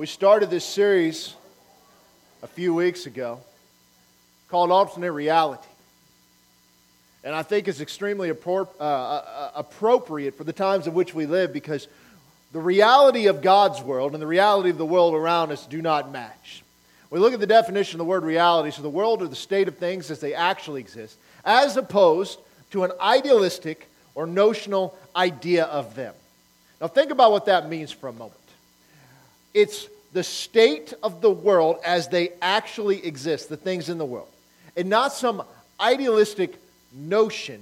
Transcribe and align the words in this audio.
We 0.00 0.06
started 0.06 0.48
this 0.48 0.64
series 0.64 1.34
a 2.42 2.46
few 2.46 2.72
weeks 2.72 3.04
ago 3.04 3.38
called 4.48 4.70
Alternate 4.70 5.12
Reality. 5.12 5.68
And 7.22 7.34
I 7.34 7.42
think 7.42 7.68
it's 7.68 7.82
extremely 7.82 8.30
appro- 8.30 8.70
uh, 8.80 8.82
uh, 8.82 9.50
appropriate 9.54 10.38
for 10.38 10.44
the 10.44 10.54
times 10.54 10.86
in 10.86 10.94
which 10.94 11.12
we 11.12 11.26
live 11.26 11.52
because 11.52 11.86
the 12.52 12.60
reality 12.60 13.26
of 13.26 13.42
God's 13.42 13.82
world 13.82 14.14
and 14.14 14.22
the 14.22 14.26
reality 14.26 14.70
of 14.70 14.78
the 14.78 14.86
world 14.86 15.12
around 15.12 15.52
us 15.52 15.66
do 15.66 15.82
not 15.82 16.10
match. 16.10 16.62
We 17.10 17.18
look 17.18 17.34
at 17.34 17.40
the 17.40 17.46
definition 17.46 18.00
of 18.00 18.06
the 18.06 18.08
word 18.08 18.24
reality, 18.24 18.70
so 18.70 18.80
the 18.80 18.88
world 18.88 19.20
or 19.20 19.26
the 19.26 19.36
state 19.36 19.68
of 19.68 19.76
things 19.76 20.10
as 20.10 20.18
they 20.18 20.32
actually 20.32 20.80
exist, 20.80 21.18
as 21.44 21.76
opposed 21.76 22.38
to 22.70 22.84
an 22.84 22.92
idealistic 23.02 23.86
or 24.14 24.26
notional 24.26 24.96
idea 25.14 25.64
of 25.64 25.94
them. 25.94 26.14
Now, 26.80 26.86
think 26.86 27.10
about 27.10 27.32
what 27.32 27.44
that 27.44 27.68
means 27.68 27.92
for 27.92 28.08
a 28.08 28.14
moment. 28.14 28.39
It's 29.54 29.88
the 30.12 30.22
state 30.22 30.92
of 31.02 31.20
the 31.20 31.30
world 31.30 31.78
as 31.84 32.08
they 32.08 32.30
actually 32.42 33.04
exist, 33.04 33.48
the 33.48 33.56
things 33.56 33.88
in 33.88 33.98
the 33.98 34.04
world, 34.04 34.28
and 34.76 34.88
not 34.88 35.12
some 35.12 35.42
idealistic 35.80 36.56
notion 36.92 37.60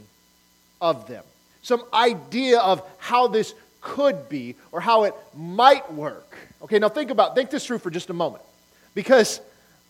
of 0.81 1.07
them, 1.07 1.25
some 1.63 1.83
idea 1.93 2.59
of 2.61 2.83
how 2.99 3.29
this 3.29 3.55
could 3.81 4.29
be 4.29 4.55
or 4.73 4.81
how 4.81 5.05
it 5.05 5.15
might 5.37 5.93
work. 5.93 6.37
Okay, 6.63 6.79
now 6.79 6.89
think 6.89 7.11
about 7.11 7.35
think 7.35 7.51
this 7.51 7.67
through 7.67 7.79
for 7.79 7.91
just 7.91 8.11
a 8.11 8.15
moment. 8.15 8.43
Because 8.95 9.41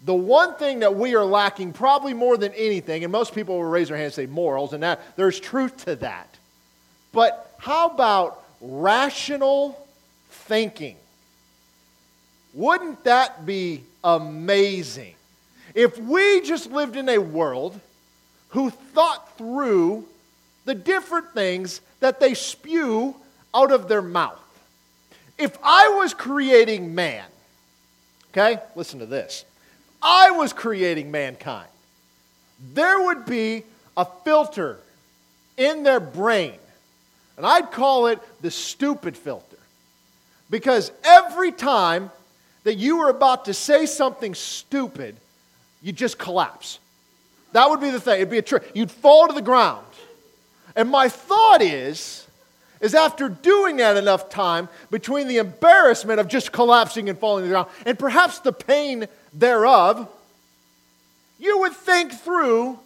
the 0.04 0.14
one 0.14 0.54
thing 0.54 0.80
that 0.80 0.94
we 0.94 1.14
are 1.14 1.24
lacking 1.24 1.72
probably 1.72 2.14
more 2.14 2.36
than 2.36 2.52
anything, 2.52 3.04
and 3.04 3.12
most 3.12 3.34
people 3.34 3.56
will 3.56 3.64
raise 3.64 3.88
their 3.88 3.96
hand 3.96 4.06
and 4.06 4.14
say 4.14 4.26
morals, 4.26 4.72
and 4.72 4.82
that 4.82 5.00
there's 5.16 5.40
truth 5.40 5.84
to 5.86 5.96
that. 5.96 6.36
But 7.12 7.54
how 7.58 7.88
about 7.88 8.44
rational 8.60 9.86
thinking? 10.30 10.96
Wouldn't 12.58 13.04
that 13.04 13.46
be 13.46 13.84
amazing? 14.02 15.14
If 15.76 15.96
we 15.96 16.40
just 16.40 16.72
lived 16.72 16.96
in 16.96 17.08
a 17.08 17.18
world 17.18 17.78
who 18.48 18.70
thought 18.70 19.38
through 19.38 20.04
the 20.64 20.74
different 20.74 21.32
things 21.34 21.80
that 22.00 22.18
they 22.18 22.34
spew 22.34 23.14
out 23.54 23.70
of 23.70 23.86
their 23.86 24.02
mouth. 24.02 24.42
If 25.38 25.56
I 25.62 26.00
was 26.00 26.12
creating 26.14 26.96
man, 26.96 27.24
okay, 28.32 28.60
listen 28.74 28.98
to 28.98 29.06
this. 29.06 29.44
I 30.02 30.32
was 30.32 30.52
creating 30.52 31.12
mankind. 31.12 31.68
There 32.74 33.04
would 33.04 33.24
be 33.24 33.62
a 33.96 34.04
filter 34.24 34.80
in 35.56 35.84
their 35.84 36.00
brain, 36.00 36.58
and 37.36 37.46
I'd 37.46 37.70
call 37.70 38.08
it 38.08 38.18
the 38.42 38.50
stupid 38.50 39.16
filter. 39.16 39.44
Because 40.50 40.90
every 41.04 41.52
time 41.52 42.10
that 42.64 42.74
you 42.74 42.98
were 42.98 43.08
about 43.08 43.46
to 43.46 43.54
say 43.54 43.86
something 43.86 44.34
stupid, 44.34 45.16
you'd 45.82 45.96
just 45.96 46.18
collapse. 46.18 46.78
That 47.52 47.70
would 47.70 47.80
be 47.80 47.90
the 47.90 48.00
thing. 48.00 48.16
It'd 48.16 48.30
be 48.30 48.38
a 48.38 48.42
trick. 48.42 48.70
You'd 48.74 48.90
fall 48.90 49.28
to 49.28 49.34
the 49.34 49.42
ground. 49.42 49.86
And 50.76 50.90
my 50.90 51.08
thought 51.08 51.62
is, 51.62 52.26
is 52.80 52.94
after 52.94 53.28
doing 53.28 53.78
that 53.78 53.96
enough 53.96 54.28
time, 54.28 54.68
between 54.90 55.28
the 55.28 55.38
embarrassment 55.38 56.20
of 56.20 56.28
just 56.28 56.52
collapsing 56.52 57.08
and 57.08 57.18
falling 57.18 57.42
to 57.42 57.48
the 57.48 57.52
ground, 57.52 57.68
and 57.86 57.98
perhaps 57.98 58.38
the 58.40 58.52
pain 58.52 59.06
thereof, 59.32 60.08
you 61.38 61.58
would 61.60 61.72
think 61.72 62.12
through 62.12 62.78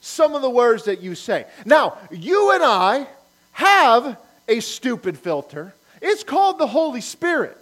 some 0.00 0.34
of 0.34 0.42
the 0.42 0.50
words 0.50 0.84
that 0.84 1.00
you 1.00 1.14
say. 1.14 1.46
Now, 1.64 1.96
you 2.10 2.52
and 2.52 2.62
I 2.62 3.06
have 3.52 4.18
a 4.48 4.60
stupid 4.60 5.18
filter. 5.18 5.74
It's 6.00 6.24
called 6.24 6.58
the 6.58 6.66
Holy 6.66 7.00
Spirit. 7.00 7.56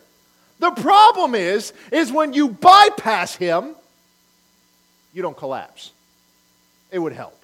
The 0.59 0.71
problem 0.71 1.35
is, 1.35 1.73
is 1.93 2.11
when 2.11 2.33
you 2.33 2.49
bypass 2.49 3.35
him, 3.35 3.75
you 5.13 5.23
don't 5.23 5.37
collapse. 5.37 5.93
It 6.91 6.99
would 6.99 7.13
help. 7.13 7.43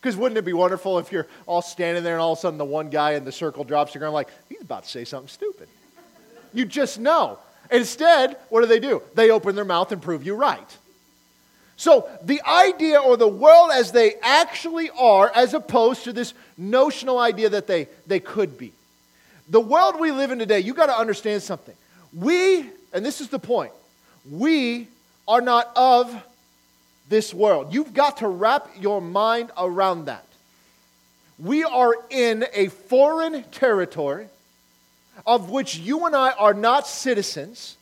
Because 0.00 0.16
wouldn't 0.16 0.38
it 0.38 0.44
be 0.44 0.52
wonderful 0.52 0.98
if 0.98 1.10
you're 1.10 1.26
all 1.46 1.62
standing 1.62 2.04
there 2.04 2.14
and 2.14 2.22
all 2.22 2.32
of 2.32 2.38
a 2.38 2.40
sudden 2.40 2.58
the 2.58 2.64
one 2.64 2.90
guy 2.90 3.12
in 3.12 3.24
the 3.24 3.32
circle 3.32 3.64
drops, 3.64 3.94
you're 3.94 4.00
going 4.00 4.12
like, 4.12 4.28
he's 4.48 4.60
about 4.60 4.84
to 4.84 4.88
say 4.88 5.04
something 5.04 5.28
stupid. 5.28 5.68
You 6.52 6.64
just 6.64 6.98
know. 6.98 7.38
Instead, 7.70 8.36
what 8.48 8.60
do 8.60 8.66
they 8.66 8.78
do? 8.78 9.02
They 9.14 9.30
open 9.30 9.56
their 9.56 9.64
mouth 9.64 9.90
and 9.90 10.00
prove 10.00 10.24
you 10.24 10.36
right. 10.36 10.76
So, 11.76 12.08
the 12.22 12.40
idea 12.42 12.98
or 12.98 13.16
the 13.16 13.28
world 13.28 13.70
as 13.72 13.92
they 13.92 14.14
actually 14.22 14.88
are, 14.90 15.30
as 15.34 15.52
opposed 15.52 16.04
to 16.04 16.12
this 16.12 16.32
notional 16.56 17.18
idea 17.18 17.50
that 17.50 17.66
they, 17.66 17.88
they 18.06 18.20
could 18.20 18.56
be. 18.56 18.72
The 19.48 19.60
world 19.60 20.00
we 20.00 20.10
live 20.10 20.30
in 20.30 20.38
today, 20.38 20.60
you 20.60 20.72
got 20.72 20.86
to 20.86 20.96
understand 20.96 21.42
something. 21.42 21.74
We, 22.16 22.64
and 22.94 23.04
this 23.04 23.20
is 23.20 23.28
the 23.28 23.38
point, 23.38 23.72
we 24.28 24.88
are 25.28 25.42
not 25.42 25.70
of 25.76 26.14
this 27.08 27.34
world. 27.34 27.74
You've 27.74 27.92
got 27.92 28.18
to 28.18 28.28
wrap 28.28 28.68
your 28.80 29.00
mind 29.00 29.50
around 29.56 30.06
that. 30.06 30.24
We 31.38 31.62
are 31.62 31.94
in 32.08 32.46
a 32.54 32.68
foreign 32.68 33.42
territory 33.44 34.28
of 35.26 35.50
which 35.50 35.76
you 35.76 36.06
and 36.06 36.16
I 36.16 36.30
are 36.32 36.54
not 36.54 36.86
citizens, 36.86 37.76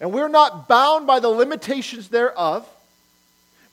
and 0.00 0.12
we're 0.12 0.28
not 0.28 0.66
bound 0.66 1.06
by 1.06 1.20
the 1.20 1.28
limitations 1.28 2.08
thereof, 2.08 2.66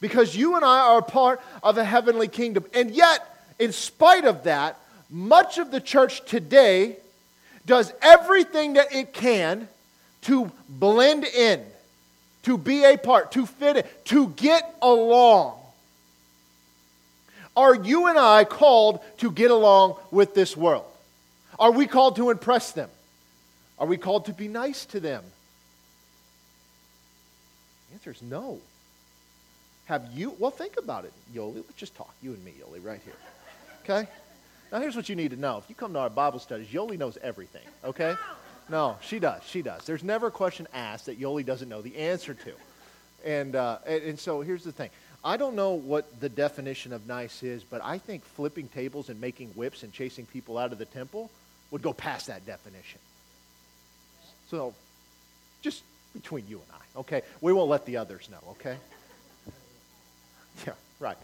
because 0.02 0.36
you 0.36 0.58
and 0.58 0.66
I 0.66 0.80
are 0.80 1.02
part 1.02 1.42
of 1.62 1.78
a 1.78 1.86
heavenly 1.86 2.28
kingdom. 2.28 2.66
And 2.74 2.92
yet, 2.92 3.26
in 3.60 3.72
spite 3.72 4.26
of 4.26 4.44
that, 4.44 4.78
much 5.10 5.58
of 5.58 5.72
the 5.72 5.80
church 5.80 6.26
today 6.26 6.98
does 7.66 7.94
everything 8.02 8.74
that 8.74 8.94
it 8.94 9.14
can 9.14 9.68
to 10.24 10.52
blend 10.68 11.24
in 11.26 11.64
to 12.44 12.58
be 12.58 12.84
a 12.84 12.98
part, 12.98 13.32
to 13.34 13.46
fit 13.46 13.78
in, 13.78 13.84
to 14.06 14.30
get 14.30 14.76
along. 14.82 15.58
Are 17.56 17.76
you 17.76 18.08
and 18.08 18.18
I 18.18 18.46
called 18.46 19.00
to 19.18 19.32
get 19.32 19.52
along 19.52 19.96
with 20.12 20.34
this 20.34 20.56
world? 20.58 20.86
Are 21.60 21.72
we 21.72 21.88
called 21.88 22.16
to 22.18 22.30
impress 22.30 22.72
them? 22.72 22.90
Are 23.80 23.88
we 23.88 23.98
called 23.98 24.26
to 24.26 24.34
be 24.34 24.48
nice 24.48 24.86
to 24.86 25.00
them? 25.00 25.24
The 27.90 27.96
answer 27.96 28.12
is 28.12 28.22
no. 28.22 28.60
Have 29.86 30.10
you? 30.14 30.36
Well, 30.40 30.52
think 30.52 30.78
about 30.78 31.06
it, 31.06 31.14
Yoli. 31.34 31.56
Let's 31.56 31.74
just 31.76 31.96
talk, 31.96 32.14
you 32.22 32.34
and 32.34 32.44
me, 32.44 32.54
Yoli, 32.60 32.84
right 32.84 33.02
here. 33.04 33.14
Okay? 33.84 34.10
Now, 34.74 34.80
here's 34.80 34.96
what 34.96 35.08
you 35.08 35.16
need 35.16 35.30
to 35.30 35.38
know. 35.38 35.60
If 35.60 35.70
you 35.70 35.76
come 35.76 35.94
to 35.94 36.00
our 36.00 36.10
Bible 36.10 36.40
studies, 36.40 36.68
Yoli 36.70 36.98
knows 36.98 37.16
everything, 37.22 37.62
okay? 37.86 38.16
No, 38.68 38.98
she 39.02 39.20
does. 39.20 39.44
She 39.44 39.62
does. 39.62 39.86
There's 39.86 40.04
never 40.04 40.28
a 40.28 40.32
question 40.32 40.68
asked 40.74 41.06
that 41.06 41.22
Yoli 41.22 41.46
doesn't 41.46 41.70
know 41.70 41.84
the 41.84 41.96
answer 41.96 42.34
to. 42.34 42.54
And, 43.24 43.56
uh, 43.56 43.78
and, 43.86 44.02
and 44.02 44.20
so 44.20 44.42
here's 44.42 44.64
the 44.64 44.72
thing. 44.72 44.90
I 45.24 45.38
don't 45.38 45.56
know 45.56 45.74
what 45.74 46.20
the 46.20 46.28
definition 46.28 46.92
of 46.92 47.06
nice 47.06 47.44
is, 47.44 47.64
but 47.64 47.82
I 47.84 48.00
think 48.00 48.26
flipping 48.26 48.68
tables 48.68 49.10
and 49.10 49.22
making 49.22 49.50
whips 49.50 49.84
and 49.84 49.94
chasing 49.94 50.26
people 50.26 50.58
out 50.58 50.72
of 50.72 50.80
the 50.80 50.86
temple 50.86 51.30
would 51.70 51.84
go 51.84 51.94
past 51.94 52.26
that 52.28 52.44
definition. 52.48 53.00
So, 54.50 54.74
just 55.62 55.84
between 56.14 56.48
you 56.48 56.56
and 56.56 56.68
I, 56.74 57.00
okay? 57.02 57.22
We 57.42 57.54
won't 57.54 57.70
let 57.70 57.86
the 57.86 57.98
others 57.98 58.28
know, 58.32 58.52
okay? 58.52 58.78
Yeah, 60.68 60.74
right. 61.00 61.18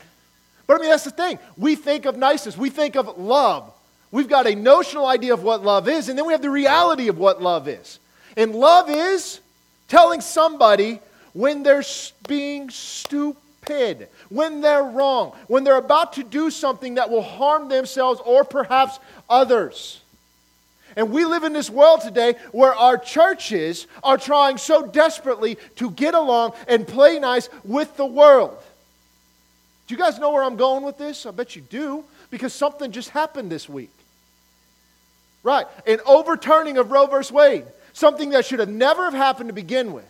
But 0.69 0.77
I 0.77 0.81
mean, 0.81 0.91
that's 0.91 1.03
the 1.03 1.09
thing. 1.09 1.39
We 1.57 1.73
think 1.73 2.05
of 2.05 2.15
niceness, 2.15 2.55
we 2.55 2.69
think 2.69 2.95
of 2.95 3.17
love, 3.17 3.73
We've 4.11 4.27
got 4.27 4.47
a 4.47 4.55
notional 4.55 5.05
idea 5.05 5.33
of 5.33 5.43
what 5.43 5.63
love 5.63 5.87
is, 5.87 6.09
and 6.09 6.17
then 6.17 6.25
we 6.25 6.33
have 6.33 6.41
the 6.41 6.49
reality 6.49 7.09
of 7.09 7.17
what 7.17 7.41
love 7.41 7.67
is. 7.67 7.99
And 8.35 8.55
love 8.55 8.89
is 8.89 9.39
telling 9.87 10.21
somebody 10.21 10.99
when 11.33 11.61
they're 11.61 11.83
being 12.27 12.71
stupid, 12.71 14.07
when 14.29 14.61
they're 14.61 14.83
wrong, 14.83 15.33
when 15.47 15.63
they're 15.63 15.77
about 15.77 16.13
to 16.13 16.23
do 16.23 16.49
something 16.49 16.95
that 16.95 17.11
will 17.11 17.21
harm 17.21 17.69
themselves 17.69 18.19
or 18.25 18.43
perhaps 18.43 18.99
others. 19.29 20.01
And 20.95 21.11
we 21.11 21.23
live 21.23 21.43
in 21.43 21.53
this 21.53 21.69
world 21.69 22.01
today 22.01 22.33
where 22.51 22.73
our 22.73 22.97
churches 22.97 23.85
are 24.03 24.17
trying 24.17 24.57
so 24.57 24.87
desperately 24.87 25.59
to 25.75 25.91
get 25.91 26.15
along 26.15 26.53
and 26.67 26.87
play 26.87 27.19
nice 27.19 27.47
with 27.63 27.95
the 27.95 28.07
world. 28.07 28.57
Do 29.89 29.95
you 29.95 29.99
guys 29.99 30.19
know 30.19 30.29
where 30.29 30.43
I'm 30.43 30.55
going 30.55 30.83
with 30.83 30.99
this? 30.99 31.25
I 31.25 31.31
bet 31.31 31.55
you 31.55 31.63
do, 31.63 32.03
because 32.29 32.53
something 32.53 32.91
just 32.91 33.09
happened 33.09 33.51
this 33.51 33.67
week. 33.67 33.89
Right. 35.41 35.65
An 35.87 35.97
overturning 36.05 36.77
of 36.77 36.91
Roe 36.91 37.07
versus 37.07 37.31
Wade. 37.31 37.65
Something 37.93 38.29
that 38.29 38.45
should 38.45 38.59
have 38.59 38.69
never 38.69 39.05
have 39.05 39.15
happened 39.15 39.49
to 39.49 39.53
begin 39.53 39.91
with. 39.91 40.07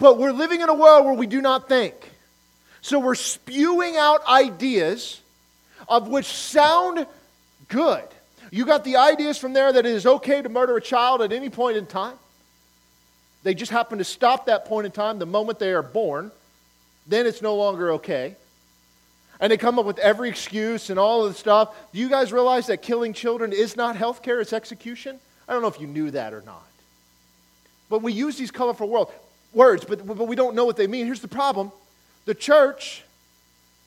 But 0.00 0.18
we're 0.18 0.32
living 0.32 0.62
in 0.62 0.68
a 0.68 0.74
world 0.74 1.04
where 1.06 1.14
we 1.14 1.28
do 1.28 1.40
not 1.40 1.68
think. 1.68 1.94
So 2.80 2.98
we're 2.98 3.14
spewing 3.14 3.96
out 3.96 4.26
ideas 4.26 5.20
of 5.88 6.08
which 6.08 6.26
sound 6.26 7.06
good. 7.68 8.02
You 8.50 8.66
got 8.66 8.82
the 8.82 8.96
ideas 8.96 9.38
from 9.38 9.52
there 9.52 9.72
that 9.72 9.86
it 9.86 9.92
is 9.92 10.06
okay 10.06 10.42
to 10.42 10.48
murder 10.48 10.76
a 10.76 10.80
child 10.80 11.22
at 11.22 11.30
any 11.30 11.50
point 11.50 11.76
in 11.76 11.86
time. 11.86 12.16
They 13.44 13.54
just 13.54 13.70
happen 13.70 13.98
to 13.98 14.04
stop 14.04 14.46
that 14.46 14.64
point 14.64 14.86
in 14.86 14.92
time 14.92 15.20
the 15.20 15.24
moment 15.24 15.60
they 15.60 15.72
are 15.72 15.84
born. 15.84 16.32
Then 17.06 17.26
it's 17.26 17.42
no 17.42 17.54
longer 17.56 17.92
okay 17.92 18.36
and 19.40 19.50
they 19.50 19.56
come 19.56 19.78
up 19.78 19.84
with 19.84 19.98
every 19.98 20.28
excuse 20.28 20.90
and 20.90 20.98
all 20.98 21.24
of 21.24 21.32
the 21.32 21.38
stuff. 21.38 21.74
Do 21.92 21.98
you 21.98 22.08
guys 22.08 22.32
realize 22.32 22.68
that 22.68 22.82
killing 22.82 23.12
children 23.12 23.52
is 23.52 23.76
not 23.76 23.96
health 23.96 24.22
care, 24.22 24.40
it's 24.40 24.52
execution? 24.52 25.18
I 25.48 25.52
don't 25.52 25.62
know 25.62 25.68
if 25.68 25.80
you 25.80 25.86
knew 25.86 26.10
that 26.12 26.32
or 26.32 26.42
not. 26.42 26.66
But 27.90 28.02
we 28.02 28.12
use 28.12 28.38
these 28.38 28.50
colorful 28.50 28.88
world, 28.88 29.12
words, 29.52 29.84
but, 29.84 30.06
but 30.06 30.26
we 30.26 30.36
don't 30.36 30.54
know 30.54 30.64
what 30.64 30.76
they 30.76 30.86
mean. 30.86 31.06
Here's 31.06 31.20
the 31.20 31.28
problem 31.28 31.72
the 32.24 32.34
church 32.34 33.04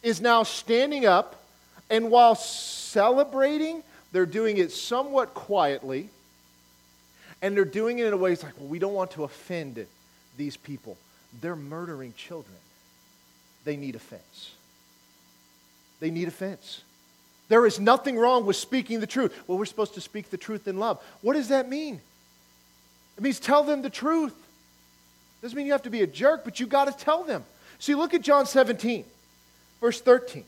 is 0.04 0.22
now 0.22 0.44
standing 0.44 1.06
up, 1.06 1.42
and 1.90 2.12
while 2.12 2.36
celebrating, 2.36 3.82
they're 4.12 4.28
doing 4.28 4.58
it 4.58 4.72
somewhat 4.72 5.34
quietly, 5.34 6.10
and 7.42 7.56
they're 7.56 7.66
doing 7.66 8.00
it 8.00 8.06
in 8.06 8.14
a 8.14 8.18
way 8.18 8.32
it's 8.32 8.44
like, 8.44 8.58
well, 8.60 8.68
we 8.68 8.80
don't 8.80 8.94
want 8.94 9.12
to 9.12 9.24
offend 9.24 9.86
these 10.38 10.56
people. 10.56 10.98
They're 11.42 11.56
murdering 11.56 12.14
children. 12.16 12.58
They 13.68 13.76
need 13.76 13.96
offense. 13.96 14.52
They 16.00 16.10
need 16.10 16.30
offense. 16.30 16.84
There 17.50 17.66
is 17.66 17.82
nothing 17.82 18.18
wrong 18.18 18.46
with 18.46 18.56
speaking 18.56 19.02
the 19.02 19.08
truth. 19.08 19.38
Well, 19.46 19.58
we're 19.58 19.66
supposed 19.66 19.96
to 19.96 20.02
speak 20.02 20.30
the 20.30 20.38
truth 20.38 20.70
in 20.70 20.80
love. 20.80 21.04
What 21.22 21.34
does 21.34 21.50
that 21.50 21.68
mean? 21.68 22.00
It 23.18 23.24
means 23.24 23.42
tell 23.42 23.64
them 23.64 23.82
the 23.82 23.90
truth. 23.90 24.34
Doesn't 25.42 25.58
mean 25.58 25.66
you 25.66 25.74
have 25.74 25.84
to 25.84 25.90
be 25.90 26.02
a 26.02 26.08
jerk, 26.08 26.46
but 26.46 26.62
you 26.62 26.66
got 26.66 26.86
to 26.86 27.04
tell 27.06 27.26
them. 27.26 27.44
See, 27.78 27.94
look 27.94 28.14
at 28.14 28.22
John 28.22 28.46
17, 28.46 29.04
verse 29.82 30.00
13. 30.00 30.46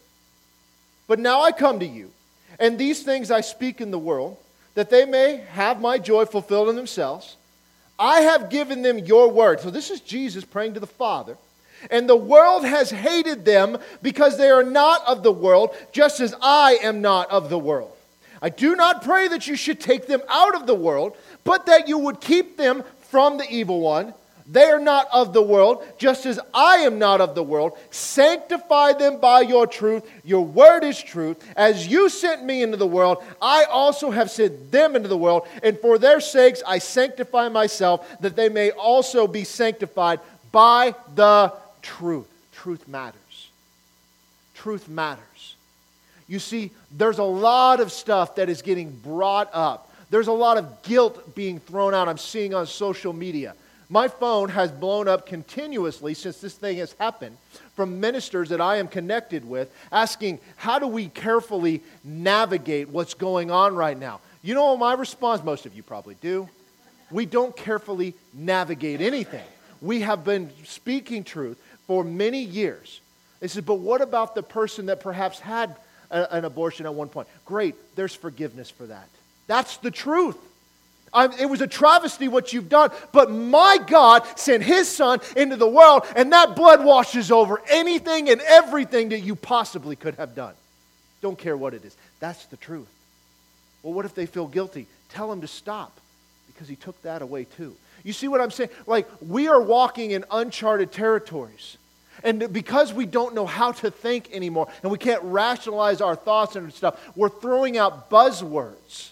But 1.05 1.19
now 1.19 1.41
I 1.41 1.51
come 1.51 1.81
to 1.81 1.85
you, 1.85 2.11
and 2.57 2.79
these 2.79 3.03
things 3.03 3.31
I 3.31 3.41
speak 3.41 3.81
in 3.81 3.91
the 3.91 3.99
world, 3.99 4.37
that 4.75 4.89
they 4.89 5.03
may 5.03 5.43
have 5.51 5.81
my 5.81 5.97
joy 5.97 6.23
fulfilled 6.23 6.69
in 6.69 6.77
themselves. 6.77 7.35
I 7.99 8.21
have 8.21 8.49
given 8.49 8.81
them 8.81 8.97
your 8.97 9.29
word. 9.29 9.59
So 9.59 9.69
this 9.69 9.91
is 9.91 9.99
Jesus 9.99 10.45
praying 10.45 10.75
to 10.75 10.79
the 10.79 10.87
Father. 10.87 11.35
And 11.89 12.09
the 12.09 12.15
world 12.15 12.65
has 12.65 12.89
hated 12.89 13.45
them 13.45 13.77
because 14.01 14.37
they 14.37 14.49
are 14.49 14.63
not 14.63 15.05
of 15.07 15.23
the 15.23 15.31
world, 15.31 15.75
just 15.91 16.19
as 16.19 16.35
I 16.41 16.79
am 16.81 17.01
not 17.01 17.29
of 17.31 17.49
the 17.49 17.59
world. 17.59 17.91
I 18.41 18.49
do 18.49 18.75
not 18.75 19.03
pray 19.03 19.27
that 19.27 19.47
you 19.47 19.55
should 19.55 19.79
take 19.79 20.07
them 20.07 20.21
out 20.29 20.55
of 20.55 20.65
the 20.65 20.75
world, 20.75 21.15
but 21.43 21.65
that 21.65 21.87
you 21.87 21.97
would 21.97 22.21
keep 22.21 22.57
them 22.57 22.83
from 23.09 23.37
the 23.37 23.49
evil 23.49 23.81
one. 23.81 24.13
They 24.51 24.65
are 24.65 24.79
not 24.79 25.07
of 25.13 25.31
the 25.31 25.43
world, 25.43 25.85
just 25.99 26.25
as 26.25 26.39
I 26.55 26.77
am 26.77 26.97
not 26.97 27.21
of 27.21 27.35
the 27.35 27.43
world. 27.43 27.77
Sanctify 27.91 28.93
them 28.93 29.19
by 29.19 29.41
your 29.41 29.67
truth. 29.67 30.09
Your 30.23 30.43
word 30.43 30.83
is 30.83 30.99
truth. 31.01 31.37
As 31.55 31.85
you 31.85 32.09
sent 32.09 32.43
me 32.43 32.63
into 32.63 32.77
the 32.77 32.87
world, 32.87 33.23
I 33.39 33.65
also 33.65 34.09
have 34.09 34.31
sent 34.31 34.71
them 34.71 34.95
into 34.95 35.07
the 35.07 35.17
world. 35.17 35.47
And 35.61 35.77
for 35.77 35.99
their 35.99 36.19
sakes 36.19 36.63
I 36.65 36.79
sanctify 36.79 37.49
myself, 37.49 38.07
that 38.21 38.35
they 38.35 38.49
may 38.49 38.71
also 38.71 39.27
be 39.27 39.43
sanctified 39.43 40.19
by 40.51 40.95
the 41.13 41.53
truth. 41.81 42.27
Truth 42.51 42.87
matters. 42.87 43.49
Truth 44.55 44.89
matters. 44.89 45.55
You 46.27 46.39
see, 46.39 46.71
there's 46.91 47.17
a 47.17 47.23
lot 47.23 47.79
of 47.79 47.91
stuff 47.91 48.35
that 48.35 48.49
is 48.49 48.61
getting 48.61 48.91
brought 48.91 49.49
up. 49.53 49.91
There's 50.09 50.27
a 50.27 50.33
lot 50.33 50.57
of 50.57 50.81
guilt 50.83 51.35
being 51.35 51.59
thrown 51.59 51.93
out. 51.93 52.07
I'm 52.07 52.17
seeing 52.17 52.53
on 52.53 52.67
social 52.67 53.13
media. 53.13 53.55
My 53.89 54.07
phone 54.07 54.49
has 54.49 54.71
blown 54.71 55.07
up 55.07 55.25
continuously 55.25 56.13
since 56.13 56.39
this 56.39 56.53
thing 56.53 56.77
has 56.77 56.93
happened 56.93 57.35
from 57.75 57.99
ministers 57.99 58.49
that 58.49 58.61
I 58.61 58.77
am 58.77 58.87
connected 58.87 59.47
with 59.47 59.73
asking, 59.91 60.39
How 60.57 60.77
do 60.77 60.85
we 60.85 61.07
carefully 61.07 61.81
navigate 62.03 62.89
what's 62.89 63.15
going 63.15 63.49
on 63.49 63.75
right 63.75 63.97
now? 63.97 64.19
You 64.43 64.53
know 64.53 64.65
what 64.73 64.79
my 64.79 64.93
response, 64.93 65.43
most 65.43 65.65
of 65.65 65.75
you 65.75 65.81
probably 65.81 66.15
do. 66.21 66.47
We 67.09 67.25
don't 67.25 67.55
carefully 67.57 68.13
navigate 68.33 69.01
anything. 69.01 69.45
We 69.81 70.01
have 70.01 70.23
been 70.23 70.51
speaking 70.65 71.23
truth 71.23 71.57
for 71.89 72.03
many 72.03 72.43
years. 72.43 73.01
They 73.39 73.47
said, 73.47 73.65
but 73.65 73.79
what 73.79 74.01
about 74.01 74.35
the 74.35 74.43
person 74.43 74.85
that 74.85 74.99
perhaps 74.99 75.39
had 75.39 75.75
a, 76.11 76.35
an 76.35 76.45
abortion 76.45 76.85
at 76.85 76.93
one 76.93 77.09
point? 77.09 77.27
Great, 77.45 77.73
there's 77.95 78.13
forgiveness 78.13 78.69
for 78.69 78.85
that. 78.85 79.09
That's 79.47 79.77
the 79.77 79.89
truth. 79.89 80.37
I'm, 81.11 81.31
it 81.31 81.49
was 81.49 81.61
a 81.61 81.67
travesty 81.67 82.27
what 82.27 82.53
you've 82.53 82.69
done, 82.69 82.91
but 83.11 83.31
my 83.31 83.79
God 83.87 84.21
sent 84.35 84.61
His 84.61 84.87
Son 84.87 85.19
into 85.35 85.55
the 85.55 85.67
world, 85.67 86.03
and 86.15 86.31
that 86.31 86.55
blood 86.55 86.85
washes 86.85 87.31
over 87.31 87.59
anything 87.67 88.29
and 88.29 88.39
everything 88.41 89.09
that 89.09 89.21
you 89.21 89.35
possibly 89.35 89.95
could 89.95 90.13
have 90.13 90.35
done. 90.35 90.53
Don't 91.23 91.39
care 91.39 91.57
what 91.57 91.73
it 91.73 91.83
is. 91.83 91.97
That's 92.19 92.45
the 92.45 92.57
truth. 92.57 92.87
Well, 93.81 93.93
what 93.93 94.05
if 94.05 94.13
they 94.13 94.27
feel 94.27 94.45
guilty? 94.45 94.85
Tell 95.09 95.27
them 95.27 95.41
to 95.41 95.47
stop 95.47 95.99
because 96.53 96.67
He 96.67 96.75
took 96.75 97.01
that 97.01 97.23
away 97.23 97.45
too. 97.45 97.75
You 98.09 98.13
see 98.13 98.27
what 98.27 98.41
I'm 98.41 98.49
saying? 98.49 98.71
Like, 98.87 99.07
we 99.21 99.49
are 99.49 99.61
walking 99.61 100.09
in 100.09 100.25
uncharted 100.31 100.91
territories. 100.91 101.77
And 102.23 102.51
because 102.51 102.91
we 102.91 103.05
don't 103.05 103.35
know 103.35 103.45
how 103.45 103.71
to 103.73 103.91
think 103.91 104.31
anymore 104.33 104.67
and 104.81 104.91
we 104.91 104.97
can't 104.97 105.21
rationalize 105.21 106.01
our 106.01 106.15
thoughts 106.15 106.55
and 106.55 106.73
stuff, 106.73 106.99
we're 107.15 107.29
throwing 107.29 107.77
out 107.77 108.09
buzzwords. 108.09 109.11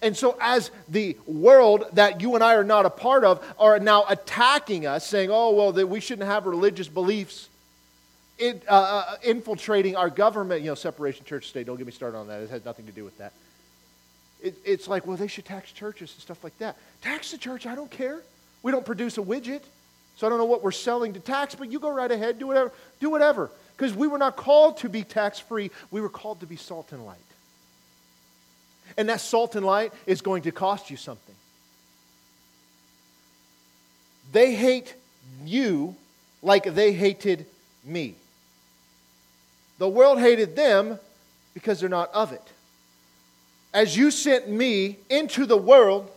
And 0.00 0.16
so, 0.16 0.36
as 0.40 0.70
the 0.88 1.16
world 1.26 1.86
that 1.94 2.20
you 2.20 2.36
and 2.36 2.44
I 2.44 2.54
are 2.54 2.62
not 2.62 2.86
a 2.86 2.90
part 2.90 3.24
of 3.24 3.44
are 3.58 3.80
now 3.80 4.04
attacking 4.08 4.86
us, 4.86 5.04
saying, 5.04 5.30
oh, 5.32 5.50
well, 5.50 5.72
that 5.72 5.88
we 5.88 5.98
shouldn't 5.98 6.28
have 6.28 6.46
religious 6.46 6.86
beliefs, 6.86 7.48
it, 8.38 8.62
uh, 8.68 8.74
uh, 9.08 9.16
infiltrating 9.24 9.96
our 9.96 10.08
government, 10.08 10.60
you 10.60 10.68
know, 10.68 10.76
separation 10.76 11.24
church 11.24 11.48
state, 11.48 11.66
don't 11.66 11.78
get 11.78 11.86
me 11.86 11.92
started 11.92 12.16
on 12.16 12.28
that. 12.28 12.42
It 12.42 12.50
has 12.50 12.64
nothing 12.64 12.86
to 12.86 12.92
do 12.92 13.02
with 13.02 13.18
that. 13.18 13.32
It, 14.44 14.54
it's 14.62 14.86
like, 14.86 15.06
well, 15.06 15.16
they 15.16 15.26
should 15.26 15.46
tax 15.46 15.72
churches 15.72 16.12
and 16.12 16.20
stuff 16.20 16.44
like 16.44 16.56
that. 16.58 16.76
Tax 17.00 17.32
the 17.32 17.38
church, 17.38 17.66
I 17.66 17.74
don't 17.74 17.90
care. 17.90 18.20
We 18.62 18.70
don't 18.70 18.84
produce 18.84 19.16
a 19.16 19.22
widget. 19.22 19.62
So 20.16 20.26
I 20.26 20.30
don't 20.30 20.38
know 20.38 20.44
what 20.44 20.62
we're 20.62 20.70
selling 20.70 21.14
to 21.14 21.20
tax, 21.20 21.54
but 21.54 21.72
you 21.72 21.80
go 21.80 21.90
right 21.90 22.10
ahead, 22.10 22.38
do 22.38 22.46
whatever. 22.46 22.70
Do 23.00 23.10
whatever. 23.10 23.50
Because 23.76 23.94
we 23.94 24.06
were 24.06 24.18
not 24.18 24.36
called 24.36 24.76
to 24.78 24.88
be 24.88 25.02
tax 25.02 25.40
free, 25.40 25.70
we 25.90 26.00
were 26.00 26.10
called 26.10 26.40
to 26.40 26.46
be 26.46 26.56
salt 26.56 26.92
and 26.92 27.04
light. 27.04 27.16
And 28.98 29.08
that 29.08 29.20
salt 29.20 29.56
and 29.56 29.64
light 29.64 29.92
is 30.06 30.20
going 30.20 30.42
to 30.42 30.52
cost 30.52 30.90
you 30.90 30.96
something. 30.96 31.34
They 34.30 34.54
hate 34.54 34.94
you 35.44 35.96
like 36.42 36.64
they 36.74 36.92
hated 36.92 37.46
me. 37.82 38.14
The 39.78 39.88
world 39.88 40.20
hated 40.20 40.54
them 40.54 41.00
because 41.54 41.80
they're 41.80 41.88
not 41.88 42.12
of 42.12 42.32
it. 42.32 42.53
As 43.74 43.96
you 43.96 44.12
sent 44.12 44.48
me 44.48 44.98
into 45.10 45.46
the 45.46 45.56
world, 45.56 46.08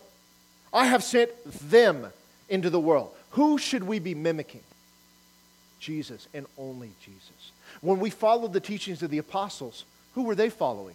I 0.72 0.86
have 0.86 1.02
sent 1.02 1.30
them 1.68 2.06
into 2.48 2.70
the 2.70 2.78
world. 2.78 3.10
Who 3.30 3.58
should 3.58 3.82
we 3.82 3.98
be 3.98 4.14
mimicking? 4.14 4.62
Jesus 5.80 6.28
and 6.32 6.46
only 6.56 6.90
Jesus. 7.04 7.52
When 7.80 7.98
we 7.98 8.10
followed 8.10 8.52
the 8.52 8.60
teachings 8.60 9.02
of 9.02 9.10
the 9.10 9.18
apostles, 9.18 9.84
who 10.14 10.22
were 10.22 10.36
they 10.36 10.50
following? 10.50 10.94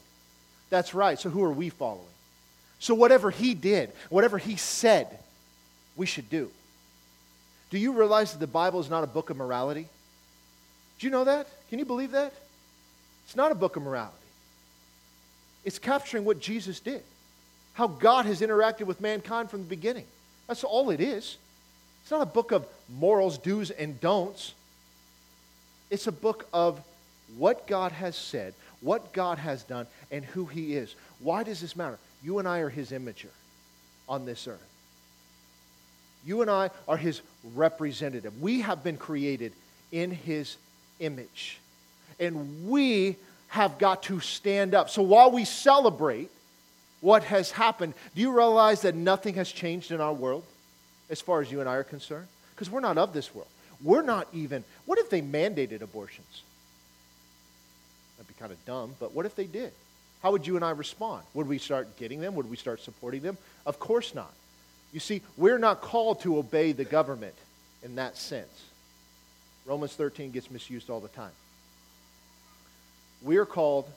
That's 0.70 0.94
right. 0.94 1.20
So 1.20 1.30
who 1.30 1.44
are 1.44 1.52
we 1.52 1.70
following? 1.70 2.02
So 2.80 2.96
whatever 2.96 3.30
he 3.30 3.54
did, 3.54 3.92
whatever 4.10 4.38
he 4.38 4.56
said, 4.56 5.20
we 5.96 6.06
should 6.06 6.30
do. 6.30 6.50
Do 7.70 7.78
you 7.78 7.92
realize 7.92 8.32
that 8.34 8.40
the 8.40 8.48
Bible 8.48 8.80
is 8.80 8.90
not 8.90 9.04
a 9.04 9.08
book 9.08 9.30
of 9.30 9.38
morality? 9.38 9.88
Do 11.00 11.08
you 11.08 11.12
know 11.12 11.26
that? 11.26 11.48
Can 11.70 11.80
you 11.80 11.86
believe 11.86 12.12
that? 12.12 12.34
It's 13.26 13.36
not 13.36 13.52
a 13.52 13.56
book 13.56 13.76
of 13.76 13.84
morality. 13.84 14.16
It's 15.66 15.80
capturing 15.80 16.26
what 16.26 16.40
Jesus 16.40 16.80
did, 16.80 17.04
how 17.74 17.88
God 17.88 18.26
has 18.26 18.42
interacted 18.42 18.86
with 18.86 19.02
mankind 19.02 19.50
from 19.50 19.60
the 19.60 19.70
beginning. 19.70 20.06
That's 20.48 20.64
all 20.64 20.90
it 20.90 21.00
is. 21.00 21.38
It's 22.02 22.12
not 22.12 22.22
a 22.22 22.26
book 22.26 22.52
of 22.52 22.66
morals, 22.90 23.38
do's, 23.38 23.72
and 23.72 24.00
don'ts. 24.02 24.54
It's 25.90 26.08
a 26.08 26.12
book 26.12 26.48
of 26.52 26.82
what 27.38 27.66
God 27.66 27.92
has 27.94 28.16
said, 28.16 28.54
what 28.82 29.14
God 29.14 29.38
has 29.38 29.64
done, 29.64 29.88
and 30.12 30.26
who 30.26 30.46
He 30.46 30.76
is. 30.76 30.96
Why 31.20 31.44
does 31.44 31.62
this 31.62 31.76
matter? 31.76 31.98
You 32.24 32.40
and 32.40 32.48
I 32.48 32.60
are 32.60 32.70
His 32.70 32.92
imager 32.92 33.32
on 34.10 34.26
this 34.26 34.48
earth. 34.48 34.60
You 36.26 36.42
and 36.42 36.52
I 36.52 36.72
are 36.88 36.98
His 36.98 37.22
representative. 37.56 38.42
We 38.42 38.62
have 38.62 38.84
been 38.84 38.98
created 38.98 39.54
in 39.92 40.12
His 40.12 40.58
image. 41.00 41.60
And 42.20 42.70
we 42.70 43.16
have 43.54 43.78
got 43.78 44.04
to 44.04 44.20
stand 44.20 44.74
up. 44.76 44.90
So 44.90 45.02
while 45.02 45.32
we 45.32 45.46
celebrate 45.46 46.30
what 47.02 47.24
has 47.24 47.52
happened, 47.52 47.94
do 48.16 48.22
you 48.22 48.36
realize 48.36 48.82
that 48.82 48.96
nothing 48.96 49.36
has 49.36 49.52
changed 49.52 49.92
in 49.92 50.02
our 50.02 50.14
world? 50.14 50.44
as 51.10 51.22
far 51.22 51.42
as 51.42 51.52
you 51.52 51.60
and 51.60 51.70
I 51.70 51.76
are 51.76 51.84
concerned? 51.84 52.28
Because 52.54 52.70
we're 52.70 52.80
not 52.80 52.98
of 52.98 53.14
this 53.14 53.34
world. 53.34 53.48
We're 53.84 54.02
not 54.02 54.28
even. 54.34 54.64
What 54.86 55.00
if 55.00 55.10
they 55.10 55.22
mandated 55.22 55.82
abortions? 55.82 56.42
That'd 58.18 58.28
be 58.28 58.40
kind 58.40 58.52
of 58.52 58.66
dumb, 58.66 58.96
but 59.00 59.14
what 59.14 59.26
if 59.26 59.36
they 59.36 59.46
did? 59.46 59.72
How 60.22 60.32
would 60.32 60.48
you 60.48 60.56
and 60.56 60.64
I 60.64 60.72
respond? 60.72 61.24
Would 61.34 61.48
we 61.48 61.58
start 61.58 61.98
getting 61.98 62.22
them? 62.22 62.36
Would 62.36 62.50
we 62.50 62.58
start 62.58 62.82
supporting 62.82 63.22
them? 63.22 63.38
Of 63.66 63.80
course 63.80 64.16
not. 64.16 64.34
You 64.94 65.00
see, 65.00 65.22
we're 65.38 65.58
not 65.58 65.82
called 65.82 66.22
to 66.22 66.38
obey 66.38 66.72
the 66.72 66.86
government 66.86 67.36
in 67.84 67.96
that 67.96 68.18
sense. 68.18 68.64
Romans 69.66 69.94
13 69.94 70.32
gets 70.32 70.50
misused 70.50 70.90
all 70.90 71.00
the 71.00 71.10
time. 71.10 71.32
We 73.24 73.38
are 73.38 73.46
called 73.46 73.90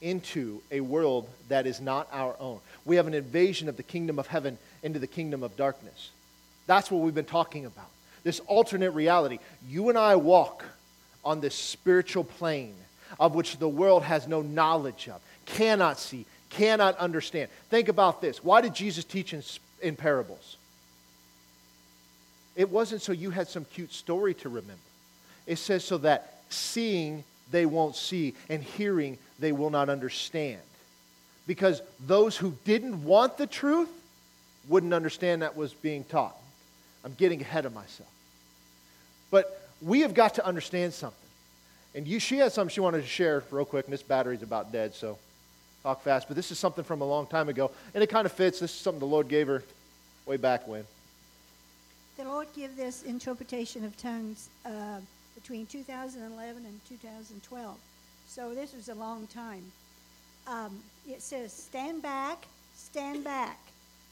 into 0.00 0.60
a 0.70 0.80
world 0.80 1.28
that 1.48 1.66
is 1.66 1.80
not 1.80 2.08
our 2.12 2.36
own. 2.38 2.60
We 2.84 2.96
have 2.96 3.06
an 3.06 3.14
invasion 3.14 3.68
of 3.68 3.76
the 3.76 3.82
kingdom 3.82 4.18
of 4.18 4.26
heaven 4.26 4.58
into 4.82 4.98
the 4.98 5.06
kingdom 5.06 5.42
of 5.42 5.56
darkness. 5.56 6.10
That's 6.66 6.90
what 6.90 7.02
we've 7.02 7.14
been 7.14 7.24
talking 7.24 7.66
about. 7.66 7.88
This 8.22 8.40
alternate 8.40 8.90
reality. 8.90 9.38
You 9.68 9.88
and 9.88 9.98
I 9.98 10.16
walk 10.16 10.64
on 11.24 11.40
this 11.40 11.54
spiritual 11.54 12.24
plane 12.24 12.74
of 13.18 13.34
which 13.34 13.58
the 13.58 13.68
world 13.68 14.02
has 14.02 14.26
no 14.26 14.42
knowledge 14.42 15.08
of, 15.08 15.20
cannot 15.44 15.98
see, 15.98 16.26
cannot 16.50 16.96
understand. 16.98 17.50
Think 17.70 17.88
about 17.88 18.20
this. 18.20 18.42
Why 18.42 18.60
did 18.60 18.74
Jesus 18.74 19.04
teach 19.04 19.32
in, 19.32 19.42
in 19.80 19.96
parables? 19.96 20.56
It 22.54 22.70
wasn't 22.70 23.02
so 23.02 23.12
you 23.12 23.30
had 23.30 23.48
some 23.48 23.64
cute 23.64 23.92
story 23.92 24.34
to 24.34 24.48
remember. 24.48 24.74
It 25.46 25.56
says 25.56 25.84
so 25.84 25.98
that 25.98 26.42
seeing 26.48 27.22
they 27.50 27.66
won't 27.66 27.96
see 27.96 28.34
and 28.48 28.62
hearing 28.62 29.18
they 29.38 29.52
will 29.52 29.70
not 29.70 29.88
understand. 29.88 30.60
Because 31.46 31.80
those 32.06 32.36
who 32.36 32.54
didn't 32.64 33.04
want 33.04 33.38
the 33.38 33.46
truth 33.46 33.88
wouldn't 34.68 34.92
understand 34.92 35.42
that 35.42 35.56
was 35.56 35.72
being 35.72 36.04
taught. 36.04 36.36
I'm 37.04 37.14
getting 37.14 37.40
ahead 37.40 37.66
of 37.66 37.72
myself. 37.72 38.10
But 39.30 39.68
we 39.80 40.00
have 40.00 40.14
got 40.14 40.34
to 40.34 40.46
understand 40.46 40.92
something. 40.92 41.18
And 41.94 42.06
you, 42.06 42.18
she 42.18 42.38
had 42.38 42.52
something 42.52 42.72
she 42.72 42.80
wanted 42.80 43.02
to 43.02 43.06
share 43.06 43.42
real 43.50 43.64
quick, 43.64 43.86
and 43.86 43.92
this 43.92 44.02
battery's 44.02 44.42
about 44.42 44.72
dead, 44.72 44.94
so 44.94 45.18
talk 45.82 46.02
fast. 46.02 46.28
But 46.28 46.36
this 46.36 46.50
is 46.50 46.58
something 46.58 46.84
from 46.84 47.00
a 47.00 47.06
long 47.06 47.26
time 47.26 47.48
ago, 47.48 47.70
and 47.94 48.02
it 48.02 48.08
kind 48.08 48.26
of 48.26 48.32
fits. 48.32 48.58
This 48.58 48.72
is 48.72 48.76
something 48.76 49.00
the 49.00 49.06
Lord 49.06 49.28
gave 49.28 49.46
her 49.46 49.62
way 50.26 50.36
back 50.36 50.66
when. 50.66 50.84
The 52.18 52.24
Lord 52.24 52.48
gave 52.54 52.76
this 52.76 53.02
interpretation 53.02 53.84
of 53.84 53.96
tongues 53.96 54.48
uh, 54.64 54.98
between 55.36 55.66
2011 55.66 56.64
and 56.64 56.80
2012. 56.88 57.76
So 58.26 58.54
this 58.54 58.74
was 58.74 58.88
a 58.88 58.94
long 58.94 59.28
time. 59.28 59.62
Um, 60.48 60.80
it 61.08 61.22
says, 61.22 61.52
Stand 61.52 62.02
back, 62.02 62.46
stand 62.74 63.22
back, 63.22 63.58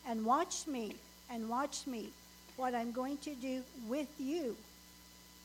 and 0.07 0.25
watch 0.25 0.67
me, 0.69 0.95
and 1.31 1.49
watch 1.49 1.87
me, 1.87 2.11
what 2.57 2.75
I'm 2.75 2.93
going 2.93 3.17
to 3.19 3.35
do 3.35 3.63
with 3.89 4.09
you. 4.21 4.57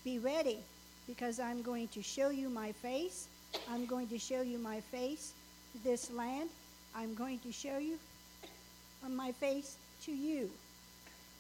Be 0.04 0.20
ready, 0.20 0.60
because 1.08 1.40
I'm 1.40 1.62
going 1.64 1.88
to 1.90 2.04
show 2.04 2.30
you 2.30 2.50
my 2.50 2.72
face. 2.72 3.28
I'm 3.72 3.86
going 3.88 4.08
to 4.10 4.20
show 4.20 4.42
you 4.42 4.60
my 4.60 4.80
face 4.80 5.34
this 5.84 6.12
land. 6.12 6.50
I'm 6.96 7.16
going 7.16 7.40
to 7.40 7.52
show 7.52 7.78
you 7.78 7.98
my 9.08 9.32
face 9.34 9.78
to 10.04 10.12
you, 10.12 10.50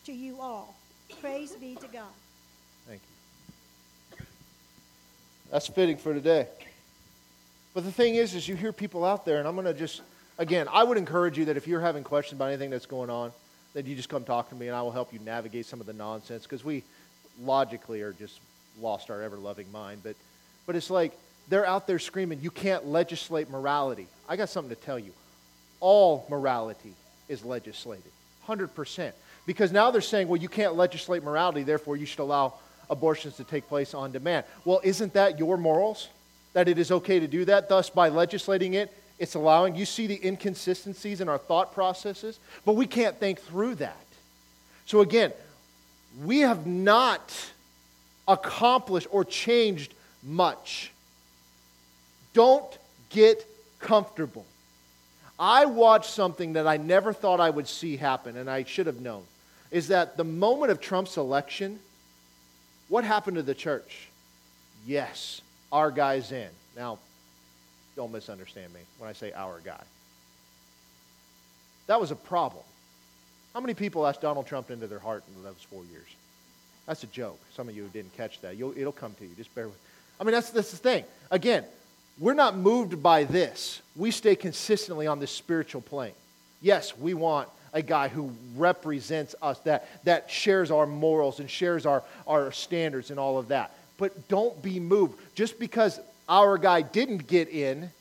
to 0.05 0.13
you 0.13 0.39
all. 0.39 0.75
Praise 1.22 1.51
be 1.51 1.75
to 1.75 1.88
God. 1.88 2.13
Thank 2.88 3.01
you. 3.01 4.25
That's 5.51 5.67
fitting 5.67 5.97
for 5.97 6.13
today. 6.13 6.47
But 7.73 7.83
the 7.83 7.91
thing 7.91 8.15
is, 8.15 8.35
is 8.35 8.47
you 8.47 8.55
hear 8.55 8.71
people 8.71 9.03
out 9.03 9.25
there, 9.25 9.39
and 9.39 9.47
I'm 9.47 9.55
going 9.55 9.65
to 9.65 9.73
just, 9.73 10.01
again, 10.37 10.67
I 10.71 10.83
would 10.83 10.97
encourage 10.97 11.37
you 11.37 11.45
that 11.45 11.57
if 11.57 11.67
you're 11.67 11.81
having 11.81 12.03
questions 12.03 12.37
about 12.37 12.49
anything 12.49 12.69
that's 12.69 12.85
going 12.85 13.09
on, 13.09 13.31
that 13.73 13.85
you 13.85 13.95
just 13.95 14.09
come 14.09 14.23
talk 14.23 14.49
to 14.49 14.55
me, 14.55 14.67
and 14.67 14.75
I 14.75 14.81
will 14.81 14.91
help 14.91 15.13
you 15.13 15.19
navigate 15.19 15.65
some 15.65 15.79
of 15.79 15.85
the 15.85 15.93
nonsense, 15.93 16.43
because 16.43 16.63
we 16.63 16.83
logically 17.41 18.01
are 18.01 18.13
just 18.13 18.39
lost 18.79 19.09
our 19.09 19.21
ever-loving 19.21 19.71
mind. 19.71 20.01
But, 20.03 20.15
but 20.65 20.75
it's 20.75 20.89
like 20.89 21.13
they're 21.47 21.65
out 21.65 21.87
there 21.87 21.99
screaming, 21.99 22.39
you 22.41 22.51
can't 22.51 22.87
legislate 22.87 23.49
morality. 23.49 24.07
I 24.27 24.35
got 24.35 24.49
something 24.49 24.75
to 24.75 24.81
tell 24.81 24.99
you. 24.99 25.13
All 25.79 26.25
morality 26.29 26.93
is 27.27 27.43
legislated, 27.43 28.11
100%. 28.47 29.13
Because 29.45 29.71
now 29.71 29.89
they're 29.89 30.01
saying, 30.01 30.27
well, 30.27 30.41
you 30.41 30.49
can't 30.49 30.75
legislate 30.75 31.23
morality, 31.23 31.63
therefore 31.63 31.97
you 31.97 32.05
should 32.05 32.19
allow 32.19 32.55
abortions 32.89 33.36
to 33.38 33.43
take 33.43 33.67
place 33.67 33.93
on 33.93 34.12
demand. 34.12 34.46
Well, 34.65 34.81
isn't 34.84 35.13
that 35.13 35.39
your 35.39 35.58
morals? 35.58 36.10
That 36.53 36.67
it 36.67 36.79
is 36.79 36.91
okay 36.91 37.19
to 37.19 37.27
do 37.27 37.46
that? 37.46 37.69
Thus, 37.69 37.89
by 37.89 38.10
legislating 38.10 38.74
it, 38.74 38.91
it's 39.19 39.36
allowing. 39.36 39.75
You 39.75 39.86
see 39.86 40.08
the 40.08 40.25
inconsistencies 40.25 41.22
in 41.22 41.29
our 41.29 41.38
thought 41.38 41.74
processes, 41.74 42.39
but 42.65 42.74
we 42.74 42.88
can't 42.88 43.17
think 43.19 43.39
through 43.41 43.75
that. 43.75 44.05
So, 44.86 45.01
again, 45.01 45.31
we 46.24 46.39
have 46.39 46.65
not 46.65 47.51
accomplished 48.27 49.08
or 49.12 49.24
changed 49.24 49.93
much. 50.24 50.91
Don't 52.34 52.77
get 53.10 53.46
comfortable. 53.79 54.46
I 55.38 55.65
watched 55.65 56.10
something 56.10 56.53
that 56.53 56.67
I 56.67 56.77
never 56.77 57.13
thought 57.13 57.39
I 57.39 57.50
would 57.50 57.67
see 57.67 57.98
happen, 57.98 58.38
and 58.38 58.50
I 58.50 58.63
should 58.63 58.88
have 58.88 59.00
known 59.00 59.24
is 59.72 59.89
that 59.89 60.17
the 60.17 60.24
moment 60.24 60.72
of 60.72 60.81
Trump's 60.81 61.17
election, 61.17 61.79
what 62.89 63.03
happened 63.03 63.38
to 63.38 63.43
the 63.43 63.55
church? 63.55 64.10
Yes, 64.86 65.41
our 65.72 65.91
guy's 65.91 66.31
in. 66.31 66.50
Now, 66.75 67.00
don't 67.96 68.12
misunderstand 68.12 68.74
me 68.74 68.79
when 68.98 69.10
I 69.10 69.13
say 69.13 69.31
our 69.31 69.60
guy. 69.63 69.81
That 71.88 72.00
was 72.00 72.12
a 72.12 72.15
problem. 72.15 72.63
How 73.53 73.62
many 73.62 73.74
people 73.74 74.05
asked 74.05 74.22
Donald 74.22 74.48
Trump 74.48 74.69
into 74.69 74.88
their 74.88 75.00
heart 75.00 75.24
in 75.36 75.43
those 75.43 75.65
four 75.69 75.84
years? 75.91 76.08
That's 76.86 77.03
a 77.03 77.08
joke. 77.08 77.39
Some 77.55 77.67
of 77.69 77.75
you 77.75 77.89
didn't 77.93 78.15
catch 78.15 78.41
that. 78.41 78.58
You'll, 78.58 78.77
it'll 78.77 78.91
come 78.91 79.13
to 79.19 79.24
you. 79.24 79.31
Just 79.36 79.53
bear 79.55 79.67
with. 79.67 79.77
I 80.19 80.24
mean, 80.24 80.34
that's, 80.34 80.50
that's 80.50 80.72
the 80.72 80.77
thing. 80.77 81.03
Again, 81.31 81.65
we're 82.19 82.34
not 82.34 82.58
moved 82.58 83.01
by 83.01 83.24
this. 83.24 83.81
We 83.96 84.12
stay 84.12 84.36
consistently 84.36 85.08
on 85.08 85.19
this 85.19 85.31
spiritual 85.31 85.81
plane. 85.81 86.13
Yes, 86.62 86.98
we 86.98 87.13
want 87.13 87.50
a 87.73 87.81
guy 87.81 88.07
who 88.07 88.31
represents 88.55 89.35
us, 89.41 89.59
that, 89.59 89.88
that 90.03 90.29
shares 90.29 90.71
our 90.71 90.85
morals 90.88 91.39
and 91.39 91.49
shares 91.49 91.85
our, 91.85 92.03
our 92.27 92.51
standards 92.51 93.11
and 93.11 93.19
all 93.19 93.38
of 93.38 93.49
that. 93.49 93.75
But 93.97 94.27
don't 94.27 94.61
be 94.61 94.79
moved. 94.79 95.19
Just 95.35 95.59
because 95.59 95.99
our 96.27 96.57
guy 96.57 96.81
didn't 96.81 97.27
get 97.27 97.49
in 97.49 97.91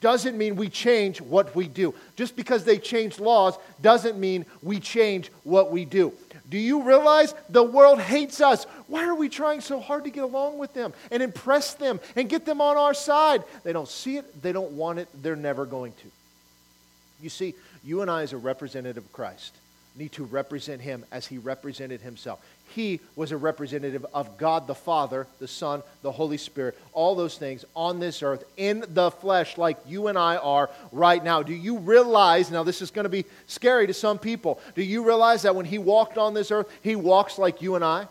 doesn't 0.00 0.38
mean 0.38 0.56
we 0.56 0.68
change 0.68 1.20
what 1.20 1.54
we 1.56 1.66
do. 1.66 1.94
Just 2.16 2.36
because 2.36 2.64
they 2.64 2.78
change 2.78 3.18
laws 3.18 3.56
doesn't 3.82 4.18
mean 4.18 4.46
we 4.62 4.78
change 4.78 5.30
what 5.44 5.72
we 5.72 5.84
do. 5.84 6.12
Do 6.48 6.56
you 6.56 6.82
realize 6.82 7.34
the 7.50 7.62
world 7.62 8.00
hates 8.00 8.40
us? 8.40 8.64
Why 8.86 9.04
are 9.04 9.14
we 9.14 9.28
trying 9.28 9.60
so 9.60 9.80
hard 9.80 10.04
to 10.04 10.10
get 10.10 10.24
along 10.24 10.58
with 10.58 10.72
them 10.72 10.94
and 11.10 11.22
impress 11.22 11.74
them 11.74 12.00
and 12.16 12.28
get 12.28 12.46
them 12.46 12.60
on 12.60 12.76
our 12.76 12.94
side? 12.94 13.44
They 13.64 13.72
don't 13.72 13.88
see 13.88 14.16
it, 14.16 14.42
they 14.42 14.52
don't 14.52 14.72
want 14.72 14.98
it, 14.98 15.08
they're 15.22 15.36
never 15.36 15.66
going 15.66 15.92
to. 15.92 16.10
You 17.20 17.28
see, 17.28 17.54
you 17.84 18.02
and 18.02 18.10
I, 18.10 18.22
as 18.22 18.32
a 18.32 18.38
representative 18.38 19.04
of 19.04 19.12
Christ, 19.12 19.54
need 19.96 20.12
to 20.12 20.24
represent 20.24 20.80
him 20.80 21.04
as 21.10 21.26
he 21.26 21.38
represented 21.38 22.00
himself. 22.00 22.40
He 22.74 23.00
was 23.16 23.32
a 23.32 23.36
representative 23.36 24.06
of 24.14 24.38
God 24.38 24.66
the 24.66 24.74
Father, 24.74 25.26
the 25.38 25.48
Son, 25.48 25.82
the 26.02 26.12
Holy 26.12 26.36
Spirit, 26.36 26.78
all 26.92 27.14
those 27.14 27.36
things 27.36 27.64
on 27.74 27.98
this 27.98 28.22
earth 28.22 28.44
in 28.56 28.84
the 28.88 29.10
flesh, 29.10 29.58
like 29.58 29.78
you 29.86 30.06
and 30.06 30.18
I 30.18 30.36
are 30.36 30.70
right 30.92 31.22
now. 31.22 31.42
Do 31.42 31.54
you 31.54 31.78
realize, 31.78 32.50
now 32.50 32.62
this 32.62 32.82
is 32.82 32.90
going 32.90 33.04
to 33.04 33.10
be 33.10 33.24
scary 33.46 33.86
to 33.86 33.94
some 33.94 34.18
people, 34.18 34.60
do 34.74 34.82
you 34.82 35.04
realize 35.04 35.42
that 35.42 35.56
when 35.56 35.66
he 35.66 35.78
walked 35.78 36.18
on 36.18 36.34
this 36.34 36.50
earth, 36.50 36.70
he 36.82 36.94
walks 36.94 37.38
like 37.38 37.62
you 37.62 37.74
and 37.74 37.84
I? 37.84 38.06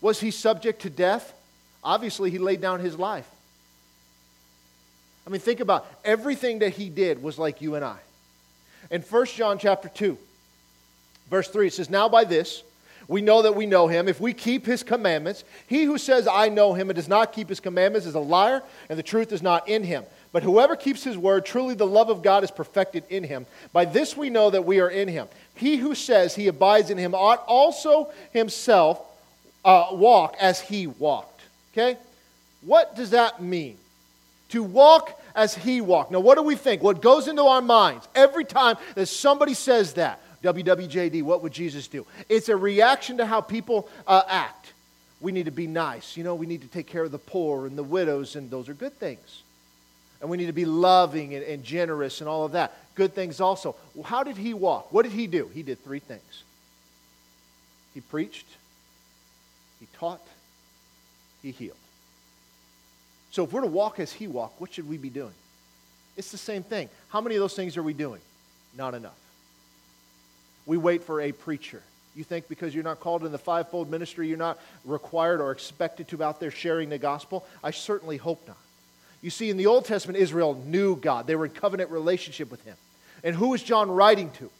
Was 0.00 0.20
he 0.20 0.30
subject 0.30 0.82
to 0.82 0.90
death? 0.90 1.32
Obviously, 1.84 2.30
he 2.30 2.38
laid 2.38 2.60
down 2.60 2.80
his 2.80 2.98
life. 2.98 3.28
I 5.26 5.30
mean, 5.30 5.40
think 5.40 5.60
about 5.60 5.84
it. 5.84 6.08
everything 6.08 6.60
that 6.60 6.70
he 6.70 6.88
did 6.88 7.22
was 7.22 7.38
like 7.38 7.60
you 7.60 7.74
and 7.74 7.84
I. 7.84 7.98
In 8.90 9.02
1 9.02 9.26
John 9.26 9.58
chapter 9.58 9.88
2, 9.88 10.16
verse 11.30 11.48
3, 11.48 11.66
it 11.66 11.72
says, 11.74 11.90
Now 11.90 12.08
by 12.08 12.24
this 12.24 12.62
we 13.08 13.22
know 13.22 13.42
that 13.42 13.56
we 13.56 13.66
know 13.66 13.88
him 13.88 14.06
if 14.06 14.20
we 14.20 14.32
keep 14.34 14.66
his 14.66 14.82
commandments. 14.82 15.44
He 15.66 15.84
who 15.84 15.98
says, 15.98 16.28
I 16.28 16.48
know 16.48 16.74
him, 16.74 16.90
and 16.90 16.96
does 16.96 17.08
not 17.08 17.32
keep 17.32 17.48
his 17.48 17.60
commandments 17.60 18.06
is 18.06 18.14
a 18.14 18.20
liar, 18.20 18.62
and 18.88 18.98
the 18.98 19.02
truth 19.02 19.32
is 19.32 19.42
not 19.42 19.68
in 19.68 19.82
him. 19.82 20.04
But 20.30 20.42
whoever 20.42 20.76
keeps 20.76 21.04
his 21.04 21.16
word, 21.16 21.46
truly 21.46 21.74
the 21.74 21.86
love 21.86 22.10
of 22.10 22.22
God 22.22 22.44
is 22.44 22.50
perfected 22.50 23.04
in 23.08 23.24
him. 23.24 23.46
By 23.72 23.86
this 23.86 24.16
we 24.16 24.28
know 24.28 24.50
that 24.50 24.66
we 24.66 24.80
are 24.80 24.90
in 24.90 25.08
him. 25.08 25.26
He 25.54 25.76
who 25.76 25.94
says 25.94 26.34
he 26.34 26.48
abides 26.48 26.90
in 26.90 26.98
him 26.98 27.14
ought 27.14 27.42
also 27.46 28.12
himself 28.32 29.00
uh, 29.64 29.88
walk 29.92 30.36
as 30.38 30.60
he 30.60 30.86
walked. 30.86 31.40
Okay? 31.72 31.98
What 32.60 32.94
does 32.94 33.10
that 33.10 33.42
mean? 33.42 33.78
To 34.50 34.62
walk 34.62 35.20
as 35.34 35.54
he 35.54 35.80
walked. 35.80 36.10
Now, 36.10 36.20
what 36.20 36.36
do 36.36 36.42
we 36.42 36.56
think? 36.56 36.82
What 36.82 37.02
goes 37.02 37.28
into 37.28 37.42
our 37.42 37.60
minds 37.60 38.08
every 38.14 38.44
time 38.44 38.76
that 38.94 39.06
somebody 39.06 39.54
says 39.54 39.94
that? 39.94 40.20
WWJD, 40.42 41.22
what 41.22 41.42
would 41.42 41.52
Jesus 41.52 41.88
do? 41.88 42.06
It's 42.28 42.48
a 42.48 42.56
reaction 42.56 43.18
to 43.18 43.26
how 43.26 43.40
people 43.40 43.88
uh, 44.06 44.22
act. 44.28 44.72
We 45.20 45.32
need 45.32 45.46
to 45.46 45.50
be 45.50 45.66
nice. 45.66 46.16
You 46.16 46.24
know, 46.24 46.34
we 46.34 46.46
need 46.46 46.62
to 46.62 46.68
take 46.68 46.86
care 46.86 47.02
of 47.02 47.10
the 47.10 47.18
poor 47.18 47.66
and 47.66 47.76
the 47.76 47.82
widows, 47.82 48.36
and 48.36 48.50
those 48.50 48.68
are 48.68 48.74
good 48.74 48.98
things. 48.98 49.42
And 50.20 50.30
we 50.30 50.36
need 50.36 50.46
to 50.46 50.52
be 50.52 50.64
loving 50.64 51.34
and, 51.34 51.44
and 51.44 51.64
generous 51.64 52.20
and 52.20 52.28
all 52.28 52.44
of 52.44 52.52
that. 52.52 52.76
Good 52.94 53.14
things 53.14 53.40
also. 53.40 53.76
Well, 53.94 54.04
how 54.04 54.22
did 54.22 54.36
he 54.36 54.54
walk? 54.54 54.92
What 54.92 55.02
did 55.02 55.12
he 55.12 55.26
do? 55.26 55.50
He 55.52 55.62
did 55.62 55.82
three 55.84 56.00
things 56.00 56.44
he 57.94 58.02
preached, 58.02 58.46
he 59.80 59.88
taught, 59.98 60.24
he 61.42 61.50
healed. 61.50 61.76
So 63.30 63.44
if 63.44 63.52
we're 63.52 63.60
to 63.60 63.66
walk 63.66 64.00
as 64.00 64.12
he 64.12 64.26
walked, 64.26 64.60
what 64.60 64.72
should 64.72 64.88
we 64.88 64.96
be 64.96 65.10
doing? 65.10 65.34
It's 66.16 66.30
the 66.32 66.38
same 66.38 66.62
thing. 66.62 66.88
How 67.08 67.20
many 67.20 67.36
of 67.36 67.40
those 67.40 67.54
things 67.54 67.76
are 67.76 67.82
we 67.82 67.92
doing? 67.92 68.20
Not 68.76 68.94
enough. 68.94 69.18
We 70.66 70.76
wait 70.76 71.04
for 71.04 71.20
a 71.20 71.32
preacher. 71.32 71.82
You 72.14 72.24
think 72.24 72.48
because 72.48 72.74
you're 72.74 72.84
not 72.84 73.00
called 73.00 73.24
in 73.24 73.32
the 73.32 73.38
fivefold 73.38 73.90
ministry, 73.90 74.28
you're 74.28 74.36
not 74.36 74.58
required 74.84 75.40
or 75.40 75.52
expected 75.52 76.08
to 76.08 76.18
be 76.18 76.24
out 76.24 76.40
there 76.40 76.50
sharing 76.50 76.88
the 76.88 76.98
gospel? 76.98 77.46
I 77.62 77.70
certainly 77.70 78.16
hope 78.16 78.46
not. 78.46 78.56
You 79.22 79.30
see, 79.30 79.50
in 79.50 79.56
the 79.56 79.66
Old 79.66 79.84
Testament, 79.84 80.18
Israel 80.18 80.60
knew 80.66 80.96
God. 80.96 81.26
They 81.26 81.36
were 81.36 81.44
in 81.44 81.52
covenant 81.52 81.90
relationship 81.90 82.50
with 82.50 82.64
Him. 82.64 82.76
And 83.22 83.34
who 83.34 83.54
is 83.54 83.62
John 83.62 83.90
writing 83.90 84.30
to? 84.32 84.50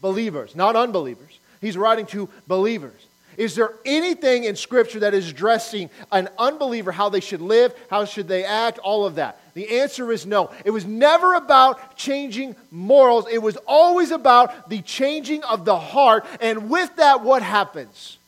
Believers, 0.00 0.54
not 0.54 0.76
unbelievers. 0.76 1.38
He's 1.60 1.76
writing 1.76 2.06
to 2.06 2.28
believers. 2.46 3.06
Is 3.38 3.54
there 3.54 3.72
anything 3.86 4.44
in 4.44 4.56
Scripture 4.56 5.00
that 5.00 5.14
is 5.14 5.30
addressing 5.30 5.88
an 6.12 6.28
unbeliever, 6.38 6.92
how 6.92 7.08
they 7.08 7.20
should 7.20 7.40
live, 7.40 7.74
how 7.88 8.04
should 8.04 8.28
they 8.28 8.44
act, 8.44 8.78
all 8.80 9.06
of 9.06 9.14
that? 9.14 9.40
The 9.54 9.80
answer 9.80 10.12
is 10.12 10.26
no. 10.26 10.50
It 10.66 10.70
was 10.70 10.84
never 10.84 11.34
about 11.34 11.96
changing 11.96 12.56
morals, 12.70 13.26
it 13.30 13.38
was 13.38 13.56
always 13.66 14.10
about 14.10 14.68
the 14.68 14.82
changing 14.82 15.42
of 15.44 15.64
the 15.64 15.78
heart. 15.78 16.26
And 16.40 16.68
with 16.68 16.94
that, 16.96 17.22
what 17.22 17.42
happens? 17.42 18.18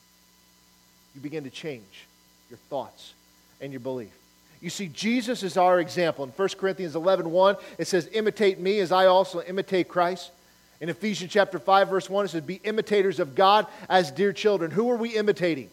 you 1.15 1.21
begin 1.21 1.45
to 1.45 1.51
change 1.51 2.07
your 2.49 2.59
thoughts 2.69 3.13
and 3.61 3.73
your 3.73 3.81
belief. 3.81 4.13
You 4.61 4.71
see, 4.71 4.89
Jesus 4.89 5.43
is 5.43 5.57
our 5.57 5.81
example. 5.81 6.25
In 6.25 6.31
1 6.31 6.49
Corinthians 6.59 6.95
11 6.95 7.31
1, 7.31 7.57
it 7.79 7.87
says, 7.87 8.09
Imitate 8.13 8.59
me 8.59 8.79
as 8.81 8.93
I 8.93 9.07
also 9.07 9.43
imitate 9.43 9.89
Christ. 9.89 10.31
In 10.81 10.89
Ephesians 10.89 11.31
chapter 11.31 11.59
5, 11.59 11.89
verse 11.89 12.09
1, 12.09 12.25
it 12.25 12.29
says, 12.29 12.43
Be 12.43 12.61
imitators 12.65 13.21
of 13.21 13.35
God 13.35 13.67
as 13.89 14.11
dear 14.11 14.33
children. 14.33 14.71
Who 14.71 14.91
are 14.91 14.97
we 14.97 15.11
imitating? 15.17 15.69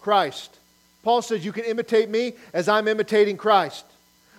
Christ. 0.00 0.56
Paul 1.02 1.20
says, 1.20 1.44
You 1.44 1.52
can 1.52 1.64
imitate 1.64 2.08
me 2.08 2.34
as 2.52 2.68
I'm 2.68 2.86
imitating 2.86 3.36
Christ. 3.36 3.84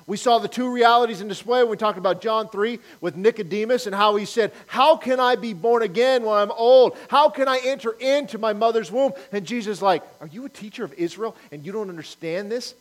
We 0.06 0.16
saw 0.16 0.40
the 0.40 0.48
two 0.48 0.72
realities 0.72 1.20
in 1.20 1.28
display 1.28 1.60
when 1.60 1.72
we 1.72 1.76
talked 1.76 1.98
about 1.98 2.22
John 2.22 2.48
3 2.48 2.80
with 3.02 3.18
Nicodemus 3.18 3.88
and 3.88 3.94
how 3.94 4.16
he 4.16 4.24
said, 4.24 4.54
How 4.66 4.96
can 4.96 5.20
I 5.20 5.36
be 5.36 5.52
born 5.52 5.84
again 5.84 6.24
when 6.24 6.38
I'm 6.38 6.52
old? 6.52 6.98
How 7.10 7.30
can 7.30 7.50
I 7.50 7.60
enter 7.66 7.92
into 7.92 8.38
my 8.38 8.54
mother's 8.54 8.90
womb? 8.90 9.12
And 9.34 9.46
Jesus 9.46 9.82
like, 9.82 10.04
Are 10.22 10.28
you 10.28 10.46
a 10.46 10.50
teacher 10.50 10.86
of 10.86 10.94
Israel 10.94 11.36
and 11.52 11.66
you 11.66 11.74
don't 11.74 11.90
understand 11.90 12.50
this? 12.50 12.74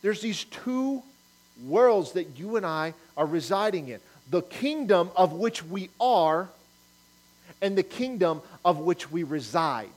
There's 0.00 0.22
these 0.22 0.44
two 0.44 1.02
worlds 1.66 2.12
that 2.12 2.38
you 2.38 2.56
and 2.56 2.64
I 2.64 2.94
are 3.14 3.26
residing 3.26 3.88
in 3.88 4.00
the 4.32 4.42
kingdom 4.42 5.10
of 5.14 5.34
which 5.34 5.62
we 5.62 5.90
are 6.00 6.48
and 7.60 7.76
the 7.76 7.82
kingdom 7.82 8.40
of 8.64 8.78
which 8.78 9.12
we 9.12 9.22
reside. 9.22 9.88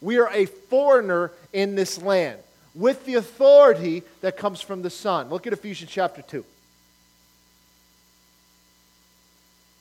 We 0.00 0.18
are 0.18 0.30
a 0.32 0.46
foreigner 0.46 1.32
in 1.52 1.74
this 1.74 2.00
land 2.00 2.38
with 2.76 3.04
the 3.04 3.14
authority 3.14 4.04
that 4.20 4.36
comes 4.36 4.60
from 4.60 4.82
the 4.82 4.90
Son. 4.90 5.30
Look 5.30 5.48
at 5.48 5.52
Ephesians 5.52 5.90
chapter 5.90 6.22
2. 6.22 6.44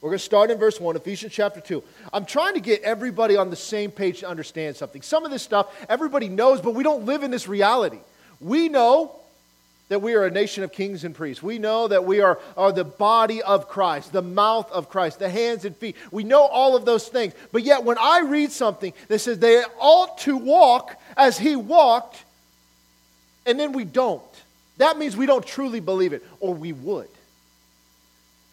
We're 0.02 0.10
going 0.10 0.18
to 0.18 0.26
start 0.26 0.50
in 0.50 0.58
verse 0.58 0.82
1, 0.82 0.96
Ephesians 0.96 1.32
chapter 1.32 1.62
2. 1.62 1.84
I'm 2.12 2.26
trying 2.26 2.56
to 2.56 2.60
get 2.60 2.82
everybody 2.82 3.38
on 3.38 3.52
the 3.52 3.56
same 3.56 3.92
page 3.92 4.22
to 4.22 4.28
understand 4.28 4.76
something. 4.76 5.04
Some 5.04 5.26
of 5.26 5.32
this 5.32 5.44
stuff 5.44 5.74
everybody 5.88 6.28
knows, 6.28 6.60
but 6.60 6.74
we 6.74 6.84
don't 6.84 7.06
live 7.06 7.22
in 7.22 7.30
this 7.30 7.48
reality. 7.48 8.00
We 8.42 8.68
know 8.68 9.16
that 9.94 10.00
we 10.00 10.16
are 10.16 10.26
a 10.26 10.32
nation 10.32 10.64
of 10.64 10.72
kings 10.72 11.04
and 11.04 11.14
priests. 11.14 11.44
We 11.44 11.60
know 11.60 11.88
that 11.88 12.04
we 12.04 12.20
are, 12.20 12.40
are 12.58 12.72
the 12.72 12.84
body 12.84 13.44
of 13.44 13.68
Christ, 13.68 14.12
the 14.12 14.24
mouth 14.24 14.72
of 14.72 14.90
Christ, 14.90 15.20
the 15.20 15.30
hands 15.30 15.66
and 15.66 15.78
feet. 15.78 15.96
We 16.10 16.24
know 16.24 16.42
all 16.48 16.76
of 16.76 16.84
those 16.84 17.08
things. 17.08 17.34
But 17.52 17.62
yet, 17.62 17.84
when 17.84 18.00
I 18.00 18.22
read 18.22 18.52
something 18.52 18.92
that 19.08 19.20
says 19.20 19.38
they 19.38 19.64
ought 19.80 20.18
to 20.20 20.36
walk 20.36 21.00
as 21.16 21.38
he 21.38 21.56
walked, 21.56 22.24
and 23.46 23.60
then 23.60 23.72
we 23.72 23.86
don't, 23.86 24.24
that 24.78 24.98
means 24.98 25.16
we 25.16 25.28
don't 25.28 25.46
truly 25.46 25.80
believe 25.80 26.12
it, 26.12 26.26
or 26.40 26.56
we 26.56 26.74
would. 26.74 27.10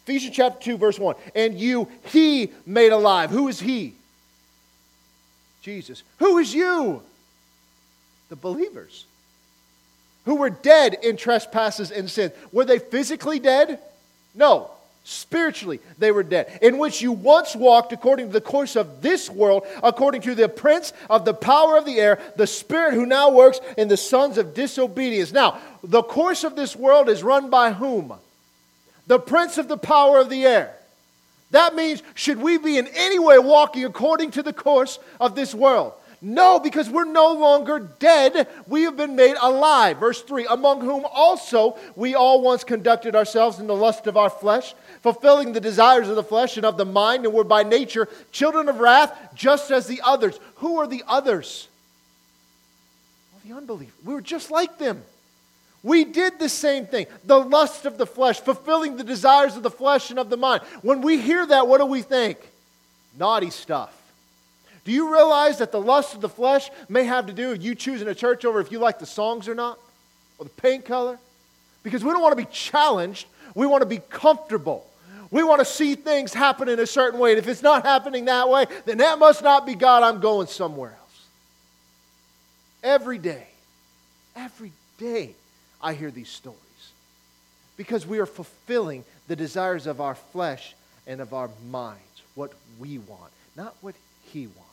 Ephesians 0.05 0.37
chapter 0.37 0.63
2, 0.63 0.77
verse 0.77 0.99
1. 0.99 1.15
And 1.35 1.59
you, 1.59 1.89
he 2.05 2.53
made 2.67 2.93
alive. 2.93 3.31
Who 3.31 3.49
is 3.49 3.59
he? 3.59 3.95
Jesus. 5.63 6.03
Who 6.19 6.37
is 6.37 6.53
you? 6.53 7.03
The 8.29 8.37
believers 8.37 9.07
who 10.31 10.37
were 10.37 10.49
dead 10.49 10.97
in 11.03 11.17
trespasses 11.17 11.91
and 11.91 12.09
sins. 12.09 12.31
Were 12.53 12.65
they 12.65 12.79
physically 12.79 13.41
dead? 13.41 13.81
No. 14.33 14.71
Spiritually, 15.03 15.81
they 15.99 16.13
were 16.13 16.23
dead. 16.23 16.57
In 16.63 16.79
which 16.79 17.03
you 17.03 17.11
once 17.11 17.57
walked 17.57 17.93
according 17.93 18.29
to 18.29 18.33
the 18.33 18.41
course 18.41 18.77
of 18.77 19.03
this 19.03 19.29
world, 19.29 19.65
according 19.83 20.21
to 20.21 20.37
the 20.37 20.49
prince 20.49 20.93
of 21.09 21.25
the 21.25 21.35
power 21.35 21.77
of 21.77 21.85
the 21.85 21.99
air, 21.99 22.21
the 22.37 22.47
spirit 22.47 22.95
who 22.95 23.07
now 23.07 23.33
works 23.33 23.61
in 23.77 23.89
the 23.89 23.97
sons 23.97 24.39
of 24.39 24.55
disobedience. 24.55 25.33
Now, 25.33 25.59
the 25.83 26.05
course 26.05 26.45
of 26.45 26.55
this 26.55 26.77
world 26.77 27.09
is 27.09 27.25
run 27.25 27.51
by 27.51 27.73
whom? 27.73 28.15
The 29.09 29.19
prince 29.19 29.59
of 29.59 29.67
the 29.67 29.79
power 29.79 30.21
of 30.21 30.31
the 30.31 30.47
air. 30.47 30.73
That 31.51 31.75
means, 31.75 32.05
should 32.15 32.41
we 32.41 32.57
be 32.57 32.79
in 32.79 32.87
any 32.95 33.19
way 33.19 33.41
walking 33.41 33.85
according 33.85 34.31
to 34.33 34.45
the 34.45 34.53
course 34.53 35.01
of 35.19 35.35
this 35.35 35.53
world? 35.57 35.93
No, 36.23 36.59
because 36.59 36.91
we're 36.91 37.05
no 37.05 37.33
longer 37.33 37.79
dead. 37.79 38.47
We 38.67 38.83
have 38.83 38.97
been 38.97 39.17
made 39.17 39.37
alive. 39.41 39.99
Verse 39.99 40.21
3 40.21 40.47
Among 40.51 40.83
whom 40.83 41.07
also 41.11 41.79
we 41.97 42.15
all 42.15 42.43
once 42.43 42.63
conducted 42.63 43.17
ourselves 43.17 43.59
in 43.59 43.67
the 43.67 43.75
lust 43.75 44.07
of 44.07 44.19
our 44.19 44.29
flesh, 44.29 44.75
fulfilling 45.01 45.53
the 45.53 45.61
desires 45.61 46.09
of 46.09 46.17
the 46.17 46.23
flesh 46.23 46.59
and 46.59 46.67
of 46.67 46.77
the 46.77 46.85
mind, 46.85 47.25
and 47.25 47.33
were 47.33 47.45
by 47.45 47.63
nature 47.63 48.07
children 48.33 48.69
of 48.69 48.81
wrath, 48.81 49.17
just 49.35 49.71
as 49.71 49.87
the 49.87 50.03
others. 50.05 50.39
Who 50.57 50.79
are 50.79 50.87
the 50.87 51.03
others? 51.09 51.69
Well, 53.33 53.41
the 53.47 53.59
unbelievers. 53.59 53.95
We 54.05 54.13
were 54.13 54.21
just 54.21 54.51
like 54.51 54.77
them. 54.77 55.03
We 55.83 56.05
did 56.05 56.39
the 56.39 56.51
same 56.51 56.85
thing. 56.85 57.07
The 57.25 57.39
lust 57.39 57.87
of 57.87 57.97
the 57.97 58.07
flesh, 58.07 58.41
fulfilling 58.41 58.99
the 58.99 59.05
desires 59.05 59.57
of 59.57 59.63
the 59.63 59.71
flesh 59.71 60.11
and 60.11 60.19
of 60.19 60.29
the 60.29 60.37
mind. 60.37 60.63
When 60.83 61.01
we 61.01 61.19
hear 61.19 61.47
that, 61.47 61.67
what 61.67 61.79
do 61.79 61.87
we 61.87 62.03
think? 62.03 62.39
Naughty 63.19 63.49
stuff. 63.49 63.97
Do 64.85 64.93
you 64.93 65.13
realize 65.13 65.59
that 65.59 65.73
the 65.73 65.81
lust 65.81 66.15
of 66.15 66.21
the 66.21 66.29
flesh 66.29 66.71
may 66.89 67.05
have 67.05 67.27
to 67.27 67.33
do 67.33 67.51
with 67.51 67.63
you 67.63 67.75
choosing 67.75 68.09
a 68.09 68.15
church 68.15 68.45
over 68.45 68.61
if 68.61 68.73
you 68.73 68.79
like 68.79 68.99
the 68.99 69.07
songs 69.07 69.49
or 69.49 69.55
not? 69.55 69.79
Or 70.39 70.45
the 70.45 70.51
paint 70.51 70.85
color? 70.85 71.19
Because 71.83 72.05
we 72.05 72.11
don't 72.11 72.23
want 72.23 72.33
to 72.33 72.45
be 72.45 72.51
challenged. 72.51 73.27
We 73.55 73.67
want 73.67 73.83
to 73.83 73.87
be 73.87 73.99
comfortable. 73.99 74.87
We 75.31 75.43
want 75.43 75.61
to 75.61 75.65
see 75.65 75.95
things 75.95 76.35
happen 76.35 76.69
in 76.69 76.81
a 76.81 76.87
certain 76.87 77.21
way. 77.21 77.31
And 77.31 77.39
if 77.39 77.47
it's 77.47 77.63
not 77.63 77.85
happening 77.85 78.25
that 78.25 78.49
way, 78.49 78.67
then 78.85 78.99
that 78.99 79.19
must 79.19 79.43
not 79.43 79.67
be 79.67 79.75
God. 79.75 80.03
I'm 80.03 80.21
going 80.21 80.47
somewhere 80.47 80.91
else. 80.91 81.27
Every 82.83 83.19
day, 83.19 83.47
every 84.35 84.73
day, 84.99 85.35
I 85.83 85.95
hear 85.95 86.11
these 86.11 86.29
stories. 86.29 86.59
Because 87.77 88.07
we 88.07 88.19
are 88.19 88.27
fulfilling 88.27 89.05
the 89.29 89.37
desires 89.37 89.87
of 89.87 90.01
our 90.01 90.15
flesh 90.15 90.75
and 91.07 91.21
of 91.21 91.33
our 91.33 91.51
minds, 91.71 92.01
what 92.35 92.53
we 92.79 92.99
want, 92.99 93.33
not 93.57 93.75
what 93.81 93.95
He 94.25 94.47
wants. 94.47 94.70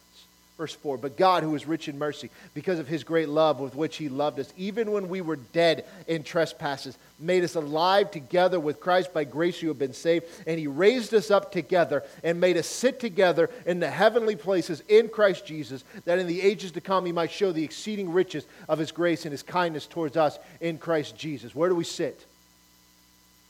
Verse 0.58 0.74
4 0.74 0.98
But 0.98 1.18
God, 1.18 1.44
who 1.44 1.54
is 1.56 1.68
rich 1.68 1.88
in 1.88 2.00
mercy, 2.00 2.30
because 2.54 2.80
of 2.80 2.88
his 2.88 3.04
great 3.04 3.30
love 3.30 3.60
with 3.60 3.76
which 3.76 3.98
he 3.98 4.10
loved 4.10 4.40
us, 4.40 4.52
even 4.58 4.92
when 4.92 5.08
we 5.08 5.22
were 5.22 5.36
dead 5.36 5.86
in 6.08 6.24
trespasses, 6.24 6.98
made 7.20 7.44
us 7.44 7.56
alive 7.56 8.10
together 8.10 8.60
with 8.60 8.80
Christ. 8.80 9.14
By 9.14 9.24
grace 9.24 9.62
you 9.62 9.68
have 9.68 9.78
been 9.78 9.94
saved. 9.94 10.26
And 10.48 10.60
he 10.60 10.68
raised 10.68 11.14
us 11.14 11.30
up 11.30 11.52
together 11.52 12.04
and 12.24 12.40
made 12.40 12.58
us 12.58 12.68
sit 12.68 13.00
together 13.00 13.52
in 13.66 13.80
the 13.80 13.90
heavenly 13.90 14.36
places 14.36 14.82
in 14.88 15.10
Christ 15.10 15.46
Jesus, 15.46 15.84
that 16.06 16.20
in 16.20 16.28
the 16.28 16.42
ages 16.42 16.72
to 16.72 16.82
come 16.82 17.06
he 17.06 17.12
might 17.12 17.32
show 17.32 17.52
the 17.52 17.64
exceeding 17.64 18.12
riches 18.12 18.46
of 18.68 18.80
his 18.80 18.92
grace 18.92 19.26
and 19.26 19.32
his 19.32 19.44
kindness 19.44 19.86
towards 19.86 20.18
us 20.18 20.40
in 20.60 20.80
Christ 20.80 21.16
Jesus. 21.16 21.54
Where 21.54 21.70
do 21.70 21.76
we 21.76 21.84
sit? 21.84 22.26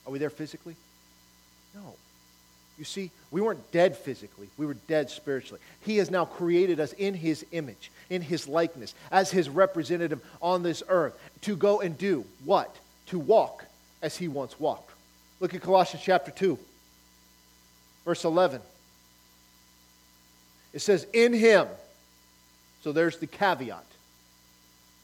Are 0.06 0.12
we 0.12 0.20
there 0.20 0.30
physically? 0.30 0.76
No. 1.74 1.93
You 2.77 2.85
see, 2.85 3.11
we 3.31 3.41
weren't 3.41 3.71
dead 3.71 3.97
physically, 3.97 4.49
we 4.57 4.65
were 4.65 4.75
dead 4.75 5.09
spiritually. 5.09 5.59
He 5.81 5.97
has 5.97 6.11
now 6.11 6.25
created 6.25 6.79
us 6.79 6.93
in 6.93 7.13
His 7.13 7.45
image, 7.51 7.91
in 8.09 8.21
His 8.21 8.47
likeness, 8.47 8.93
as 9.11 9.31
His 9.31 9.49
representative 9.49 10.21
on 10.41 10.63
this 10.63 10.83
earth 10.87 11.17
to 11.41 11.55
go 11.55 11.81
and 11.81 11.97
do 11.97 12.23
what? 12.45 12.75
To 13.07 13.19
walk 13.19 13.65
as 14.01 14.15
He 14.17 14.27
once 14.27 14.59
walked. 14.59 14.91
Look 15.39 15.53
at 15.53 15.61
Colossians 15.61 16.03
chapter 16.03 16.31
2, 16.31 16.57
verse 18.05 18.23
11. 18.23 18.61
It 20.73 20.79
says, 20.79 21.07
In 21.13 21.33
Him. 21.33 21.67
So 22.83 22.91
there's 22.91 23.17
the 23.17 23.27
caveat. 23.27 23.83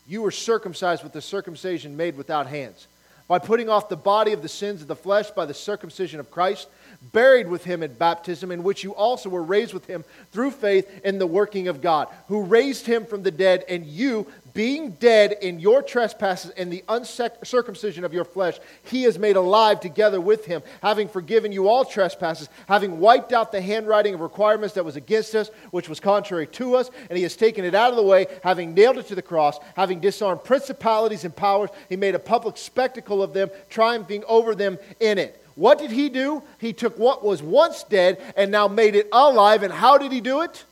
You 0.08 0.22
were 0.22 0.32
circumcised 0.32 1.04
with 1.04 1.14
the 1.14 1.22
circumcision 1.22 1.98
made 1.98 2.18
without 2.18 2.48
hands, 2.48 2.88
by 3.28 3.40
putting 3.40 3.70
off 3.70 3.90
the 3.90 3.98
body 3.98 4.34
of 4.34 4.42
the 4.42 4.50
sins 4.50 4.82
of 4.82 4.88
the 4.88 4.96
flesh 4.96 5.32
by 5.32 5.46
the 5.46 5.54
circumcision 5.54 6.20
of 6.20 6.30
Christ 6.32 6.68
buried 7.12 7.48
with 7.48 7.64
him 7.64 7.84
in 7.84 7.94
baptism, 7.94 8.52
in 8.52 8.64
which 8.64 8.84
you 8.84 8.94
also 8.96 9.30
were 9.30 9.44
raised 9.44 9.74
with 9.74 9.86
him 9.86 10.04
through 10.32 10.52
faith 10.52 10.90
in 11.04 11.20
the 11.20 11.28
working 11.28 11.68
of 11.68 11.82
God, 11.82 12.08
who 12.28 12.44
raised 12.44 12.86
him 12.86 13.06
from 13.06 13.24
the 13.24 13.32
dead, 13.32 13.66
and 13.68 13.86
you, 13.86 14.28
being 14.54 14.92
dead 14.92 15.36
in 15.42 15.60
your 15.60 15.82
trespasses 15.82 16.52
and 16.52 16.72
the 16.72 16.84
uncircumcision 16.88 18.04
of 18.04 18.14
your 18.14 18.26
flesh, 18.26 18.60
he 18.84 19.04
has 19.04 19.18
made 19.18 19.36
alive 19.36 19.80
together 19.80 20.22
with 20.22 20.46
him, 20.46 20.62
having 20.82 21.08
forgiven 21.08 21.52
you 21.52 21.68
all 21.68 21.84
trespasses, 21.84 22.50
having 22.68 23.00
wiped 23.00 23.34
out 23.34 23.52
the 23.52 23.62
handwriting 23.62 24.14
of 24.14 24.20
requirements 24.20 24.76
that 24.76 24.86
was 24.86 24.96
against 24.96 25.36
us, 25.36 25.50
which 25.72 25.90
was 25.90 26.00
contrary 26.00 26.48
to 26.48 26.76
us, 26.76 26.92
and 27.10 27.18
he 27.18 27.24
has 27.24 27.36
taken 27.36 27.66
it 27.66 27.76
out 27.76 27.90
of 27.90 27.96
the 27.96 28.04
way, 28.04 28.28
having 28.44 28.74
nailed 28.74 28.98
it 28.98 29.08
to 29.08 29.16
the 29.16 29.22
cross, 29.22 29.60
having 29.76 30.00
disarmed 30.00 30.44
principalities 30.44 31.24
and 31.24 31.36
powers, 31.36 31.70
he 31.90 31.96
made 31.96 32.16
a 32.16 32.20
public 32.20 32.58
spectacle 32.58 33.24
of 33.24 33.34
them, 33.34 33.50
triumphing 33.70 34.24
over 34.28 34.56
them 34.56 34.78
in 35.00 35.18
it. 35.18 35.40
What 35.56 35.78
did 35.78 35.92
he 35.92 36.10
do? 36.10 36.42
He 36.58 36.74
took 36.74 36.98
what 36.98 37.24
was 37.24 37.44
once 37.44 37.84
dead 37.84 38.22
and 38.36 38.52
now 38.52 38.68
made 38.68 38.96
it 38.96 39.08
alive. 39.12 39.62
And 39.64 39.72
how 39.72 39.98
did 39.98 40.12
he 40.12 40.20
do 40.20 40.42
it? 40.42 40.64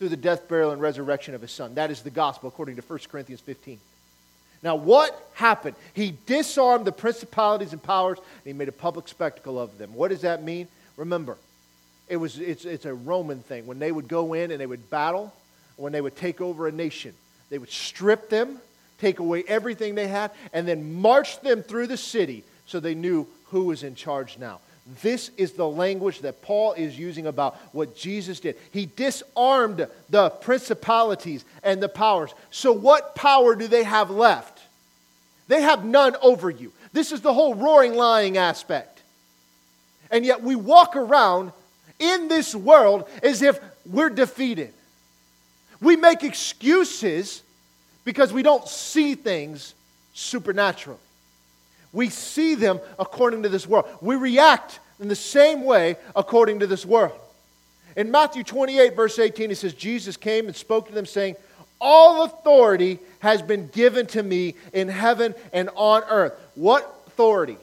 Through 0.00 0.08
the 0.08 0.16
death, 0.16 0.48
burial, 0.48 0.70
and 0.70 0.80
resurrection 0.80 1.34
of 1.34 1.42
his 1.42 1.52
son. 1.52 1.74
That 1.74 1.90
is 1.90 2.00
the 2.00 2.08
gospel 2.08 2.48
according 2.48 2.76
to 2.76 2.82
1 2.82 3.00
Corinthians 3.10 3.42
15. 3.42 3.78
Now, 4.62 4.74
what 4.74 5.30
happened? 5.34 5.76
He 5.92 6.16
disarmed 6.24 6.86
the 6.86 6.92
principalities 6.92 7.74
and 7.74 7.82
powers 7.82 8.16
and 8.16 8.46
he 8.46 8.54
made 8.54 8.68
a 8.68 8.72
public 8.72 9.08
spectacle 9.08 9.60
of 9.60 9.76
them. 9.76 9.92
What 9.92 10.08
does 10.08 10.22
that 10.22 10.42
mean? 10.42 10.68
Remember, 10.96 11.36
it 12.08 12.16
was, 12.16 12.38
it's, 12.38 12.64
it's 12.64 12.86
a 12.86 12.94
Roman 12.94 13.40
thing. 13.40 13.66
When 13.66 13.78
they 13.78 13.92
would 13.92 14.08
go 14.08 14.32
in 14.32 14.50
and 14.50 14.58
they 14.58 14.66
would 14.66 14.88
battle, 14.88 15.34
when 15.76 15.92
they 15.92 16.00
would 16.00 16.16
take 16.16 16.40
over 16.40 16.66
a 16.66 16.72
nation, 16.72 17.12
they 17.50 17.58
would 17.58 17.70
strip 17.70 18.30
them, 18.30 18.58
take 18.98 19.18
away 19.18 19.44
everything 19.46 19.96
they 19.96 20.08
had, 20.08 20.30
and 20.54 20.66
then 20.66 20.94
march 20.94 21.42
them 21.42 21.62
through 21.62 21.88
the 21.88 21.98
city 21.98 22.42
so 22.64 22.80
they 22.80 22.94
knew 22.94 23.26
who 23.48 23.64
was 23.64 23.82
in 23.82 23.94
charge 23.94 24.38
now. 24.38 24.60
This 25.02 25.30
is 25.36 25.52
the 25.52 25.68
language 25.68 26.20
that 26.20 26.42
Paul 26.42 26.72
is 26.72 26.98
using 26.98 27.26
about 27.26 27.56
what 27.72 27.96
Jesus 27.96 28.40
did. 28.40 28.56
He 28.72 28.86
disarmed 28.86 29.86
the 30.08 30.30
principalities 30.30 31.44
and 31.62 31.82
the 31.82 31.88
powers. 31.88 32.34
So, 32.50 32.72
what 32.72 33.14
power 33.14 33.54
do 33.54 33.68
they 33.68 33.84
have 33.84 34.10
left? 34.10 34.60
They 35.48 35.62
have 35.62 35.84
none 35.84 36.16
over 36.22 36.50
you. 36.50 36.72
This 36.92 37.12
is 37.12 37.20
the 37.20 37.32
whole 37.32 37.54
roaring, 37.54 37.94
lying 37.94 38.36
aspect. 38.36 39.02
And 40.10 40.24
yet, 40.24 40.42
we 40.42 40.56
walk 40.56 40.96
around 40.96 41.52
in 41.98 42.28
this 42.28 42.54
world 42.54 43.08
as 43.22 43.42
if 43.42 43.60
we're 43.86 44.10
defeated. 44.10 44.72
We 45.80 45.96
make 45.96 46.24
excuses 46.24 47.42
because 48.04 48.32
we 48.32 48.42
don't 48.42 48.66
see 48.66 49.14
things 49.14 49.74
supernaturally. 50.14 50.98
We 51.92 52.08
see 52.08 52.54
them 52.54 52.80
according 52.98 53.42
to 53.42 53.48
this 53.48 53.66
world. 53.66 53.86
We 54.00 54.16
react 54.16 54.78
in 55.00 55.08
the 55.08 55.16
same 55.16 55.64
way 55.64 55.96
according 56.14 56.60
to 56.60 56.66
this 56.66 56.86
world. 56.86 57.18
In 57.96 58.10
Matthew 58.10 58.44
28, 58.44 58.94
verse 58.94 59.18
18, 59.18 59.50
it 59.50 59.56
says, 59.56 59.74
Jesus 59.74 60.16
came 60.16 60.46
and 60.46 60.54
spoke 60.54 60.88
to 60.88 60.94
them, 60.94 61.06
saying, 61.06 61.36
All 61.80 62.22
authority 62.24 63.00
has 63.18 63.42
been 63.42 63.68
given 63.68 64.06
to 64.08 64.22
me 64.22 64.54
in 64.72 64.88
heaven 64.88 65.34
and 65.52 65.70
on 65.74 66.02
earth. 66.08 66.34
What 66.54 67.02
authority? 67.08 67.56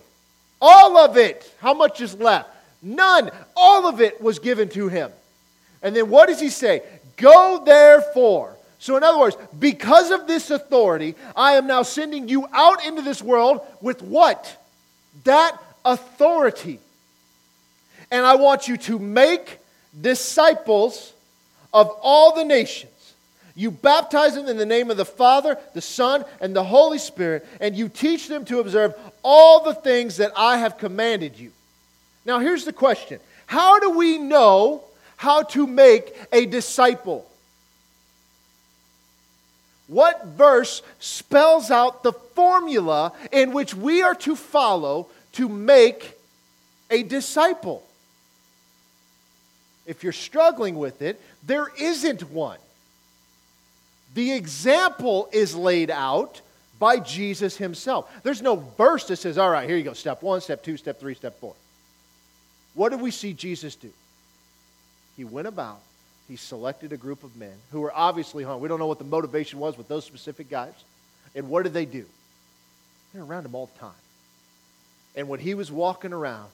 All 0.62 0.98
of 0.98 1.18
it. 1.18 1.54
How 1.60 1.74
much 1.74 2.02
is 2.02 2.16
left? 2.16 2.50
None. 2.82 3.32
All 3.56 3.88
of 3.88 4.02
it 4.02 4.22
was 4.22 4.40
given 4.40 4.68
to 4.70 4.90
him. 4.90 5.12
And 5.82 5.96
then 5.96 6.10
what 6.10 6.28
does 6.28 6.42
he 6.42 6.50
say? 6.50 6.84
Go 7.16 7.64
therefore 7.66 8.57
so, 8.80 8.96
in 8.96 9.04
other 9.04 9.18
words, 9.18 9.36
because 9.58 10.12
of 10.12 10.28
this 10.28 10.52
authority, 10.52 11.16
I 11.36 11.54
am 11.54 11.66
now 11.66 11.82
sending 11.82 12.28
you 12.28 12.48
out 12.54 12.86
into 12.86 13.02
this 13.02 13.22
world 13.22 13.62
with 13.82 14.02
what? 14.04 14.64
That 15.24 15.58
authority. 15.84 16.80
And 18.12 18.26
I 18.26 18.36
want 18.36 18.68
you 18.68 18.78
to 18.78 19.00
make 19.00 19.60
disciples 20.00 21.14
of 21.74 21.90
all 22.02 22.36
the 22.36 22.46
nations. 22.46 22.92
You 23.56 23.72
baptize 23.72 24.36
them 24.36 24.48
in 24.48 24.58
the 24.58 24.66
name 24.68 24.92
of 24.92 24.98
the 24.98 25.06
Father, 25.06 25.58
the 25.74 25.82
Son, 25.82 26.24
and 26.40 26.56
the 26.56 26.64
Holy 26.64 27.00
Spirit, 27.00 27.48
and 27.60 27.76
you 27.76 27.90
teach 27.90 28.28
them 28.28 28.46
to 28.46 28.60
observe 28.60 28.94
all 29.24 29.64
the 29.64 29.74
things 29.74 30.18
that 30.18 30.32
I 30.38 30.58
have 30.58 30.78
commanded 30.78 31.40
you. 31.40 31.52
Now, 32.24 32.38
here's 32.38 32.66
the 32.66 32.74
question 32.74 33.20
How 33.48 33.80
do 33.80 33.90
we 33.90 34.20
know 34.20 34.84
how 35.16 35.42
to 35.42 35.66
make 35.66 36.16
a 36.32 36.46
disciple? 36.46 37.27
What 39.88 40.26
verse 40.26 40.82
spells 41.00 41.72
out 41.72 42.04
the 42.04 42.12
formula 42.12 43.14
in 43.32 43.54
which 43.54 43.74
we 43.74 44.02
are 44.02 44.16
to 44.16 44.36
follow 44.36 45.08
to 45.34 45.48
make 45.48 46.18
a 46.92 47.04
disciple? 47.04 47.84
If 49.86 50.04
you're 50.04 50.14
struggling 50.14 50.78
with 50.78 51.02
it, 51.02 51.22
there 51.46 51.70
isn't 51.80 52.30
one. 52.30 52.60
The 54.14 54.34
example 54.34 55.30
is 55.32 55.56
laid 55.56 55.90
out 55.90 56.42
by 56.80 57.00
Jesus 57.00 57.56
himself. 57.56 58.12
There's 58.24 58.42
no 58.42 58.58
verse 58.78 59.08
that 59.08 59.18
says, 59.18 59.38
all 59.38 59.50
right, 59.50 59.68
here 59.68 59.78
you 59.78 59.84
go, 59.84 59.94
step 59.94 60.22
one, 60.22 60.42
step 60.42 60.64
two, 60.64 60.76
step 60.76 61.00
three, 61.00 61.16
step 61.16 61.40
four. 61.40 61.54
What 62.74 62.90
did 62.90 63.02
we 63.02 63.12
see 63.12 63.34
Jesus 63.34 63.76
do? 63.76 63.92
He 65.16 65.24
went 65.24 65.48
about 65.48 65.80
he 66.28 66.36
selected 66.36 66.92
a 66.92 66.98
group 66.98 67.24
of 67.24 67.36
men 67.38 67.54
who 67.72 67.82
were 67.82 67.92
obviously 67.96 68.44
hungry. 68.44 68.64
We 68.64 68.68
don't 68.68 68.80
know 68.80 68.88
what 68.88 69.00
the 69.00 69.06
motivation 69.06 69.60
was 69.60 69.78
with 69.78 69.88
those 69.88 70.06
specific 70.06 70.50
guys. 70.50 70.74
And 71.36 71.50
what 71.50 71.64
did 71.64 71.74
they 71.74 71.86
do? 71.86 72.06
They're 73.14 73.24
around 73.24 73.46
him 73.46 73.56
all 73.56 73.68
the 73.68 73.80
time. 73.80 73.92
And 75.16 75.30
when 75.30 75.40
he 75.40 75.54
was 75.54 75.72
walking 75.72 76.14
around, 76.14 76.50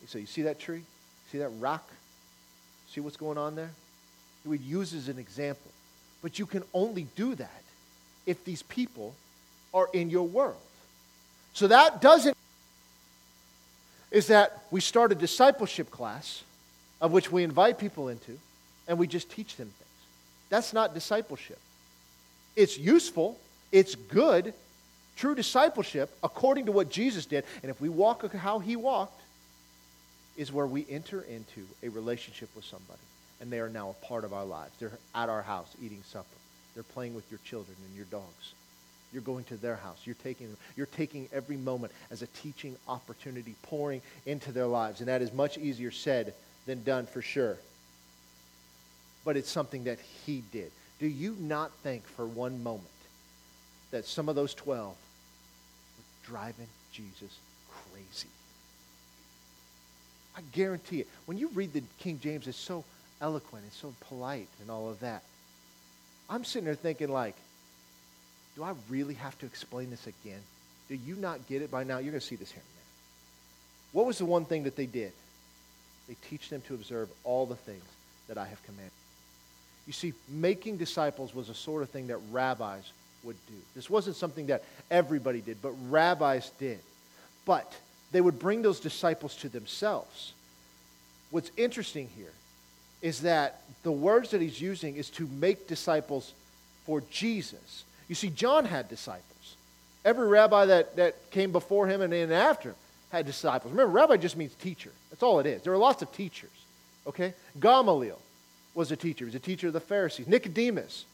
he 0.00 0.06
said, 0.06 0.20
You 0.20 0.26
see 0.26 0.42
that 0.42 0.58
tree? 0.58 0.82
See 1.30 1.38
that 1.38 1.50
rock? 1.60 1.88
See 2.88 3.00
what's 3.00 3.16
going 3.16 3.38
on 3.38 3.54
there? 3.54 3.70
He 4.42 4.48
would 4.48 4.60
use 4.60 4.92
as 4.94 5.08
an 5.08 5.18
example. 5.18 5.70
But 6.22 6.38
you 6.38 6.46
can 6.46 6.64
only 6.74 7.06
do 7.14 7.34
that 7.36 7.62
if 8.26 8.44
these 8.44 8.62
people 8.62 9.14
are 9.72 9.88
in 9.92 10.10
your 10.10 10.26
world. 10.26 10.56
So 11.52 11.68
that 11.68 12.00
doesn't 12.00 12.36
is 14.10 14.26
that 14.26 14.64
we 14.72 14.80
start 14.80 15.12
a 15.12 15.14
discipleship 15.14 15.90
class 15.90 16.42
of 17.00 17.12
which 17.12 17.30
we 17.30 17.44
invite 17.44 17.78
people 17.78 18.08
into 18.08 18.38
and 18.90 18.98
we 18.98 19.06
just 19.06 19.30
teach 19.30 19.56
them 19.56 19.68
things. 19.68 19.90
That's 20.50 20.72
not 20.72 20.94
discipleship. 20.94 21.58
It's 22.56 22.76
useful, 22.76 23.38
it's 23.70 23.94
good. 23.94 24.52
True 25.16 25.34
discipleship, 25.34 26.10
according 26.24 26.66
to 26.66 26.72
what 26.72 26.90
Jesus 26.90 27.24
did, 27.24 27.44
and 27.62 27.70
if 27.70 27.80
we 27.80 27.88
walk 27.88 28.30
how 28.34 28.58
he 28.58 28.74
walked, 28.74 29.20
is 30.36 30.52
where 30.52 30.66
we 30.66 30.84
enter 30.90 31.22
into 31.22 31.66
a 31.82 31.88
relationship 31.88 32.48
with 32.56 32.64
somebody. 32.64 32.98
And 33.40 33.50
they 33.50 33.60
are 33.60 33.68
now 33.68 33.90
a 33.90 34.06
part 34.06 34.24
of 34.24 34.32
our 34.32 34.44
lives. 34.44 34.72
They're 34.80 34.98
at 35.14 35.28
our 35.28 35.42
house 35.42 35.72
eating 35.82 36.02
supper. 36.04 36.26
They're 36.74 36.82
playing 36.82 37.14
with 37.14 37.30
your 37.30 37.40
children 37.44 37.76
and 37.86 37.96
your 37.96 38.06
dogs. 38.06 38.54
You're 39.12 39.22
going 39.22 39.44
to 39.44 39.56
their 39.56 39.76
house. 39.76 39.98
You're 40.04 40.16
taking. 40.22 40.56
You're 40.76 40.86
taking 40.86 41.28
every 41.32 41.56
moment 41.56 41.92
as 42.10 42.22
a 42.22 42.26
teaching 42.28 42.76
opportunity, 42.88 43.54
pouring 43.62 44.02
into 44.26 44.52
their 44.52 44.66
lives. 44.66 45.00
And 45.00 45.08
that 45.08 45.22
is 45.22 45.32
much 45.32 45.58
easier 45.58 45.90
said 45.90 46.34
than 46.66 46.82
done 46.82 47.06
for 47.06 47.22
sure 47.22 47.56
but 49.24 49.36
it's 49.36 49.50
something 49.50 49.84
that 49.84 49.98
he 50.24 50.42
did. 50.52 50.70
Do 50.98 51.06
you 51.06 51.36
not 51.38 51.72
think 51.82 52.06
for 52.06 52.26
one 52.26 52.62
moment 52.62 52.86
that 53.90 54.04
some 54.06 54.28
of 54.28 54.34
those 54.34 54.54
12 54.54 54.88
were 54.88 54.94
driving 56.26 56.68
Jesus 56.92 57.38
crazy? 57.70 58.28
I 60.36 60.42
guarantee 60.52 61.00
it. 61.00 61.08
When 61.26 61.38
you 61.38 61.48
read 61.54 61.72
the 61.72 61.82
King 61.98 62.20
James, 62.22 62.46
it's 62.46 62.56
so 62.56 62.84
eloquent, 63.20 63.64
it's 63.66 63.76
so 63.76 63.94
polite 64.08 64.48
and 64.60 64.70
all 64.70 64.88
of 64.88 65.00
that. 65.00 65.22
I'm 66.28 66.44
sitting 66.44 66.66
there 66.66 66.74
thinking 66.74 67.08
like, 67.08 67.34
do 68.56 68.62
I 68.62 68.72
really 68.88 69.14
have 69.14 69.38
to 69.40 69.46
explain 69.46 69.90
this 69.90 70.06
again? 70.06 70.40
Do 70.88 70.94
you 70.94 71.16
not 71.16 71.46
get 71.46 71.62
it 71.62 71.70
by 71.70 71.84
now? 71.84 71.98
You're 71.98 72.12
going 72.12 72.20
to 72.20 72.26
see 72.26 72.36
this 72.36 72.50
here 72.50 72.62
in 72.62 72.66
a 72.66 72.74
minute. 72.74 73.92
What 73.92 74.06
was 74.06 74.18
the 74.18 74.24
one 74.24 74.44
thing 74.44 74.64
that 74.64 74.76
they 74.76 74.86
did? 74.86 75.12
They 76.08 76.16
teach 76.28 76.48
them 76.48 76.60
to 76.62 76.74
observe 76.74 77.08
all 77.24 77.46
the 77.46 77.56
things 77.56 77.84
that 78.28 78.38
I 78.38 78.46
have 78.46 78.62
commanded. 78.64 78.92
You 79.90 79.94
see, 79.94 80.12
making 80.28 80.76
disciples 80.76 81.34
was 81.34 81.48
a 81.48 81.54
sort 81.54 81.82
of 81.82 81.90
thing 81.90 82.06
that 82.06 82.18
rabbis 82.30 82.92
would 83.24 83.34
do. 83.48 83.56
This 83.74 83.90
wasn't 83.90 84.14
something 84.14 84.46
that 84.46 84.62
everybody 84.88 85.40
did, 85.40 85.60
but 85.60 85.72
rabbis 85.88 86.50
did. 86.60 86.78
But 87.44 87.74
they 88.12 88.20
would 88.20 88.38
bring 88.38 88.62
those 88.62 88.78
disciples 88.78 89.34
to 89.38 89.48
themselves. 89.48 90.32
What's 91.32 91.50
interesting 91.56 92.08
here 92.14 92.30
is 93.02 93.22
that 93.22 93.62
the 93.82 93.90
words 93.90 94.30
that 94.30 94.40
he's 94.40 94.60
using 94.60 94.94
is 94.94 95.10
to 95.10 95.26
make 95.26 95.66
disciples 95.66 96.34
for 96.86 97.02
Jesus. 97.10 97.82
You 98.06 98.14
see, 98.14 98.30
John 98.30 98.66
had 98.66 98.88
disciples. 98.88 99.56
Every 100.04 100.28
rabbi 100.28 100.66
that, 100.66 100.94
that 100.94 101.32
came 101.32 101.50
before 101.50 101.88
him 101.88 102.00
and 102.00 102.12
then 102.12 102.30
after 102.30 102.76
had 103.10 103.26
disciples. 103.26 103.72
Remember, 103.72 103.92
rabbi 103.92 104.18
just 104.18 104.36
means 104.36 104.54
teacher. 104.54 104.92
That's 105.10 105.24
all 105.24 105.40
it 105.40 105.46
is. 105.46 105.62
There 105.62 105.72
are 105.72 105.78
lots 105.78 106.00
of 106.00 106.12
teachers. 106.12 106.48
Okay? 107.08 107.34
Gamaliel 107.58 108.20
was 108.74 108.92
a 108.92 108.96
teacher. 108.96 109.24
He 109.24 109.26
was 109.26 109.34
a 109.34 109.40
teacher 109.40 109.68
of 109.68 109.72
the 109.72 109.80
Pharisees. 109.80 110.26
Nicodemus 110.26 111.04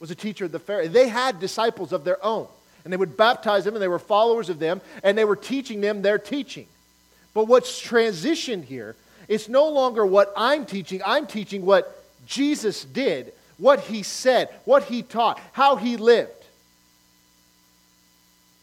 was 0.00 0.10
a 0.10 0.14
teacher 0.14 0.44
of 0.44 0.52
the 0.52 0.58
Pharisees. 0.58 0.92
They 0.92 1.08
had 1.08 1.40
disciples 1.40 1.92
of 1.92 2.04
their 2.04 2.22
own, 2.24 2.46
and 2.84 2.92
they 2.92 2.96
would 2.96 3.16
baptize 3.16 3.64
them, 3.64 3.74
and 3.74 3.82
they 3.82 3.88
were 3.88 3.98
followers 3.98 4.48
of 4.48 4.58
them, 4.58 4.80
and 5.02 5.16
they 5.16 5.24
were 5.24 5.36
teaching 5.36 5.80
them 5.80 6.02
their 6.02 6.18
teaching. 6.18 6.66
But 7.34 7.46
what's 7.46 7.80
transitioned 7.80 8.64
here, 8.64 8.96
it's 9.28 9.48
no 9.48 9.68
longer 9.68 10.04
what 10.06 10.32
I'm 10.36 10.66
teaching. 10.66 11.02
I'm 11.04 11.26
teaching 11.26 11.64
what 11.64 12.04
Jesus 12.26 12.84
did, 12.84 13.32
what 13.58 13.80
he 13.80 14.02
said, 14.02 14.48
what 14.64 14.84
he 14.84 15.02
taught, 15.02 15.40
how 15.52 15.76
he 15.76 15.96
lived. 15.96 16.30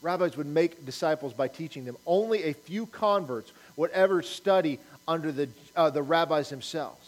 Rabbis 0.02 0.36
would 0.36 0.48
make 0.48 0.86
disciples 0.86 1.34
by 1.34 1.48
teaching 1.48 1.86
them. 1.86 1.98
Only 2.06 2.44
a 2.44 2.54
few 2.54 2.86
converts 2.88 3.52
would 3.78 3.92
ever 3.92 4.22
study 4.22 4.80
under 5.08 5.32
the, 5.32 5.50
uh, 5.76 5.90
the 5.90 6.04
rabbis 6.04 6.50
themselves. 6.50 7.03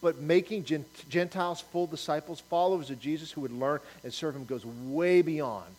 But 0.00 0.20
making 0.20 0.64
Gentiles 1.08 1.60
full 1.60 1.88
disciples, 1.88 2.40
followers 2.40 2.90
of 2.90 3.00
Jesus 3.00 3.32
who 3.32 3.40
would 3.40 3.52
learn 3.52 3.80
and 4.04 4.14
serve 4.14 4.36
him, 4.36 4.44
goes 4.44 4.64
way 4.64 5.22
beyond 5.22 5.74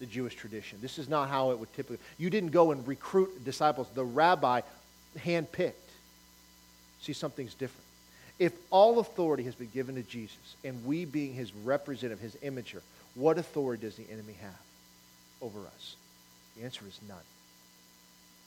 the 0.00 0.06
Jewish 0.06 0.34
tradition. 0.34 0.78
This 0.82 0.98
is 0.98 1.08
not 1.08 1.30
how 1.30 1.50
it 1.50 1.58
would 1.58 1.72
typically. 1.72 1.98
You 2.18 2.28
didn't 2.28 2.50
go 2.50 2.72
and 2.72 2.86
recruit 2.86 3.44
disciples. 3.44 3.86
The 3.94 4.04
rabbi 4.04 4.60
handpicked. 5.18 5.72
See, 7.00 7.14
something's 7.14 7.54
different. 7.54 7.84
If 8.38 8.52
all 8.70 8.98
authority 8.98 9.44
has 9.44 9.54
been 9.54 9.70
given 9.72 9.94
to 9.94 10.02
Jesus, 10.02 10.56
and 10.64 10.84
we 10.84 11.04
being 11.04 11.32
his 11.32 11.54
representative, 11.54 12.20
his 12.20 12.34
imager, 12.36 12.80
what 13.14 13.38
authority 13.38 13.82
does 13.86 13.96
the 13.96 14.10
enemy 14.10 14.34
have 14.40 14.60
over 15.40 15.60
us? 15.60 15.96
The 16.56 16.64
answer 16.64 16.84
is 16.86 16.98
none. 17.08 17.16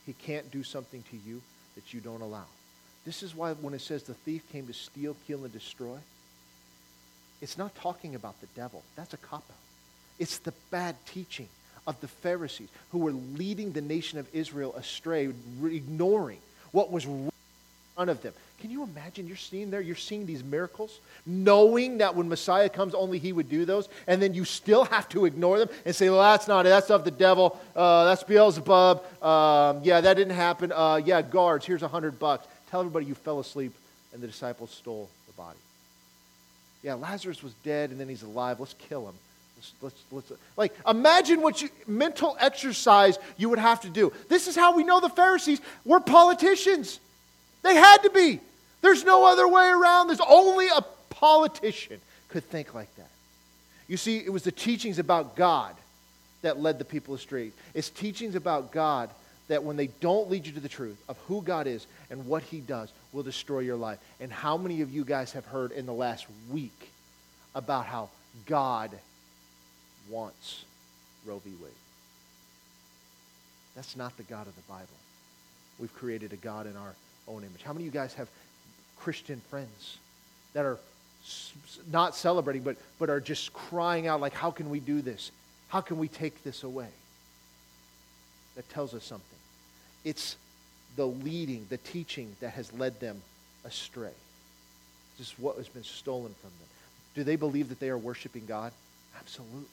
He 0.06 0.12
can't 0.12 0.50
do 0.50 0.62
something 0.62 1.02
to 1.10 1.16
you 1.28 1.40
that 1.74 1.92
you 1.92 2.00
don't 2.00 2.20
allow. 2.20 2.44
This 3.04 3.22
is 3.22 3.34
why 3.34 3.52
when 3.52 3.74
it 3.74 3.80
says 3.80 4.02
the 4.02 4.14
thief 4.14 4.42
came 4.52 4.66
to 4.66 4.74
steal, 4.74 5.16
kill, 5.26 5.44
and 5.44 5.52
destroy, 5.52 5.96
it's 7.40 7.56
not 7.56 7.74
talking 7.76 8.14
about 8.14 8.40
the 8.40 8.48
devil. 8.56 8.82
That's 8.96 9.14
a 9.14 9.18
cop 9.18 9.44
out. 9.48 9.56
It's 10.18 10.38
the 10.38 10.52
bad 10.70 10.96
teaching 11.06 11.48
of 11.86 12.00
the 12.00 12.08
Pharisees 12.08 12.68
who 12.90 12.98
were 12.98 13.12
leading 13.12 13.72
the 13.72 13.80
nation 13.80 14.18
of 14.18 14.26
Israel 14.34 14.74
astray, 14.74 15.30
ignoring 15.64 16.38
what 16.72 16.90
was 16.90 17.06
right 17.06 17.24
in 17.24 17.94
front 17.94 18.10
of 18.10 18.22
them. 18.22 18.34
Can 18.60 18.70
you 18.70 18.82
imagine? 18.82 19.28
You're 19.28 19.36
seeing 19.36 19.70
there, 19.70 19.80
you're 19.80 19.94
seeing 19.94 20.26
these 20.26 20.42
miracles, 20.42 20.98
knowing 21.24 21.98
that 21.98 22.16
when 22.16 22.28
Messiah 22.28 22.68
comes, 22.68 22.92
only 22.92 23.20
he 23.20 23.32
would 23.32 23.48
do 23.48 23.64
those, 23.64 23.88
and 24.08 24.20
then 24.20 24.34
you 24.34 24.44
still 24.44 24.84
have 24.86 25.08
to 25.10 25.26
ignore 25.26 25.60
them 25.60 25.68
and 25.84 25.94
say, 25.94 26.10
well, 26.10 26.20
that's 26.20 26.48
not 26.48 26.66
it. 26.66 26.70
That's 26.70 26.90
of 26.90 27.04
the 27.04 27.12
devil. 27.12 27.58
Uh, 27.76 28.06
that's 28.06 28.24
Beelzebub. 28.24 29.22
Um, 29.22 29.80
yeah, 29.84 30.00
that 30.00 30.14
didn't 30.14 30.34
happen. 30.34 30.72
Uh, 30.72 31.00
yeah, 31.04 31.22
guards, 31.22 31.66
here's 31.66 31.84
a 31.84 31.88
hundred 31.88 32.18
bucks. 32.18 32.47
Tell 32.70 32.80
everybody 32.80 33.06
you 33.06 33.14
fell 33.14 33.40
asleep 33.40 33.72
and 34.12 34.22
the 34.22 34.26
disciples 34.26 34.70
stole 34.70 35.08
the 35.26 35.32
body. 35.32 35.58
Yeah, 36.82 36.94
Lazarus 36.94 37.42
was 37.42 37.52
dead 37.64 37.90
and 37.90 37.98
then 37.98 38.08
he's 38.08 38.22
alive. 38.22 38.60
Let's 38.60 38.74
kill 38.74 39.08
him. 39.08 39.14
Let's, 39.56 39.72
let's, 39.82 40.02
let's, 40.12 40.32
like, 40.56 40.72
imagine 40.86 41.40
what 41.42 41.60
you, 41.60 41.68
mental 41.86 42.36
exercise 42.38 43.18
you 43.36 43.48
would 43.48 43.58
have 43.58 43.80
to 43.80 43.90
do. 43.90 44.12
This 44.28 44.46
is 44.46 44.54
how 44.54 44.76
we 44.76 44.84
know 44.84 45.00
the 45.00 45.08
Pharisees 45.08 45.60
were 45.84 45.98
politicians. 45.98 47.00
They 47.62 47.74
had 47.74 47.98
to 47.98 48.10
be. 48.10 48.40
There's 48.82 49.04
no 49.04 49.26
other 49.26 49.48
way 49.48 49.66
around. 49.66 50.06
There's 50.06 50.20
only 50.28 50.68
a 50.68 50.84
politician 51.10 52.00
could 52.28 52.44
think 52.44 52.74
like 52.74 52.94
that. 52.96 53.10
You 53.88 53.96
see, 53.96 54.18
it 54.18 54.32
was 54.32 54.44
the 54.44 54.52
teachings 54.52 54.98
about 54.98 55.34
God 55.34 55.74
that 56.42 56.60
led 56.60 56.78
the 56.78 56.84
people 56.84 57.14
astray. 57.14 57.50
It's 57.74 57.90
teachings 57.90 58.36
about 58.36 58.70
God 58.70 59.10
that 59.48 59.64
when 59.64 59.76
they 59.76 59.88
don't 59.88 60.30
lead 60.30 60.46
you 60.46 60.52
to 60.52 60.60
the 60.60 60.68
truth 60.68 61.02
of 61.08 61.16
who 61.26 61.42
God 61.42 61.66
is 61.66 61.86
and 62.10 62.26
what 62.26 62.42
he 62.42 62.60
does 62.60 62.90
will 63.12 63.22
destroy 63.22 63.60
your 63.60 63.76
life. 63.76 63.98
And 64.20 64.32
how 64.32 64.56
many 64.56 64.80
of 64.80 64.92
you 64.92 65.04
guys 65.04 65.32
have 65.32 65.44
heard 65.46 65.72
in 65.72 65.86
the 65.86 65.92
last 65.92 66.26
week 66.50 66.90
about 67.54 67.86
how 67.86 68.08
God 68.46 68.90
wants 70.08 70.64
Roe 71.26 71.40
v. 71.44 71.50
Wade? 71.62 71.72
That's 73.74 73.96
not 73.96 74.16
the 74.16 74.22
God 74.24 74.46
of 74.46 74.56
the 74.56 74.62
Bible. 74.62 74.86
We've 75.78 75.94
created 75.94 76.32
a 76.32 76.36
God 76.36 76.66
in 76.66 76.76
our 76.76 76.94
own 77.28 77.44
image. 77.44 77.62
How 77.62 77.72
many 77.72 77.86
of 77.86 77.94
you 77.94 78.00
guys 78.00 78.14
have 78.14 78.28
Christian 78.98 79.40
friends 79.50 79.98
that 80.54 80.64
are 80.64 80.78
not 81.90 82.16
celebrating, 82.16 82.62
but, 82.62 82.76
but 82.98 83.10
are 83.10 83.20
just 83.20 83.52
crying 83.52 84.06
out, 84.06 84.20
like, 84.20 84.32
how 84.32 84.50
can 84.50 84.70
we 84.70 84.80
do 84.80 85.02
this? 85.02 85.30
How 85.68 85.80
can 85.80 85.98
we 85.98 86.08
take 86.08 86.42
this 86.42 86.62
away? 86.62 86.88
That 88.56 88.68
tells 88.70 88.94
us 88.94 89.04
something. 89.04 89.38
It's 90.04 90.36
the 90.98 91.06
leading, 91.06 91.64
the 91.70 91.76
teaching 91.76 92.34
that 92.40 92.50
has 92.50 92.72
led 92.72 92.98
them 92.98 93.22
astray. 93.64 94.10
This 95.16 95.28
is 95.28 95.38
what 95.38 95.56
has 95.56 95.68
been 95.68 95.84
stolen 95.84 96.34
from 96.40 96.50
them. 96.50 96.68
Do 97.14 97.22
they 97.22 97.36
believe 97.36 97.68
that 97.68 97.78
they 97.78 97.88
are 97.88 97.96
worshiping 97.96 98.46
God? 98.46 98.72
Absolutely. 99.16 99.68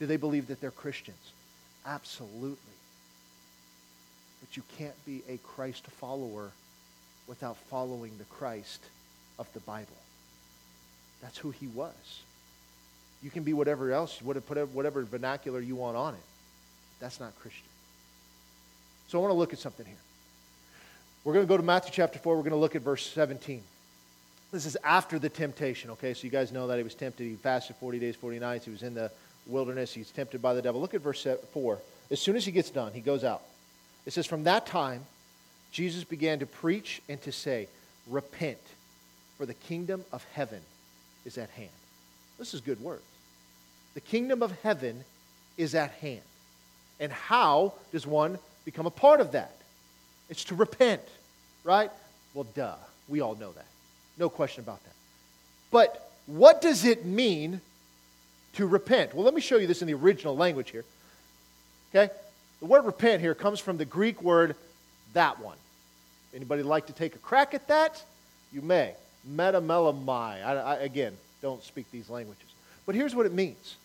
Do 0.00 0.06
they 0.06 0.16
believe 0.16 0.48
that 0.48 0.60
they're 0.60 0.72
Christians? 0.72 1.32
Absolutely. 1.86 2.58
But 4.40 4.56
you 4.56 4.64
can't 4.76 5.06
be 5.06 5.22
a 5.28 5.36
Christ 5.38 5.86
follower 5.86 6.50
without 7.28 7.56
following 7.70 8.10
the 8.18 8.24
Christ 8.24 8.82
of 9.38 9.46
the 9.54 9.60
Bible. 9.60 9.86
That's 11.22 11.38
who 11.38 11.52
he 11.52 11.68
was. 11.68 12.22
You 13.22 13.30
can 13.30 13.44
be 13.44 13.52
whatever 13.52 13.92
else, 13.92 14.20
whatever, 14.20 14.66
whatever 14.66 15.04
vernacular 15.04 15.60
you 15.60 15.76
want 15.76 15.96
on 15.96 16.14
it. 16.14 16.20
That's 16.98 17.20
not 17.20 17.32
Christian. 17.38 17.62
So 19.06 19.18
I 19.18 19.22
want 19.22 19.30
to 19.30 19.38
look 19.38 19.52
at 19.52 19.60
something 19.60 19.86
here. 19.86 19.94
We're 21.24 21.32
going 21.32 21.46
to 21.46 21.48
go 21.48 21.56
to 21.56 21.62
Matthew 21.62 21.90
chapter 21.90 22.18
4. 22.18 22.36
We're 22.36 22.42
going 22.42 22.50
to 22.50 22.58
look 22.58 22.76
at 22.76 22.82
verse 22.82 23.06
17. 23.12 23.62
This 24.52 24.66
is 24.66 24.76
after 24.84 25.18
the 25.18 25.30
temptation, 25.30 25.90
okay? 25.92 26.12
So 26.12 26.24
you 26.24 26.30
guys 26.30 26.52
know 26.52 26.66
that 26.66 26.76
he 26.76 26.84
was 26.84 26.94
tempted. 26.94 27.24
He 27.24 27.34
fasted 27.36 27.76
40 27.76 27.98
days, 27.98 28.14
40 28.14 28.38
nights. 28.38 28.66
He 28.66 28.70
was 28.70 28.82
in 28.82 28.92
the 28.92 29.10
wilderness. 29.46 29.94
He's 29.94 30.10
tempted 30.10 30.42
by 30.42 30.52
the 30.52 30.60
devil. 30.60 30.82
Look 30.82 30.92
at 30.92 31.00
verse 31.00 31.26
4. 31.54 31.78
As 32.10 32.20
soon 32.20 32.36
as 32.36 32.44
he 32.44 32.52
gets 32.52 32.68
done, 32.68 32.92
he 32.92 33.00
goes 33.00 33.24
out. 33.24 33.40
It 34.04 34.12
says, 34.12 34.26
From 34.26 34.44
that 34.44 34.66
time, 34.66 35.06
Jesus 35.72 36.04
began 36.04 36.40
to 36.40 36.46
preach 36.46 37.00
and 37.08 37.20
to 37.22 37.32
say, 37.32 37.68
Repent, 38.06 38.60
for 39.38 39.46
the 39.46 39.54
kingdom 39.54 40.04
of 40.12 40.24
heaven 40.34 40.60
is 41.24 41.38
at 41.38 41.48
hand. 41.50 41.70
This 42.38 42.52
is 42.52 42.60
good 42.60 42.82
words. 42.82 43.02
The 43.94 44.02
kingdom 44.02 44.42
of 44.42 44.52
heaven 44.62 45.04
is 45.56 45.74
at 45.74 45.90
hand. 45.92 46.20
And 47.00 47.10
how 47.10 47.72
does 47.92 48.06
one 48.06 48.38
become 48.66 48.84
a 48.84 48.90
part 48.90 49.22
of 49.22 49.32
that? 49.32 49.56
It's 50.28 50.44
to 50.44 50.54
repent, 50.54 51.02
right? 51.62 51.90
Well, 52.32 52.46
duh. 52.54 52.74
We 53.08 53.20
all 53.20 53.34
know 53.34 53.52
that. 53.52 53.66
No 54.18 54.28
question 54.28 54.64
about 54.64 54.82
that. 54.84 54.94
But 55.70 56.10
what 56.26 56.60
does 56.60 56.84
it 56.84 57.04
mean 57.04 57.60
to 58.54 58.66
repent? 58.66 59.14
Well, 59.14 59.24
let 59.24 59.34
me 59.34 59.40
show 59.40 59.56
you 59.56 59.66
this 59.66 59.82
in 59.82 59.88
the 59.88 59.94
original 59.94 60.36
language 60.36 60.70
here. 60.70 60.84
Okay? 61.94 62.12
The 62.60 62.66
word 62.66 62.84
repent 62.84 63.20
here 63.20 63.34
comes 63.34 63.60
from 63.60 63.76
the 63.76 63.84
Greek 63.84 64.22
word 64.22 64.56
that 65.12 65.40
one. 65.40 65.56
Anybody 66.34 66.62
like 66.62 66.86
to 66.86 66.92
take 66.92 67.14
a 67.14 67.18
crack 67.18 67.54
at 67.54 67.68
that? 67.68 68.02
You 68.52 68.62
may. 68.62 68.94
Metamelamai. 69.30 70.44
I, 70.44 70.54
I, 70.54 70.74
again, 70.76 71.16
don't 71.42 71.62
speak 71.62 71.90
these 71.90 72.08
languages. 72.10 72.48
But 72.86 72.94
here's 72.94 73.14
what 73.14 73.26
it 73.26 73.32
means 73.32 73.76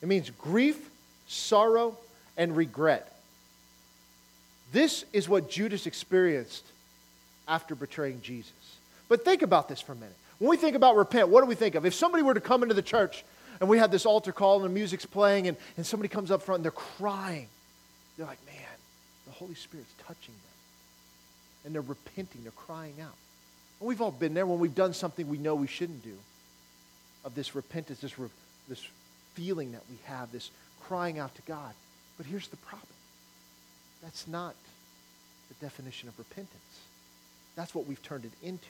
it 0.00 0.08
means 0.08 0.30
grief, 0.30 0.90
sorrow, 1.26 1.96
and 2.36 2.56
regret. 2.56 3.12
This 4.72 5.04
is 5.12 5.28
what 5.28 5.50
Judas 5.50 5.86
experienced 5.86 6.64
after 7.46 7.74
betraying 7.74 8.20
Jesus. 8.22 8.52
But 9.08 9.24
think 9.24 9.42
about 9.42 9.68
this 9.68 9.80
for 9.80 9.92
a 9.92 9.96
minute. 9.96 10.14
When 10.38 10.50
we 10.50 10.56
think 10.56 10.76
about 10.76 10.96
repent, 10.96 11.28
what 11.28 11.40
do 11.40 11.46
we 11.46 11.54
think 11.54 11.74
of? 11.74 11.86
If 11.86 11.94
somebody 11.94 12.22
were 12.22 12.34
to 12.34 12.40
come 12.40 12.62
into 12.62 12.74
the 12.74 12.82
church 12.82 13.24
and 13.60 13.68
we 13.68 13.78
have 13.78 13.90
this 13.90 14.06
altar 14.06 14.32
call 14.32 14.56
and 14.56 14.64
the 14.64 14.74
music's 14.74 15.06
playing 15.06 15.48
and, 15.48 15.56
and 15.76 15.86
somebody 15.86 16.08
comes 16.08 16.30
up 16.30 16.42
front 16.42 16.58
and 16.58 16.64
they're 16.64 16.70
crying, 16.72 17.48
they're 18.16 18.26
like, 18.26 18.44
man, 18.46 18.54
the 19.26 19.32
Holy 19.32 19.54
Spirit's 19.54 19.92
touching 20.06 20.34
them 20.34 20.48
and 21.64 21.74
they're 21.74 21.82
repenting, 21.82 22.42
they're 22.42 22.52
crying 22.52 22.94
out. 23.00 23.14
And 23.80 23.88
we've 23.88 24.00
all 24.00 24.10
been 24.10 24.34
there 24.34 24.46
when 24.46 24.58
we've 24.58 24.74
done 24.74 24.92
something 24.92 25.28
we 25.28 25.38
know 25.38 25.54
we 25.54 25.66
shouldn't 25.66 26.04
do. 26.04 26.16
Of 27.24 27.34
this 27.34 27.54
repentance, 27.54 28.00
this, 28.00 28.18
re- 28.18 28.28
this 28.68 28.86
feeling 29.34 29.72
that 29.72 29.82
we 29.90 29.96
have, 30.04 30.30
this 30.30 30.50
crying 30.84 31.18
out 31.18 31.34
to 31.34 31.42
God. 31.42 31.72
But 32.16 32.26
here's 32.26 32.48
the 32.48 32.56
problem 32.58 32.97
that's 34.02 34.26
not 34.26 34.54
the 35.48 35.66
definition 35.66 36.08
of 36.08 36.18
repentance. 36.18 36.80
That's 37.56 37.74
what 37.74 37.86
we've 37.86 38.02
turned 38.02 38.24
it 38.24 38.32
into. 38.42 38.66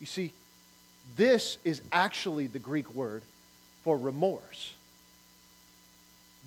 You 0.00 0.06
see, 0.06 0.32
this 1.16 1.58
is 1.64 1.80
actually 1.92 2.46
the 2.46 2.58
Greek 2.58 2.94
word 2.94 3.22
for 3.84 3.96
remorse. 3.96 4.74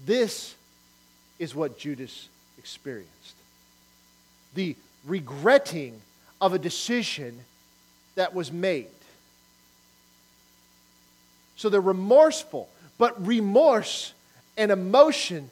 This 0.05 0.55
is 1.39 1.55
what 1.55 1.77
Judas 1.77 2.29
experienced. 2.57 3.35
The 4.53 4.75
regretting 5.05 5.99
of 6.41 6.53
a 6.53 6.59
decision 6.59 7.39
that 8.15 8.33
was 8.33 8.51
made. 8.51 8.87
So 11.57 11.69
they're 11.69 11.81
remorseful, 11.81 12.69
but 12.97 13.25
remorse 13.25 14.13
and 14.57 14.71
emotion 14.71 15.49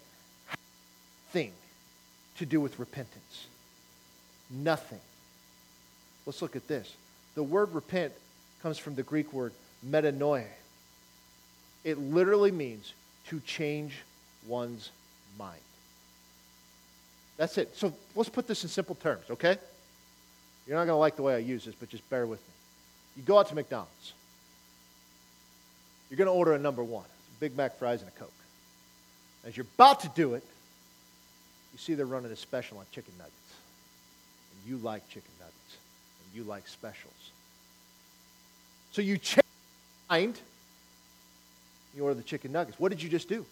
to 2.38 2.46
do 2.46 2.60
with 2.60 2.80
repentance. 2.80 3.48
Nothing. 4.50 5.00
Let's 6.26 6.42
look 6.42 6.56
at 6.56 6.68
this. 6.68 6.94
The 7.36 7.44
word 7.44 7.74
repent 7.74 8.14
comes 8.62 8.78
from 8.78 8.96
the 8.96 9.04
Greek 9.04 9.34
word 9.34 9.52
metanoia. 9.88 10.48
It 11.84 11.98
literally 11.98 12.52
means 12.52 12.94
to 13.28 13.40
change 13.42 14.02
one's 14.48 14.90
mind. 15.38 15.60
That's 17.38 17.58
it. 17.58 17.76
So 17.76 17.94
let's 18.16 18.30
put 18.30 18.48
this 18.48 18.64
in 18.64 18.70
simple 18.70 18.96
terms, 18.96 19.26
okay? 19.32 19.58
You're 20.68 20.78
not 20.78 20.86
going 20.86 20.96
to 20.96 21.00
like 21.00 21.16
the 21.16 21.24
way 21.24 21.36
I 21.36 21.40
use 21.40 21.66
this, 21.66 21.76
but 21.76 21.90
just 21.90 22.08
bear 22.10 22.26
with 22.26 22.40
me. 22.40 22.54
You 23.18 23.24
go 23.24 23.38
out 23.38 23.50
to 23.50 23.56
McDonald's. 23.56 24.14
You're 26.10 26.18
going 26.18 26.28
to 26.28 26.34
order 26.34 26.54
a 26.54 26.60
number 26.60 26.84
one 26.84 27.06
Big 27.40 27.58
Mac 27.58 27.78
fries 27.78 28.02
and 28.02 28.10
a 28.10 28.20
Coke. 28.20 28.32
As 29.46 29.58
you're 29.58 29.66
about 29.76 30.02
to 30.02 30.12
do 30.16 30.36
it, 30.36 30.44
you 31.74 31.80
see 31.80 31.96
they're 31.96 32.06
running 32.06 32.32
a 32.32 32.36
special 32.36 32.78
on 32.78 32.86
chicken 32.92 33.14
nuggets. 33.18 33.34
And 34.52 34.72
you 34.72 34.78
like 34.84 35.08
chicken 35.10 35.32
nuggets. 35.40 35.78
And 36.20 36.38
you 36.38 36.48
like 36.48 36.68
specials. 36.68 37.32
So 38.92 39.02
you 39.02 39.18
change 39.18 39.44
mind. 40.10 40.40
You 41.96 42.04
order 42.04 42.16
the 42.16 42.24
chicken 42.24 42.52
nuggets. 42.52 42.80
What 42.80 42.90
did 42.90 43.02
you 43.02 43.10
just 43.10 43.28
do? 43.28 43.46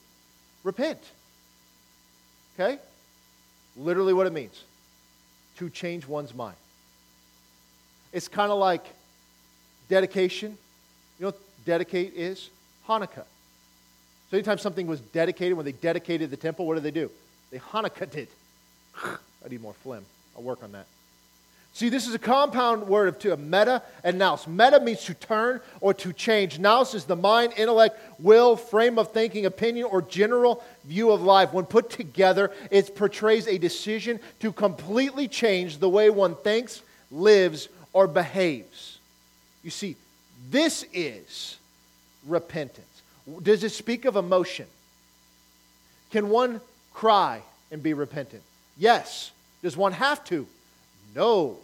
Repent. 0.63 0.99
Okay? 2.55 2.79
Literally 3.75 4.13
what 4.13 4.27
it 4.27 4.33
means 4.33 4.63
to 5.57 5.69
change 5.69 6.07
one's 6.07 6.33
mind. 6.33 6.55
It's 8.13 8.27
kind 8.27 8.51
of 8.51 8.59
like 8.59 8.85
dedication. 9.89 10.57
You 11.19 11.25
know 11.25 11.27
what 11.29 11.39
dedicate 11.65 12.13
is? 12.15 12.49
Hanukkah. 12.87 13.25
So 14.29 14.37
anytime 14.37 14.57
something 14.57 14.87
was 14.87 15.01
dedicated, 15.01 15.57
when 15.57 15.65
they 15.65 15.71
dedicated 15.71 16.29
the 16.29 16.37
temple, 16.37 16.65
what 16.65 16.75
did 16.75 16.83
they 16.83 16.91
do? 16.91 17.09
They 17.51 17.59
Hanukkah 17.59 18.09
did. 18.09 18.29
I 19.03 19.49
need 19.49 19.61
more 19.61 19.73
phlegm. 19.73 20.05
I'll 20.35 20.43
work 20.43 20.63
on 20.63 20.71
that. 20.71 20.85
See, 21.73 21.87
this 21.87 22.05
is 22.05 22.13
a 22.13 22.19
compound 22.19 22.87
word 22.87 23.07
of 23.07 23.17
two, 23.17 23.35
meta 23.37 23.81
and 24.03 24.17
nous. 24.17 24.45
Meta 24.45 24.81
means 24.81 25.05
to 25.05 25.13
turn 25.13 25.61
or 25.79 25.93
to 25.95 26.11
change. 26.11 26.59
Nous 26.59 26.93
is 26.93 27.05
the 27.05 27.15
mind, 27.15 27.53
intellect, 27.55 27.97
will, 28.19 28.57
frame 28.57 28.99
of 28.99 29.11
thinking, 29.13 29.45
opinion, 29.45 29.87
or 29.89 30.01
general 30.01 30.61
view 30.83 31.11
of 31.11 31.21
life. 31.21 31.53
When 31.53 31.65
put 31.65 31.89
together, 31.89 32.51
it 32.69 32.93
portrays 32.95 33.47
a 33.47 33.57
decision 33.57 34.19
to 34.41 34.51
completely 34.51 35.29
change 35.29 35.77
the 35.77 35.87
way 35.87 36.09
one 36.09 36.35
thinks, 36.35 36.81
lives, 37.09 37.69
or 37.93 38.05
behaves. 38.05 38.99
You 39.63 39.69
see, 39.69 39.95
this 40.49 40.83
is 40.91 41.57
repentance. 42.27 42.85
Does 43.41 43.63
it 43.63 43.69
speak 43.69 44.03
of 44.03 44.17
emotion? 44.17 44.67
Can 46.09 46.29
one 46.29 46.59
cry 46.93 47.41
and 47.71 47.81
be 47.81 47.93
repentant? 47.93 48.43
Yes. 48.77 49.31
Does 49.61 49.77
one 49.77 49.93
have 49.93 50.23
to? 50.25 50.47
No. 51.15 51.57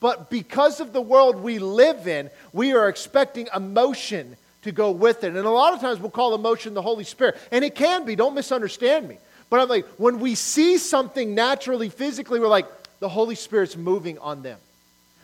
But 0.00 0.30
because 0.30 0.80
of 0.80 0.92
the 0.92 1.00
world 1.00 1.36
we 1.36 1.58
live 1.58 2.08
in, 2.08 2.30
we 2.52 2.72
are 2.72 2.88
expecting 2.88 3.48
emotion 3.54 4.36
to 4.62 4.72
go 4.72 4.90
with 4.90 5.24
it. 5.24 5.36
And 5.36 5.46
a 5.46 5.50
lot 5.50 5.74
of 5.74 5.80
times 5.80 6.00
we'll 6.00 6.10
call 6.10 6.34
emotion 6.34 6.74
the 6.74 6.82
Holy 6.82 7.04
Spirit. 7.04 7.36
And 7.50 7.64
it 7.64 7.74
can 7.74 8.04
be, 8.04 8.16
don't 8.16 8.34
misunderstand 8.34 9.08
me. 9.08 9.18
But 9.50 9.60
I'm 9.60 9.68
like, 9.68 9.86
when 9.98 10.18
we 10.18 10.34
see 10.34 10.78
something 10.78 11.34
naturally, 11.34 11.88
physically, 11.88 12.40
we're 12.40 12.48
like, 12.48 12.66
the 13.00 13.08
Holy 13.08 13.34
Spirit's 13.34 13.76
moving 13.76 14.18
on 14.18 14.42
them. 14.42 14.58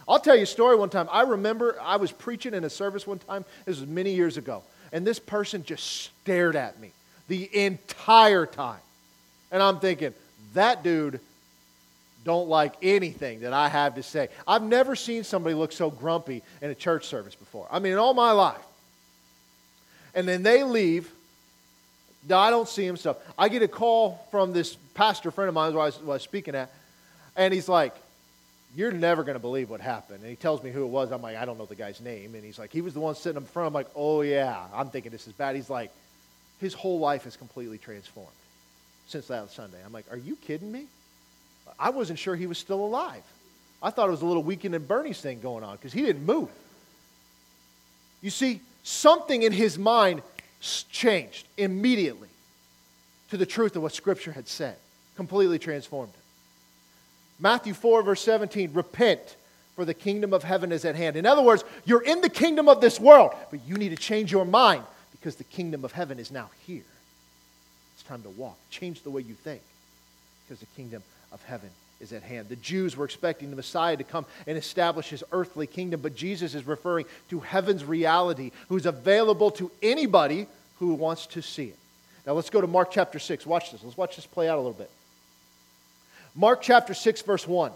I'll 0.09 0.19
tell 0.19 0.35
you 0.35 0.43
a 0.43 0.47
story 0.47 0.77
one 0.77 0.91
time. 0.91 1.09
I 1.13 1.23
remember 1.23 1.77
I 1.81 1.97
was 1.97 2.11
preaching 2.11 2.55
in 2.55 2.65
a 2.65 2.71
service 2.71 3.07
one 3.07 3.19
time, 3.19 3.45
this 3.65 3.79
was 3.79 3.89
many 3.89 4.15
years 4.15 4.37
ago, 4.37 4.63
and 4.93 5.07
this 5.07 5.19
person 5.19 5.65
just 5.65 5.85
stared 5.87 6.57
at 6.57 6.81
me 6.81 6.91
the 7.29 7.49
entire 7.65 8.47
time. 8.47 8.81
And 9.51 9.63
I'm 9.63 9.81
thinking, 9.81 10.15
that 10.55 10.83
dude 10.83 11.21
don't 12.25 12.49
like 12.49 12.75
anything 12.83 13.41
that 13.41 13.53
I 13.53 13.69
have 13.69 13.95
to 13.95 14.03
say. 14.03 14.29
I've 14.47 14.63
never 14.63 14.95
seen 14.95 15.25
somebody 15.25 15.55
look 15.55 15.73
so 15.73 15.91
grumpy 15.91 16.43
in 16.61 16.71
a 16.71 16.75
church 16.75 17.07
service 17.07 17.35
before. 17.35 17.67
I 17.71 17.79
mean, 17.79 17.93
in 17.93 17.99
all 17.99 18.15
my 18.15 18.33
life. 18.33 18.57
And 20.15 20.27
then 20.27 20.43
they 20.43 20.63
leave. 20.63 21.11
I 22.31 22.51
don't 22.51 22.69
see 22.69 22.85
him 22.85 22.97
stuff. 22.97 23.17
I 23.39 23.49
get 23.49 23.63
a 23.63 23.69
call 23.69 24.27
from 24.31 24.53
this 24.53 24.77
pastor 24.95 25.31
friend 25.31 25.49
of 25.49 25.55
mine 25.55 25.73
who 25.73 25.79
I 25.79 25.87
was, 25.87 26.03
was 26.03 26.23
speaking 26.23 26.55
at, 26.55 26.71
and 27.37 27.55
he's 27.55 27.69
like, 27.69 27.95
You're 28.75 28.93
never 28.93 29.23
going 29.23 29.37
to 29.37 29.41
believe 29.41 29.71
what 29.71 29.81
happened. 29.81 30.21
And 30.21 30.29
he 30.29 30.37
tells 30.37 30.63
me 30.63 30.71
who 30.71 30.83
it 30.83 30.89
was. 30.89 31.13
I'm 31.13 31.23
like, 31.23 31.37
I 31.37 31.45
don't 31.45 31.57
know 31.57 31.67
the 31.67 31.77
guy's 31.77 32.01
name. 32.01 32.35
And 32.35 32.45
he's 32.45 32.59
like, 32.59 32.73
He 32.73 32.81
was 32.81 32.93
the 32.93 33.01
one 33.01 33.15
sitting 33.15 33.41
up 33.41 33.49
front. 33.49 33.69
I'm 33.69 33.73
like, 33.73 33.89
Oh, 33.95 34.23
yeah. 34.23 34.67
I'm 34.75 34.91
thinking 34.91 35.13
this 35.13 35.27
is 35.27 35.33
bad. 35.33 35.57
He's 35.57 35.71
like, 35.71 35.93
His 36.61 36.75
whole 36.75 36.99
life 36.99 37.27
is 37.27 37.37
completely 37.37 37.79
transformed 37.79 38.29
since 39.09 39.27
that 39.29 39.51
Sunday. 39.51 39.79
I'm 39.85 39.93
like, 39.93 40.07
Are 40.11 40.17
you 40.17 40.37
kidding 40.37 40.71
me? 40.71 40.87
I 41.79 41.91
wasn't 41.91 42.19
sure 42.19 42.37
he 42.37 42.47
was 42.47 42.59
still 42.59 42.85
alive. 42.85 43.23
I 43.83 43.91
thought 43.91 44.09
it 44.09 44.13
was 44.13 44.23
a 44.23 44.27
little 44.27 44.43
weekend 44.43 44.75
at 44.75 44.87
Bernie's 44.87 45.21
thing 45.21 45.41
going 45.41 45.65
on 45.65 45.77
because 45.77 45.93
he 45.93 46.03
didn't 46.03 46.25
move. 46.25 46.49
You 48.23 48.31
see, 48.31 48.61
something 48.83 49.43
in 49.43 49.53
his 49.53 49.79
mind 49.79 50.23
changed 50.91 51.47
immediately 51.57 52.29
to 53.31 53.37
the 53.37 53.47
truth 53.47 53.77
of 53.77 53.83
what 53.83 53.93
Scripture 53.93 54.33
had 54.33 54.49
said, 54.49 54.77
completely 55.17 55.59
transformed 55.59 56.13
him. 56.13 56.23
Matthew 57.39 57.75
4, 57.75 58.03
verse 58.03 58.21
17 58.23 58.73
repent, 58.73 59.37
for 59.77 59.85
the 59.85 59.95
kingdom 59.95 60.33
of 60.33 60.43
heaven 60.43 60.73
is 60.73 60.85
at 60.85 60.97
hand. 60.97 61.15
In 61.15 61.25
other 61.25 61.43
words, 61.43 61.63
you're 61.85 62.03
in 62.03 62.21
the 62.21 62.29
kingdom 62.29 62.69
of 62.69 62.81
this 62.81 62.99
world, 62.99 63.33
but 63.51 63.61
you 63.65 63.77
need 63.77 63.91
to 63.91 63.97
change 63.97 64.33
your 64.33 64.45
mind 64.45 64.83
because 65.13 65.37
the 65.37 65.45
kingdom 65.45 65.85
of 65.85 65.93
heaven 65.93 66.19
is 66.19 66.33
now 66.33 66.51
here. 66.67 66.83
Time 68.09 68.23
to 68.23 68.31
walk. 68.31 68.57
Change 68.71 69.03
the 69.03 69.11
way 69.11 69.21
you 69.21 69.35
think 69.35 69.61
because 70.47 70.61
the 70.61 70.67
kingdom 70.77 71.03
of 71.31 71.43
heaven 71.45 71.69
is 72.01 72.13
at 72.13 72.23
hand. 72.23 72.49
The 72.49 72.57
Jews 72.57 72.97
were 72.97 73.05
expecting 73.05 73.51
the 73.51 73.57
Messiah 73.57 73.99
to 73.99 74.05
come 74.05 74.25
and 74.47 74.57
establish 74.57 75.11
his 75.11 75.23
earthly 75.31 75.67
kingdom, 75.67 76.01
but 76.01 76.17
Jesus 76.17 76.55
is 76.55 76.67
referring 76.67 77.05
to 77.29 77.41
heaven's 77.41 77.85
reality, 77.85 78.53
who's 78.69 78.87
available 78.87 79.51
to 79.53 79.71
anybody 79.83 80.47
who 80.79 80.95
wants 80.95 81.27
to 81.27 81.43
see 81.43 81.67
it. 81.67 81.77
Now 82.27 82.33
let's 82.33 82.51
go 82.51 82.61
to 82.63 82.67
Mark 82.67 82.91
chapter 82.91 83.19
6. 83.19 83.45
Watch 83.47 83.73
this. 83.73 83.83
Let's 83.83 83.97
watch 83.97 84.17
this 84.17 84.27
play 84.27 84.49
out 84.49 84.57
a 84.57 84.63
little 84.63 84.73
bit. 84.73 84.91
Mark 86.35 86.63
chapter 86.63 86.95
6, 86.95 87.23
verse 87.23 87.47
1. 87.47 87.73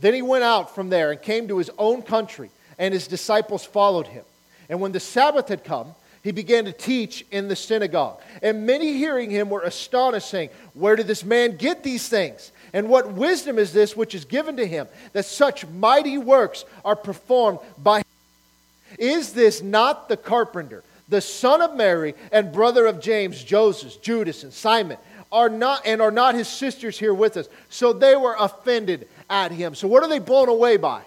Then 0.00 0.14
he 0.14 0.22
went 0.22 0.44
out 0.44 0.74
from 0.74 0.88
there 0.88 1.12
and 1.12 1.20
came 1.20 1.46
to 1.48 1.58
his 1.58 1.70
own 1.78 2.02
country, 2.02 2.50
and 2.78 2.94
his 2.94 3.06
disciples 3.06 3.64
followed 3.64 4.06
him. 4.06 4.24
And 4.68 4.80
when 4.80 4.92
the 4.92 5.00
Sabbath 5.00 5.48
had 5.48 5.62
come, 5.62 5.94
he 6.22 6.30
began 6.30 6.64
to 6.66 6.72
teach 6.72 7.26
in 7.30 7.48
the 7.48 7.56
synagogue. 7.56 8.20
And 8.42 8.64
many 8.64 8.92
hearing 8.92 9.30
him 9.30 9.50
were 9.50 9.62
astonished, 9.62 10.30
saying, 10.30 10.50
Where 10.74 10.94
did 10.94 11.08
this 11.08 11.24
man 11.24 11.56
get 11.56 11.82
these 11.82 12.08
things? 12.08 12.52
And 12.72 12.88
what 12.88 13.12
wisdom 13.12 13.58
is 13.58 13.72
this 13.72 13.96
which 13.96 14.14
is 14.14 14.24
given 14.24 14.56
to 14.56 14.66
him, 14.66 14.86
that 15.12 15.24
such 15.24 15.66
mighty 15.66 16.18
works 16.18 16.64
are 16.84 16.96
performed 16.96 17.58
by 17.76 17.98
him? 17.98 18.04
Is 18.98 19.32
this 19.32 19.62
not 19.62 20.08
the 20.08 20.16
carpenter, 20.16 20.84
the 21.08 21.20
son 21.20 21.60
of 21.60 21.74
Mary, 21.74 22.14
and 22.30 22.52
brother 22.52 22.86
of 22.86 23.00
James, 23.00 23.42
Joseph, 23.42 24.00
Judas, 24.00 24.44
and 24.44 24.52
Simon? 24.52 24.98
Are 25.32 25.48
not 25.48 25.86
and 25.86 26.02
are 26.02 26.10
not 26.10 26.34
his 26.34 26.46
sisters 26.46 26.98
here 26.98 27.14
with 27.14 27.36
us? 27.38 27.48
So 27.70 27.92
they 27.92 28.14
were 28.16 28.36
offended 28.38 29.08
at 29.30 29.50
him. 29.50 29.74
So 29.74 29.88
what 29.88 30.02
are 30.02 30.08
they 30.08 30.18
blown 30.18 30.50
away 30.50 30.76
by? 30.76 31.02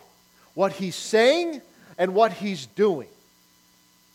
What 0.55 0.73
he's 0.73 0.95
saying 0.95 1.61
and 1.97 2.15
what 2.15 2.33
he's 2.33 2.65
doing. 2.65 3.07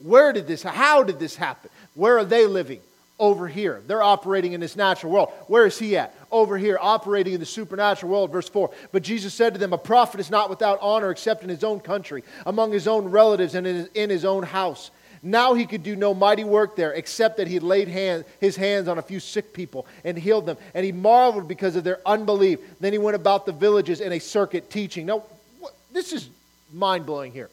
Where 0.03 0.33
did 0.33 0.47
this, 0.47 0.63
how 0.63 1.03
did 1.03 1.19
this 1.19 1.37
happen? 1.37 1.71
Where 1.95 2.19
are 2.19 2.25
they 2.25 2.47
living? 2.47 2.81
Over 3.19 3.49
here. 3.49 3.83
They're 3.87 4.03
operating 4.03 4.55
in 4.55 4.61
this 4.61 4.77
natural 4.77 5.13
world. 5.13 5.31
Where 5.47 5.67
is 5.67 5.79
he 5.79 5.95
at? 5.99 6.15
Over 6.33 6.57
here, 6.57 6.79
operating 6.81 7.35
in 7.35 7.41
the 7.41 7.45
supernatural 7.45 8.11
world. 8.11 8.33
Verse 8.33 8.49
4. 8.49 8.71
But 8.93 9.03
Jesus 9.03 9.35
said 9.35 9.53
to 9.53 9.61
them, 9.61 9.75
A 9.75 9.79
prophet 9.79 10.21
is 10.21 10.31
not 10.31 10.49
without 10.49 10.79
honor 10.81 11.11
except 11.11 11.43
in 11.43 11.51
his 11.51 11.63
own 11.63 11.81
country, 11.81 12.25
among 12.47 12.73
his 12.73 12.89
own 12.89 13.11
relatives, 13.11 13.55
and 13.55 13.67
in 13.67 14.09
his, 14.09 14.25
own 14.25 14.43
house. 14.43 14.91
Now 15.23 15.53
he 15.53 15.67
could 15.67 15.83
do 15.83 15.97
no 15.97 16.15
mighty 16.15 16.45
work 16.45 16.77
there, 16.77 16.93
except 16.93 17.37
that 17.37 17.47
he 17.47 17.59
laid 17.59 17.89
hand, 17.89 18.25
his 18.41 18.57
hands 18.57 18.89
on 18.89 18.97
a 18.97 19.03
few 19.03 19.21
sick 19.21 19.53
people 19.53 19.87
and 20.03 20.17
healed 20.17 20.47
them. 20.47 20.57
And 20.73 20.83
he 20.83 20.93
marveled 20.93 21.47
because 21.47 21.77
of 21.77 21.85
their 21.85 22.01
unbelief. 22.07 22.61
Then 22.81 22.95
he 22.95 22.99
went 22.99 23.17
about 23.17 23.45
the 23.45 23.53
villages 23.53 24.01
in 24.01 24.13
a 24.13 24.19
circuit 24.19 24.71
teaching. 24.71 25.05
Now, 25.05 25.25
what, 25.59 25.75
this 25.93 26.15
is 26.15 26.31
mind 26.73 27.05
blowing 27.05 27.33
here. 27.33 27.51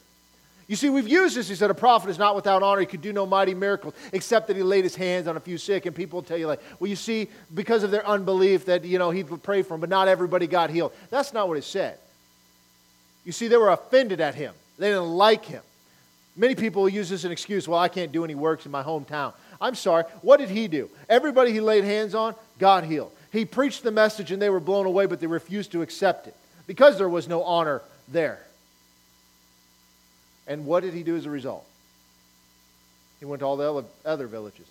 You 0.68 0.76
see, 0.76 0.90
we've 0.90 1.08
used 1.08 1.38
this. 1.38 1.48
He 1.48 1.56
said, 1.56 1.70
A 1.70 1.74
prophet 1.74 2.10
is 2.10 2.18
not 2.18 2.36
without 2.36 2.62
honor. 2.62 2.82
He 2.82 2.86
could 2.86 3.02
do 3.02 3.14
no 3.14 3.26
mighty 3.26 3.54
miracles, 3.54 3.94
except 4.12 4.48
that 4.48 4.58
he 4.58 4.64
laid 4.64 4.84
his 4.84 4.96
hands 4.96 5.28
on 5.28 5.38
a 5.38 5.40
few 5.40 5.58
sick. 5.58 5.86
And 5.86 5.96
people 5.96 6.22
tell 6.22 6.38
you, 6.38 6.48
like, 6.48 6.62
well, 6.80 6.90
you 6.90 6.98
see, 6.98 7.30
because 7.54 7.84
of 7.84 7.92
their 7.92 8.06
unbelief, 8.06 8.66
that, 8.66 8.84
you 8.84 9.00
know, 9.00 9.10
he'd 9.10 9.44
pray 9.44 9.62
for 9.62 9.70
them, 9.70 9.80
but 9.80 9.90
not 9.90 10.10
everybody 10.10 10.46
got 10.46 10.70
healed. 10.70 10.92
That's 11.10 11.32
not 11.32 11.48
what 11.48 11.58
it 11.58 11.64
said. 11.64 11.98
You 13.24 13.32
see, 13.32 13.48
they 13.48 13.58
were 13.58 13.72
offended 13.72 14.20
at 14.20 14.36
him, 14.36 14.54
they 14.78 14.90
didn't 14.90 15.10
like 15.10 15.46
him. 15.46 15.64
Many 16.36 16.54
people 16.54 16.88
use 16.88 17.10
this 17.10 17.22
as 17.22 17.26
an 17.26 17.32
excuse, 17.32 17.68
well, 17.68 17.80
I 17.80 17.88
can't 17.88 18.12
do 18.12 18.24
any 18.24 18.36
works 18.36 18.66
in 18.66 18.72
my 18.72 18.84
hometown. 18.84 19.34
I'm 19.60 19.74
sorry. 19.74 20.04
What 20.22 20.38
did 20.38 20.50
he 20.50 20.68
do? 20.68 20.88
Everybody 21.10 21.52
he 21.52 21.60
laid 21.60 21.84
hands 21.84 22.14
on, 22.14 22.36
got 22.60 22.84
healed. 22.84 23.12
He 23.32 23.44
preached 23.44 23.82
the 23.82 23.92
message 23.92 24.32
and 24.32 24.42
they 24.42 24.50
were 24.50 24.60
blown 24.60 24.86
away, 24.86 25.08
but 25.08 25.20
they 25.20 25.28
refused 25.28 25.72
to 25.72 25.82
accept 25.82 26.28
it 26.28 26.36
because 26.68 26.98
there 26.98 27.10
was 27.10 27.28
no 27.28 27.44
honor 27.44 27.82
there. 28.08 28.40
And 30.48 30.66
what 30.66 30.84
did 30.84 30.94
he 30.94 31.04
do 31.04 31.16
as 31.16 31.26
a 31.26 31.30
result? 31.30 31.66
He 33.20 33.26
went 33.26 33.42
to 33.42 33.46
all 33.46 33.58
the 33.58 33.86
other 34.06 34.28
villages 34.28 34.68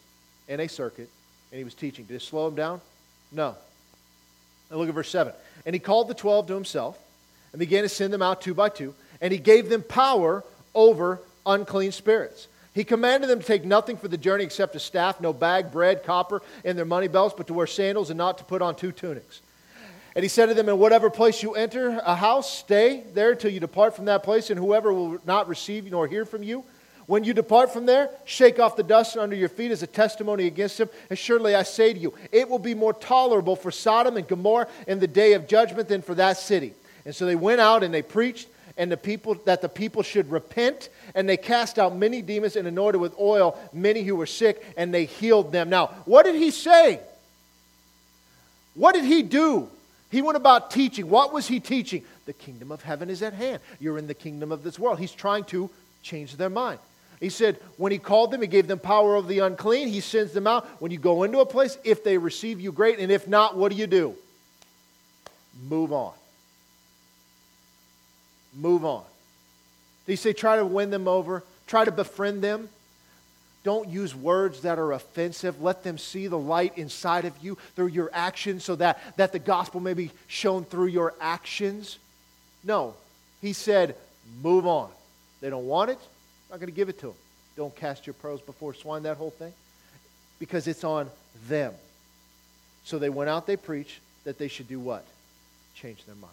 in 0.49 0.61
a 0.61 0.69
circuit 0.69 1.09
and 1.51 1.59
he 1.59 1.65
was 1.65 1.75
teaching. 1.75 2.05
Did 2.05 2.15
it 2.17 2.23
slow 2.23 2.49
him 2.49 2.55
down? 2.55 2.81
No. 3.33 3.55
Now 4.71 4.77
look 4.77 4.89
at 4.89 4.95
verse 4.95 5.11
7. 5.11 5.33
And 5.65 5.75
he 5.75 5.79
called 5.79 6.09
the 6.09 6.15
twelve 6.15 6.47
to 6.49 6.55
himself 6.55 6.99
and 7.53 7.59
began 7.59 7.83
to 7.83 7.89
send 7.89 8.13
them 8.13 8.23
out 8.23 8.43
two 8.43 8.55
by 8.55 8.69
two, 8.69 8.95
and 9.21 9.33
he 9.33 9.39
gave 9.39 9.69
them 9.69 9.83
power 9.83 10.45
over 10.75 11.21
unclean 11.45 11.93
spirits. 11.93 12.49
He 12.75 12.85
commanded 12.85 13.31
them 13.31 13.41
to 13.41 13.47
take 13.47 13.65
nothing 13.65 13.97
for 13.97 14.09
the 14.09 14.19
journey 14.19 14.45
except 14.45 14.77
a 14.77 14.79
staff, 14.79 15.21
no 15.21 15.33
bag, 15.33 15.73
bread, 15.73 16.05
copper 16.05 16.43
in 16.65 16.77
their 16.77 16.85
money 16.85 17.09
belts, 17.09 17.35
but 17.37 17.47
to 17.47 17.55
wear 17.55 17.67
sandals 17.67 18.11
and 18.11 18.19
not 18.19 18.39
to 18.39 18.45
put 18.45 18.61
on 18.61 18.75
two 18.75 18.93
tunics. 18.93 19.41
And 20.17 20.23
he 20.23 20.31
said 20.31 20.47
to 20.47 20.55
them, 20.55 20.71
In 20.71 20.79
whatever 20.79 21.11
place 21.11 21.43
you 21.43 21.53
enter 21.53 22.01
a 22.03 22.17
house, 22.17 22.51
stay 22.51 23.05
there 23.13 23.35
till 23.35 23.51
you 23.51 23.61
depart 23.61 23.95
from 23.95 24.07
that 24.07 24.23
place, 24.23 24.49
and 24.49 24.59
whoever 24.59 24.91
will 24.91 25.19
not 25.27 25.47
receive 25.47 25.85
nor 25.91 26.09
hear 26.09 26.25
from 26.25 26.43
you, 26.43 26.65
when 27.05 27.23
you 27.23 27.35
depart 27.35 27.71
from 27.71 27.85
there, 27.85 28.09
shake 28.25 28.59
off 28.59 28.77
the 28.77 28.83
dust 28.83 29.19
under 29.19 29.37
your 29.37 29.51
feet 29.51 29.71
as 29.71 29.83
a 29.83 29.87
testimony 29.87 30.47
against 30.47 30.81
him. 30.81 30.89
And 31.11 31.19
surely 31.19 31.55
I 31.55 31.65
say 31.65 31.93
to 31.93 31.99
you, 31.99 32.15
it 32.33 32.49
will 32.49 32.59
be 32.59 32.75
more 32.75 32.95
tolerable 32.95 33.57
for 33.57 33.71
Sodom 33.71 34.17
and 34.17 34.27
Gomorrah 34.27 34.69
in 34.87 35.01
the 35.01 35.07
day 35.07 35.35
of 35.35 35.47
judgment 35.47 35.87
than 35.87 36.01
for 36.01 36.15
that 36.15 36.39
city. 36.39 36.73
And 37.05 37.15
so 37.15 37.27
they 37.27 37.37
went 37.37 37.61
out 37.61 37.85
and 37.85 37.93
they 37.93 38.03
preached 38.03 38.49
and 38.79 38.91
the 38.91 38.97
people 38.97 39.35
that 39.45 39.61
the 39.61 39.69
people 39.69 40.03
should 40.03 40.31
repent 40.31 40.89
and 41.15 41.29
they 41.29 41.37
cast 41.37 41.79
out 41.79 41.95
many 41.95 42.23
demons 42.23 42.57
and 42.57 42.67
anointed 42.67 43.01
with 43.01 43.15
oil 43.21 43.59
many 43.73 44.03
who 44.03 44.17
were 44.17 44.27
sick 44.27 44.63
and 44.77 44.93
they 44.93 45.07
healed 45.07 45.51
them 45.51 45.71
now 45.71 45.87
what 46.05 46.27
did 46.27 46.35
he 46.35 46.51
say 46.51 47.01
what 48.75 48.95
did 48.95 49.05
he 49.05 49.23
do 49.23 49.71
he 50.17 50.23
went 50.23 50.39
about 50.39 50.71
teaching. 50.71 51.11
What 51.11 51.31
was 51.31 51.47
he 51.47 51.61
teaching? 51.61 52.03
The 52.25 52.33
kingdom 52.33 52.73
of 52.73 52.81
heaven 52.81 53.11
is 53.11 53.23
at 53.23 53.35
hand. 53.35 53.61
You're 53.79 53.99
in 53.99 54.07
the 54.07 54.15
kingdom 54.15 54.51
of 54.51 54.63
this 54.63 54.79
world. 54.79 54.99
He's 54.99 55.13
trying 55.13 55.45
to 55.45 55.69
change 56.03 56.37
their 56.37 56.49
mind. 56.49 56.79
He 57.21 57.29
said, 57.29 57.57
when 57.77 57.93
he 57.93 57.99
called 57.99 58.31
them, 58.31 58.41
he 58.41 58.47
gave 58.47 58.67
them 58.67 58.79
power 58.79 59.15
over 59.15 59.29
the 59.29 59.41
unclean. 59.41 59.89
He 59.89 60.01
sends 60.01 60.33
them 60.33 60.47
out. 60.47 60.67
When 60.81 60.91
you 60.91 60.97
go 60.97 61.25
into 61.25 61.41
a 61.41 61.45
place, 61.45 61.77
if 61.85 62.03
they 62.03 62.17
receive 62.17 62.63
you, 62.63 62.73
great. 62.73 62.99
And 62.99 63.13
if 63.13 63.29
not, 63.29 63.59
what 63.59 63.71
do 63.71 63.77
you 63.77 63.87
do? 63.87 64.15
Move 65.69 65.93
on. 65.93 66.15
move 68.55 68.87
on. 68.87 69.05
Did 70.07 70.13
he 70.13 70.17
say 70.17 70.33
try 70.33 70.57
to 70.57 70.65
win 70.65 70.89
them 70.89 71.09
over? 71.09 71.45
Try 71.67 71.85
to 71.85 71.93
befriend 71.93 72.41
them? 72.41 72.71
Don't 73.67 73.89
use 73.89 74.15
words 74.15 74.61
that 74.61 74.79
are 74.79 74.93
offensive. 74.93 75.61
Let 75.61 75.83
them 75.83 75.99
see 75.99 76.29
the 76.29 76.39
light 76.39 76.79
inside 76.79 77.25
of 77.25 77.33
you 77.43 77.59
through 77.75 77.89
your 77.89 78.09
actions 78.13 78.63
so 78.63 78.77
that, 78.77 79.03
that 79.17 79.33
the 79.33 79.41
gospel 79.41 79.81
may 79.81 79.93
be 79.93 80.13
shown 80.29 80.65
through 80.65 80.87
your 80.87 81.15
actions. 81.21 81.99
No. 82.63 82.95
He 83.43 83.53
said, 83.53 83.97
move 84.41 84.69
on. 84.69 84.89
They 85.41 85.51
don't 85.51 85.67
want 85.67 85.91
it, 85.91 85.99
I'm 85.99 86.53
not 86.53 86.61
going 86.61 86.73
to 86.73 86.77
give 86.77 86.89
it 86.89 87.01
to 87.01 87.07
them. 87.07 87.17
Don't 87.57 87.75
cast 87.75 88.07
your 88.07 88.15
pearls 88.15 88.41
before 88.41 88.73
swine, 88.73 89.03
that 89.03 89.17
whole 89.17 89.31
thing. 89.33 89.53
Because 90.39 90.69
it's 90.69 90.85
on 90.85 91.11
them. 91.49 91.75
So 92.85 93.01
they 93.01 93.11
went 93.11 93.31
out, 93.31 93.49
they 93.49 93.57
preached 93.57 93.99
that 94.23 94.39
they 94.39 94.47
should 94.47 94.69
do 94.69 94.79
what? 94.79 95.05
Change 95.75 96.05
their 96.05 96.15
mind. 96.15 96.33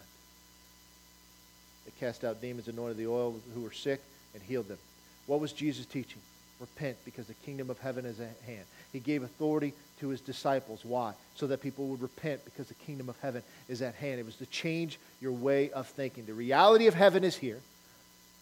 They 1.85 1.93
cast 1.99 2.23
out 2.23 2.41
demons, 2.41 2.67
anointed 2.67 2.97
the 2.97 3.07
oil 3.07 3.33
who 3.55 3.61
were 3.61 3.71
sick, 3.71 4.03
and 4.35 4.43
healed 4.43 4.67
them. 4.67 4.77
What 5.25 5.39
was 5.39 5.51
Jesus 5.51 5.87
teaching? 5.87 6.21
Repent 6.63 6.95
because 7.03 7.27
the 7.27 7.33
kingdom 7.33 7.69
of 7.69 7.77
heaven 7.79 8.05
is 8.05 8.21
at 8.21 8.37
hand. 8.45 8.63
He 8.93 8.99
gave 8.99 9.21
authority 9.21 9.73
to 9.99 10.07
his 10.07 10.21
disciples. 10.21 10.85
Why? 10.85 11.11
So 11.35 11.45
that 11.47 11.61
people 11.61 11.87
would 11.87 12.01
repent 12.01 12.45
because 12.45 12.69
the 12.69 12.73
kingdom 12.75 13.09
of 13.09 13.19
heaven 13.19 13.43
is 13.67 13.81
at 13.81 13.95
hand. 13.95 14.17
It 14.17 14.25
was 14.25 14.37
to 14.37 14.45
change 14.45 14.97
your 15.19 15.33
way 15.33 15.71
of 15.71 15.87
thinking. 15.87 16.25
The 16.25 16.33
reality 16.33 16.87
of 16.87 16.93
heaven 16.93 17.25
is 17.25 17.35
here. 17.35 17.59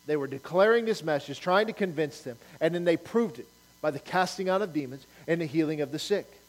They 0.05 0.17
were 0.17 0.27
declaring 0.27 0.85
this 0.85 1.03
message, 1.03 1.39
trying 1.39 1.65
to 1.65 1.73
convince 1.73 2.21
them, 2.21 2.37
and 2.59 2.75
then 2.75 2.83
they 2.83 2.95
proved 2.95 3.39
it 3.39 3.47
by 3.81 3.89
the 3.89 3.97
casting 3.97 4.49
out 4.49 4.61
of 4.61 4.71
demons 4.71 5.07
and 5.27 5.41
the 5.41 5.45
healing 5.45 5.81
of 5.81 5.91
the 5.91 5.97
sick. 5.99 6.40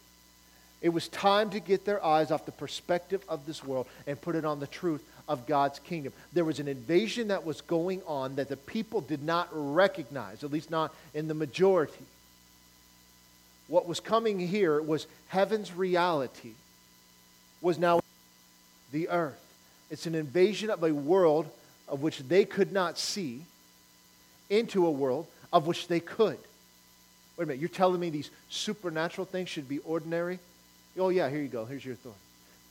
It 0.82 0.88
was 0.88 1.08
time 1.08 1.50
to 1.50 1.60
get 1.60 1.84
their 1.84 2.04
eyes 2.04 2.32
off 2.32 2.44
the 2.44 2.52
perspective 2.52 3.22
of 3.28 3.46
this 3.46 3.64
world 3.64 3.86
and 4.06 4.20
put 4.20 4.34
it 4.34 4.44
on 4.44 4.58
the 4.58 4.66
truth 4.66 5.02
of 5.28 5.46
God's 5.46 5.78
kingdom. 5.78 6.12
There 6.32 6.44
was 6.44 6.58
an 6.58 6.66
invasion 6.66 7.28
that 7.28 7.44
was 7.44 7.60
going 7.60 8.02
on 8.06 8.34
that 8.34 8.48
the 8.48 8.56
people 8.56 9.00
did 9.00 9.22
not 9.22 9.48
recognize, 9.52 10.42
at 10.42 10.50
least 10.50 10.70
not 10.70 10.92
in 11.14 11.28
the 11.28 11.34
majority. 11.34 12.04
What 13.68 13.86
was 13.86 14.00
coming 14.00 14.40
here 14.40 14.82
was 14.82 15.06
heaven's 15.28 15.72
reality, 15.72 16.52
was 17.60 17.78
now 17.78 18.00
the 18.90 19.08
earth. 19.08 19.40
It's 19.88 20.06
an 20.06 20.16
invasion 20.16 20.68
of 20.68 20.82
a 20.82 20.92
world 20.92 21.48
of 21.88 22.02
which 22.02 22.18
they 22.18 22.44
could 22.44 22.72
not 22.72 22.98
see 22.98 23.42
into 24.50 24.86
a 24.86 24.90
world 24.90 25.28
of 25.52 25.66
which 25.66 25.86
they 25.86 26.00
could. 26.00 26.38
Wait 27.36 27.44
a 27.44 27.46
minute, 27.46 27.60
you're 27.60 27.68
telling 27.68 28.00
me 28.00 28.10
these 28.10 28.30
supernatural 28.50 29.26
things 29.26 29.48
should 29.48 29.68
be 29.68 29.78
ordinary? 29.80 30.40
Oh, 30.98 31.08
yeah, 31.08 31.28
here 31.28 31.40
you 31.40 31.48
go. 31.48 31.64
Here's 31.64 31.84
your 31.84 31.94
thought. 31.94 32.16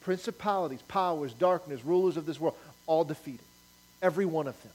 Principalities, 0.02 0.82
powers, 0.84 1.34
darkness, 1.34 1.84
rulers 1.84 2.18
of 2.18 2.26
this 2.26 2.40
world, 2.40 2.56
all 2.88 3.04
defeated. 3.04 3.46
Every 4.02 4.26
one 4.26 4.48
of 4.48 4.62
them. 4.64 4.72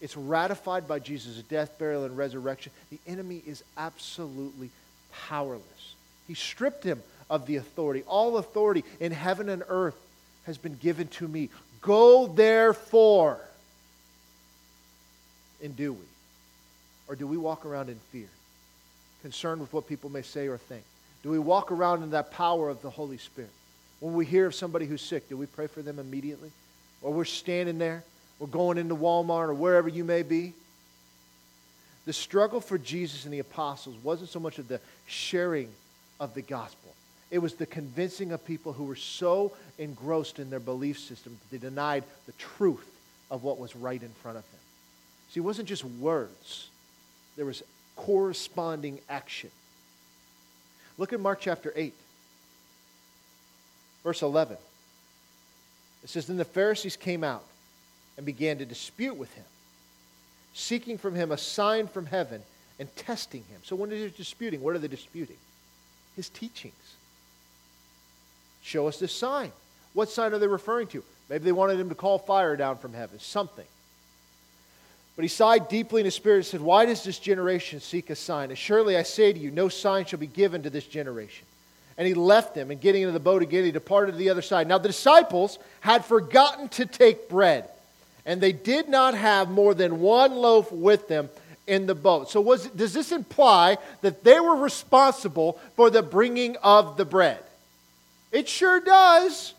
It's 0.00 0.16
ratified 0.16 0.86
by 0.86 0.98
Jesus' 0.98 1.42
death, 1.42 1.78
burial, 1.78 2.04
and 2.04 2.16
resurrection. 2.16 2.72
The 2.90 2.98
enemy 3.06 3.42
is 3.46 3.62
absolutely 3.76 4.70
powerless. 5.28 5.94
He 6.26 6.34
stripped 6.34 6.84
him 6.84 7.02
of 7.30 7.46
the 7.46 7.56
authority. 7.56 8.02
All 8.06 8.36
authority 8.36 8.84
in 9.00 9.12
heaven 9.12 9.48
and 9.48 9.62
earth 9.68 9.96
has 10.44 10.58
been 10.58 10.76
given 10.76 11.08
to 11.08 11.28
me. 11.28 11.48
Go 11.80 12.26
therefore. 12.26 13.40
And 15.62 15.76
do 15.76 15.94
we? 15.94 16.04
Or 17.08 17.16
do 17.16 17.26
we 17.26 17.36
walk 17.36 17.64
around 17.64 17.88
in 17.88 17.98
fear, 18.10 18.28
concerned 19.22 19.60
with 19.60 19.72
what 19.72 19.86
people 19.86 20.10
may 20.10 20.22
say 20.22 20.48
or 20.48 20.58
think? 20.58 20.84
Do 21.24 21.30
we 21.30 21.38
walk 21.38 21.72
around 21.72 22.02
in 22.02 22.10
that 22.10 22.30
power 22.30 22.68
of 22.68 22.82
the 22.82 22.90
Holy 22.90 23.16
Spirit? 23.16 23.50
When 23.98 24.12
we 24.12 24.26
hear 24.26 24.46
of 24.46 24.54
somebody 24.54 24.84
who's 24.84 25.00
sick, 25.00 25.26
do 25.30 25.38
we 25.38 25.46
pray 25.46 25.66
for 25.66 25.80
them 25.80 25.98
immediately? 25.98 26.50
Or 27.00 27.14
we're 27.14 27.24
standing 27.24 27.78
there, 27.78 28.04
we're 28.38 28.46
going 28.46 28.76
into 28.76 28.94
Walmart 28.94 29.48
or 29.48 29.54
wherever 29.54 29.88
you 29.88 30.04
may 30.04 30.22
be. 30.22 30.52
The 32.04 32.12
struggle 32.12 32.60
for 32.60 32.76
Jesus 32.76 33.24
and 33.24 33.32
the 33.32 33.38
apostles 33.38 33.96
wasn't 34.02 34.28
so 34.28 34.38
much 34.38 34.58
of 34.58 34.68
the 34.68 34.80
sharing 35.06 35.70
of 36.20 36.34
the 36.34 36.42
gospel. 36.42 36.94
It 37.30 37.38
was 37.38 37.54
the 37.54 37.64
convincing 37.64 38.30
of 38.32 38.44
people 38.44 38.74
who 38.74 38.84
were 38.84 38.94
so 38.94 39.52
engrossed 39.78 40.38
in 40.38 40.50
their 40.50 40.60
belief 40.60 40.98
system 40.98 41.38
that 41.40 41.50
they 41.50 41.66
denied 41.66 42.04
the 42.26 42.32
truth 42.32 42.86
of 43.30 43.42
what 43.42 43.58
was 43.58 43.74
right 43.74 44.02
in 44.02 44.10
front 44.22 44.36
of 44.36 44.44
them. 44.50 44.60
See, 45.30 45.40
it 45.40 45.42
wasn't 45.42 45.68
just 45.68 45.86
words, 45.86 46.68
there 47.36 47.46
was 47.46 47.62
corresponding 47.96 49.00
action. 49.08 49.50
Look 50.98 51.12
at 51.12 51.20
Mark 51.20 51.40
chapter 51.40 51.72
8, 51.74 51.92
verse 54.02 54.22
11. 54.22 54.56
It 56.04 56.10
says, 56.10 56.26
Then 56.26 56.36
the 56.36 56.44
Pharisees 56.44 56.96
came 56.96 57.24
out 57.24 57.44
and 58.16 58.24
began 58.24 58.58
to 58.58 58.64
dispute 58.64 59.16
with 59.16 59.32
him, 59.34 59.44
seeking 60.52 60.98
from 60.98 61.14
him 61.14 61.32
a 61.32 61.38
sign 61.38 61.88
from 61.88 62.06
heaven 62.06 62.42
and 62.78 62.94
testing 62.96 63.42
him. 63.50 63.60
So 63.64 63.74
when 63.76 63.90
they're 63.90 64.08
disputing, 64.08 64.60
what 64.60 64.74
are 64.74 64.78
they 64.78 64.88
disputing? 64.88 65.36
His 66.16 66.28
teachings. 66.28 66.74
Show 68.62 68.86
us 68.86 68.98
this 68.98 69.14
sign. 69.14 69.50
What 69.94 70.10
sign 70.10 70.32
are 70.32 70.38
they 70.38 70.46
referring 70.46 70.86
to? 70.88 71.02
Maybe 71.28 71.44
they 71.44 71.52
wanted 71.52 71.78
him 71.78 71.88
to 71.88 71.94
call 71.94 72.18
fire 72.18 72.56
down 72.56 72.78
from 72.78 72.92
heaven, 72.92 73.18
something. 73.18 73.66
But 75.16 75.22
he 75.22 75.28
sighed 75.28 75.68
deeply 75.68 76.00
in 76.00 76.04
his 76.06 76.14
spirit 76.14 76.38
and 76.38 76.46
said, 76.46 76.60
Why 76.60 76.86
does 76.86 77.04
this 77.04 77.18
generation 77.18 77.80
seek 77.80 78.10
a 78.10 78.16
sign? 78.16 78.50
And 78.50 78.58
surely 78.58 78.96
I 78.96 79.02
say 79.02 79.32
to 79.32 79.38
you, 79.38 79.50
no 79.50 79.68
sign 79.68 80.06
shall 80.06 80.18
be 80.18 80.26
given 80.26 80.62
to 80.64 80.70
this 80.70 80.86
generation. 80.86 81.46
And 81.96 82.08
he 82.08 82.14
left 82.14 82.56
them, 82.56 82.72
and 82.72 82.80
getting 82.80 83.02
into 83.02 83.12
the 83.12 83.20
boat 83.20 83.42
again, 83.42 83.64
he 83.64 83.70
departed 83.70 84.12
to 84.12 84.18
the 84.18 84.30
other 84.30 84.42
side. 84.42 84.66
Now 84.66 84.78
the 84.78 84.88
disciples 84.88 85.60
had 85.80 86.04
forgotten 86.04 86.68
to 86.70 86.86
take 86.86 87.28
bread, 87.28 87.68
and 88.26 88.40
they 88.40 88.50
did 88.50 88.88
not 88.88 89.14
have 89.14 89.48
more 89.48 89.74
than 89.74 90.00
one 90.00 90.34
loaf 90.34 90.72
with 90.72 91.06
them 91.06 91.28
in 91.68 91.86
the 91.86 91.94
boat. 91.94 92.30
So 92.30 92.40
was, 92.40 92.66
does 92.66 92.92
this 92.92 93.12
imply 93.12 93.78
that 94.00 94.24
they 94.24 94.40
were 94.40 94.56
responsible 94.56 95.60
for 95.76 95.88
the 95.88 96.02
bringing 96.02 96.56
of 96.56 96.96
the 96.96 97.04
bread? 97.04 97.38
It 98.32 98.48
sure 98.48 98.80
does 98.80 99.54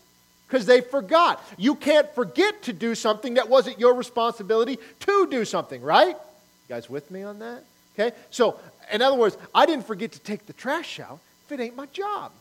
because 0.46 0.66
they 0.66 0.80
forgot. 0.80 1.42
You 1.56 1.74
can't 1.74 2.12
forget 2.14 2.62
to 2.62 2.72
do 2.72 2.94
something 2.94 3.34
that 3.34 3.48
wasn't 3.48 3.78
your 3.78 3.94
responsibility 3.94 4.78
to 5.00 5.26
do 5.28 5.44
something, 5.44 5.82
right? 5.82 6.16
You 6.16 6.68
guys 6.68 6.88
with 6.88 7.10
me 7.10 7.22
on 7.22 7.40
that? 7.40 7.62
Okay? 7.94 8.16
So, 8.30 8.58
in 8.92 9.02
other 9.02 9.16
words, 9.16 9.36
I 9.54 9.66
didn't 9.66 9.86
forget 9.86 10.12
to 10.12 10.20
take 10.20 10.46
the 10.46 10.52
trash 10.52 11.00
out 11.00 11.18
if 11.46 11.52
it 11.52 11.62
ain't 11.62 11.76
my 11.76 11.86
job. 11.86 12.32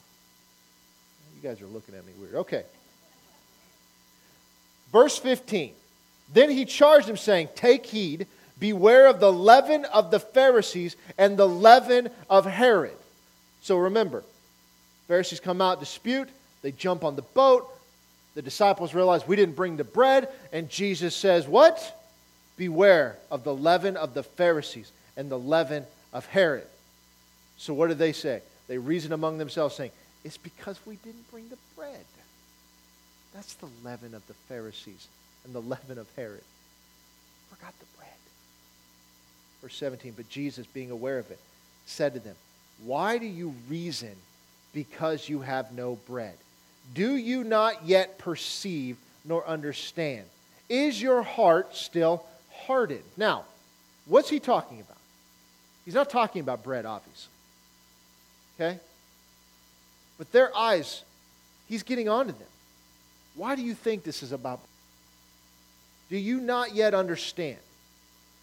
You 1.35 1.49
guys 1.49 1.61
are 1.61 1.67
looking 1.67 1.95
at 1.95 2.05
me 2.05 2.13
weird. 2.19 2.35
Okay. 2.35 2.63
Verse 4.91 5.17
15. 5.17 5.73
Then 6.33 6.49
he 6.49 6.65
charged 6.65 7.07
them, 7.07 7.17
saying, 7.17 7.49
Take 7.55 7.85
heed, 7.85 8.27
beware 8.59 9.07
of 9.07 9.19
the 9.19 9.31
leaven 9.31 9.85
of 9.85 10.11
the 10.11 10.19
Pharisees 10.19 10.95
and 11.17 11.37
the 11.37 11.47
leaven 11.47 12.09
of 12.29 12.45
Herod. 12.45 12.97
So 13.61 13.77
remember, 13.77 14.23
Pharisees 15.07 15.39
come 15.39 15.61
out, 15.61 15.79
dispute, 15.79 16.29
they 16.61 16.71
jump 16.71 17.03
on 17.03 17.15
the 17.15 17.21
boat, 17.21 17.69
the 18.35 18.41
disciples 18.41 18.93
realize 18.93 19.25
we 19.25 19.37
didn't 19.37 19.55
bring 19.55 19.77
the 19.77 19.83
bread, 19.83 20.29
and 20.51 20.69
Jesus 20.69 21.15
says, 21.15 21.47
What? 21.47 22.01
Beware 22.57 23.17
of 23.31 23.43
the 23.43 23.53
leaven 23.53 23.97
of 23.97 24.13
the 24.13 24.23
Pharisees 24.23 24.91
and 25.17 25.29
the 25.31 25.39
leaven 25.39 25.85
of 26.13 26.25
Herod. 26.27 26.67
So 27.57 27.73
what 27.73 27.87
did 27.87 27.97
they 27.97 28.11
say? 28.11 28.41
They 28.67 28.77
reason 28.77 29.13
among 29.13 29.37
themselves, 29.37 29.75
saying, 29.75 29.91
It's 30.23 30.37
because 30.37 30.79
we 30.85 30.97
didn't 30.97 31.31
bring 31.31 31.47
the 31.49 31.57
bread. 31.75 32.05
That's 33.33 33.53
the 33.55 33.69
leaven 33.83 34.13
of 34.13 34.25
the 34.27 34.33
Pharisees 34.47 35.07
and 35.45 35.53
the 35.53 35.61
leaven 35.61 35.97
of 35.97 36.07
Herod. 36.15 36.43
Forgot 37.49 37.73
the 37.79 37.85
bread. 37.97 38.09
Verse 39.61 39.75
17, 39.75 40.13
but 40.15 40.29
Jesus, 40.29 40.65
being 40.67 40.91
aware 40.91 41.19
of 41.19 41.31
it, 41.31 41.39
said 41.85 42.13
to 42.13 42.19
them, 42.19 42.35
Why 42.83 43.17
do 43.17 43.25
you 43.25 43.53
reason 43.69 44.15
because 44.73 45.29
you 45.29 45.41
have 45.41 45.71
no 45.71 45.95
bread? 46.07 46.35
Do 46.93 47.15
you 47.15 47.43
not 47.43 47.85
yet 47.85 48.17
perceive 48.17 48.97
nor 49.23 49.45
understand? 49.47 50.25
Is 50.69 51.01
your 51.01 51.23
heart 51.23 51.75
still 51.75 52.25
hardened? 52.51 53.03
Now, 53.17 53.45
what's 54.05 54.29
he 54.29 54.39
talking 54.39 54.79
about? 54.79 54.97
He's 55.83 55.93
not 55.93 56.09
talking 56.09 56.41
about 56.41 56.63
bread, 56.63 56.85
obviously. 56.85 57.31
Okay? 58.55 58.79
But 60.17 60.31
their 60.31 60.55
eyes, 60.55 61.03
he's 61.67 61.83
getting 61.83 62.09
onto 62.09 62.31
them. 62.31 62.47
Why 63.35 63.55
do 63.55 63.61
you 63.61 63.73
think 63.73 64.03
this 64.03 64.23
is 64.23 64.31
about? 64.31 64.61
Do 66.09 66.17
you 66.17 66.39
not 66.39 66.73
yet 66.73 66.93
understand? 66.93 67.57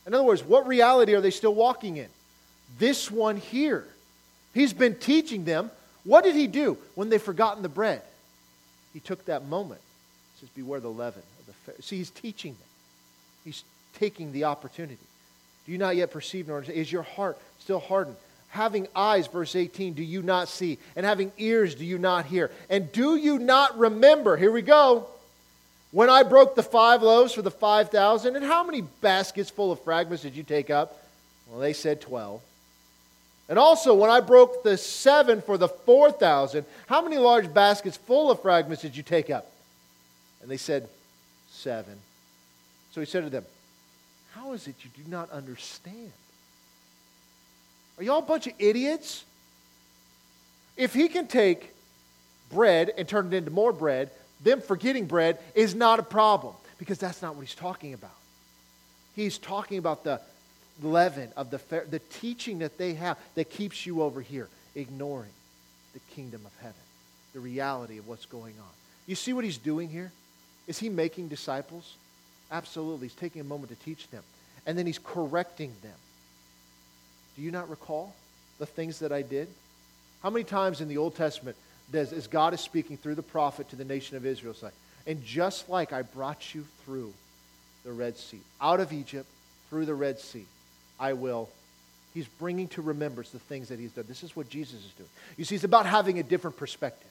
In 0.07 0.14
other 0.14 0.24
words, 0.24 0.43
what 0.43 0.66
reality 0.66 1.14
are 1.14 1.20
they 1.20 1.30
still 1.30 1.55
walking 1.55 1.97
in? 1.97 2.09
This 2.78 3.11
one 3.11 3.36
here. 3.36 3.86
He's 4.53 4.72
been 4.72 4.97
teaching 4.97 5.45
them. 5.45 5.70
What 6.05 6.24
did 6.24 6.34
he 6.34 6.47
do 6.47 6.76
when 6.95 7.09
they've 7.09 7.22
forgotten 7.22 7.62
the 7.62 7.68
bread? 7.68 8.03
He 8.93 9.01
took 9.01 9.24
that 9.26 9.47
moment. 9.47 9.80
He 10.34 10.40
says, 10.40 10.49
Beware 10.55 10.80
the 10.80 10.88
leaven 10.88 11.22
of 11.40 11.47
the 11.47 11.53
Pharisees. 11.53 11.84
See, 11.84 11.97
he's 11.97 12.11
teaching 12.11 12.53
them. 12.53 12.68
He's 13.45 13.64
taking 13.99 14.32
the 14.32 14.45
opportunity. 14.45 14.99
Do 15.66 15.72
you 15.72 15.78
not 15.78 15.97
yet 15.97 16.11
perceive 16.11 16.49
nor? 16.49 16.62
Is 16.62 16.90
your 16.90 17.03
heart 17.03 17.38
still 17.61 17.80
hardened? 17.80 18.16
Having 18.49 18.88
eyes, 18.95 19.28
verse 19.28 19.57
18, 19.57 19.95
do 19.95 20.03
you 20.03 20.22
not 20.22 20.49
see? 20.49 20.78
And 20.95 21.07
having 21.07 21.32
ears, 21.38 21.74
do 21.74 21.84
you 21.84 21.99
not 21.99 22.26
hear? 22.26 22.51
And 22.68 22.93
do 22.93 23.16
you 23.16 23.38
not 23.38 23.78
remember? 23.78 24.36
Here 24.36 24.53
we 24.53 24.62
go. 24.62 25.07
When 25.90 26.11
I 26.11 26.22
broke 26.22 26.55
the 26.55 26.62
five 26.62 27.03
loaves 27.03 27.32
for 27.32 27.43
the 27.43 27.51
5,000, 27.51 28.36
and 28.36 28.45
how 28.45 28.64
many 28.64 28.82
baskets 29.01 29.51
full 29.51 29.72
of 29.72 29.80
fragments 29.80 30.22
did 30.22 30.36
you 30.36 30.43
take 30.43 30.70
up? 30.70 31.03
Well, 31.49 31.61
they 31.61 31.72
said 31.72 32.01
12. 32.01 32.40
And 33.49 33.59
also, 33.59 33.95
when 33.95 34.11
I 34.11 34.20
broke 34.20 34.62
the 34.62 34.76
seven 34.76 35.43
for 35.43 35.59
the 35.59 35.68
4,000, 35.68 36.64
how 36.86 37.03
many 37.03 37.18
large 37.18 37.53
baskets 37.53 37.97
full 37.97 38.30
of 38.30 38.40
fragments 38.40 38.82
did 38.82 38.97
you 38.97 39.03
take 39.03 39.30
up? 39.30 39.51
And 40.40 40.51
they 40.51 40.57
said, 40.57 40.88
Seven. 41.51 41.99
So 42.93 43.01
he 43.01 43.07
said 43.07 43.24
to 43.24 43.30
them, 43.30 43.45
How 44.34 44.53
is 44.53 44.66
it 44.66 44.76
you 44.82 45.05
do 45.05 45.11
not 45.11 45.30
understand? 45.30 46.12
Are 47.99 48.05
y'all 48.05 48.18
a 48.18 48.22
bunch 48.22 48.47
of 48.47 48.55
idiots? 48.59 49.24
If 50.76 50.95
he 50.95 51.09
can 51.09 51.26
take 51.26 51.74
bread 52.51 52.90
and 52.97 53.07
turn 53.07 53.26
it 53.28 53.36
into 53.36 53.51
more 53.51 53.72
bread, 53.72 54.11
them 54.43 54.61
forgetting 54.61 55.07
bread 55.07 55.38
is 55.55 55.74
not 55.74 55.99
a 55.99 56.03
problem 56.03 56.55
because 56.78 56.99
that's 56.99 57.22
not 57.22 57.36
what 57.36 57.43
he's 57.43 57.55
talking 57.55 57.95
about. 57.95 58.11
He's 59.14 59.38
talking 59.38 59.78
about 59.78 60.05
the 60.05 60.20
leaven 60.81 61.31
of 61.37 61.51
the, 61.51 61.61
the 61.91 61.99
teaching 61.99 62.61
that 62.61 62.79
they 62.79 62.95
have 62.95 63.18
that 63.35 63.51
keeps 63.51 63.85
you 63.85 64.03
over 64.03 64.20
here, 64.20 64.49
ignoring 64.75 65.31
the 65.93 66.01
kingdom 66.14 66.43
of 66.47 66.53
heaven, 66.61 66.75
the 67.35 67.41
reality 67.41 67.99
of 67.99 68.09
what's 68.09 68.27
going 68.27 68.55
on. 68.59 68.70
You 69.07 69.14
see 69.14 69.33
what 69.33 69.45
he's 69.45 69.59
doing 69.59 69.89
here? 69.89 70.12
Is 70.66 70.79
he 70.79 70.89
making 70.89 71.29
disciples? 71.29 71.97
Absolutely. 72.51 73.09
He's 73.09 73.16
taking 73.16 73.41
a 73.41 73.45
moment 73.45 73.70
to 73.70 73.85
teach 73.85 74.09
them. 74.09 74.23
And 74.66 74.79
then 74.79 74.87
he's 74.87 74.99
correcting 74.99 75.73
them. 75.83 75.93
Do 77.37 77.43
you 77.43 77.51
not 77.51 77.68
recall 77.68 78.14
the 78.59 78.66
things 78.66 79.01
that 79.01 79.12
I 79.12 79.23
did? 79.23 79.49
How 80.23 80.31
many 80.31 80.45
times 80.45 80.81
in 80.81 80.89
the 80.89 80.99
Old 80.99 81.16
Testament 81.16 81.57
does, 81.91 82.12
as 82.12 82.27
God 82.27 82.55
is 82.55 82.61
speaking 82.61 82.97
through 82.97 83.16
the 83.16 83.23
prophet 83.23 83.68
to 83.70 83.77
the 83.77 83.85
nation 83.85 84.16
of 84.16 84.25
Israel, 84.25 84.55
say, 84.55 84.68
and 85.07 85.25
just 85.25 85.68
like 85.68 85.93
I 85.93 86.03
brought 86.03 86.55
you 86.55 86.64
through 86.85 87.12
the 87.85 87.93
Red 87.93 88.16
Sea, 88.16 88.41
out 88.61 88.79
of 88.79 88.93
Egypt, 88.93 89.27
through 89.68 89.87
the 89.87 89.95
Red 89.95 90.20
Sea, 90.20 90.47
I 91.03 91.14
will. 91.14 91.50
He's 92.14 92.26
bringing 92.26 92.68
to 92.68 92.82
remembrance 92.82 93.30
the 93.30 93.40
things 93.40 93.68
that 93.70 93.80
he's 93.80 93.90
done. 93.90 94.05
This 94.07 94.22
is 94.22 94.36
what 94.36 94.48
Jesus 94.48 94.84
is 94.84 94.92
doing. 94.96 95.09
You 95.36 95.44
see, 95.44 95.57
it's 95.57 95.64
about 95.64 95.84
having 95.84 96.18
a 96.18 96.22
different 96.22 96.57
perspective. 96.57 97.11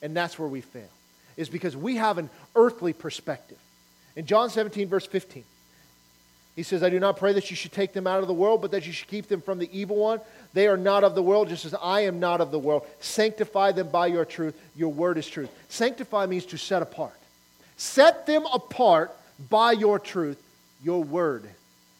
And 0.00 0.16
that's 0.16 0.38
where 0.38 0.48
we 0.48 0.62
fail, 0.62 0.88
is 1.36 1.48
because 1.48 1.76
we 1.76 1.96
have 1.96 2.18
an 2.18 2.30
earthly 2.56 2.92
perspective. 2.92 3.58
In 4.16 4.26
John 4.26 4.48
17, 4.50 4.88
verse 4.88 5.06
15, 5.06 5.44
he 6.56 6.62
says, 6.62 6.82
I 6.82 6.90
do 6.90 7.00
not 7.00 7.16
pray 7.16 7.32
that 7.34 7.50
you 7.50 7.56
should 7.56 7.72
take 7.72 7.92
them 7.92 8.06
out 8.06 8.20
of 8.20 8.28
the 8.28 8.34
world, 8.34 8.62
but 8.62 8.72
that 8.72 8.86
you 8.86 8.92
should 8.92 9.08
keep 9.08 9.28
them 9.28 9.40
from 9.40 9.58
the 9.58 9.70
evil 9.78 9.96
one. 9.96 10.20
They 10.54 10.66
are 10.66 10.76
not 10.76 11.04
of 11.04 11.14
the 11.14 11.22
world, 11.22 11.48
just 11.48 11.64
as 11.64 11.74
I 11.74 12.00
am 12.00 12.20
not 12.20 12.40
of 12.40 12.50
the 12.50 12.58
world. 12.58 12.86
Sanctify 13.00 13.72
them 13.72 13.88
by 13.88 14.06
your 14.08 14.24
truth. 14.24 14.58
Your 14.76 14.92
word 14.92 15.18
is 15.18 15.26
truth. 15.26 15.50
Sanctify 15.68 16.26
means 16.26 16.46
to 16.46 16.58
set 16.58 16.82
apart. 16.82 17.18
Set 17.76 18.26
them 18.26 18.44
apart 18.52 19.16
by 19.50 19.72
your 19.72 19.98
truth. 19.98 20.40
Your 20.84 21.02
word 21.02 21.48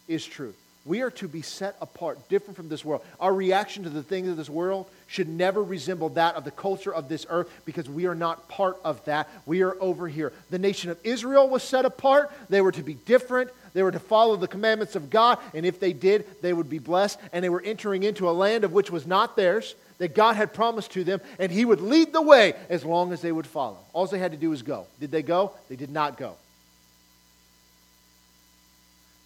is 0.06 0.24
truth. 0.24 0.56
We 0.84 1.02
are 1.02 1.10
to 1.12 1.28
be 1.28 1.42
set 1.42 1.76
apart, 1.80 2.28
different 2.28 2.56
from 2.56 2.68
this 2.68 2.84
world. 2.84 3.02
Our 3.20 3.32
reaction 3.32 3.84
to 3.84 3.90
the 3.90 4.02
things 4.02 4.28
of 4.28 4.36
this 4.36 4.50
world 4.50 4.86
should 5.06 5.28
never 5.28 5.62
resemble 5.62 6.08
that 6.10 6.34
of 6.34 6.44
the 6.44 6.50
culture 6.50 6.92
of 6.92 7.08
this 7.08 7.24
earth 7.30 7.48
because 7.64 7.88
we 7.88 8.06
are 8.06 8.16
not 8.16 8.48
part 8.48 8.78
of 8.84 9.04
that. 9.04 9.28
We 9.46 9.62
are 9.62 9.76
over 9.80 10.08
here. 10.08 10.32
The 10.50 10.58
nation 10.58 10.90
of 10.90 10.98
Israel 11.04 11.48
was 11.48 11.62
set 11.62 11.84
apart. 11.84 12.32
They 12.48 12.60
were 12.60 12.72
to 12.72 12.82
be 12.82 12.94
different. 12.94 13.50
They 13.74 13.84
were 13.84 13.92
to 13.92 14.00
follow 14.00 14.36
the 14.36 14.48
commandments 14.48 14.96
of 14.96 15.08
God, 15.08 15.38
and 15.54 15.64
if 15.64 15.78
they 15.78 15.92
did, 15.92 16.26
they 16.42 16.52
would 16.52 16.68
be 16.68 16.78
blessed. 16.78 17.18
And 17.32 17.44
they 17.44 17.48
were 17.48 17.62
entering 17.62 18.02
into 18.02 18.28
a 18.28 18.32
land 18.32 18.64
of 18.64 18.72
which 18.72 18.90
was 18.90 19.06
not 19.06 19.36
theirs, 19.36 19.74
that 19.98 20.16
God 20.16 20.34
had 20.34 20.52
promised 20.52 20.90
to 20.92 21.04
them, 21.04 21.20
and 21.38 21.52
He 21.52 21.64
would 21.64 21.80
lead 21.80 22.12
the 22.12 22.20
way 22.20 22.54
as 22.68 22.84
long 22.84 23.12
as 23.12 23.22
they 23.22 23.30
would 23.30 23.46
follow. 23.46 23.78
All 23.92 24.04
they 24.06 24.18
had 24.18 24.32
to 24.32 24.36
do 24.36 24.50
was 24.50 24.62
go. 24.62 24.86
Did 24.98 25.12
they 25.12 25.22
go? 25.22 25.52
They 25.68 25.76
did 25.76 25.90
not 25.90 26.18
go. 26.18 26.34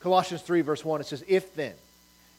Colossians 0.07 0.43
3, 0.43 0.61
verse 0.61 0.85
1, 0.85 1.01
it 1.01 1.09
says, 1.09 1.25
If 1.27 1.57
then 1.57 1.73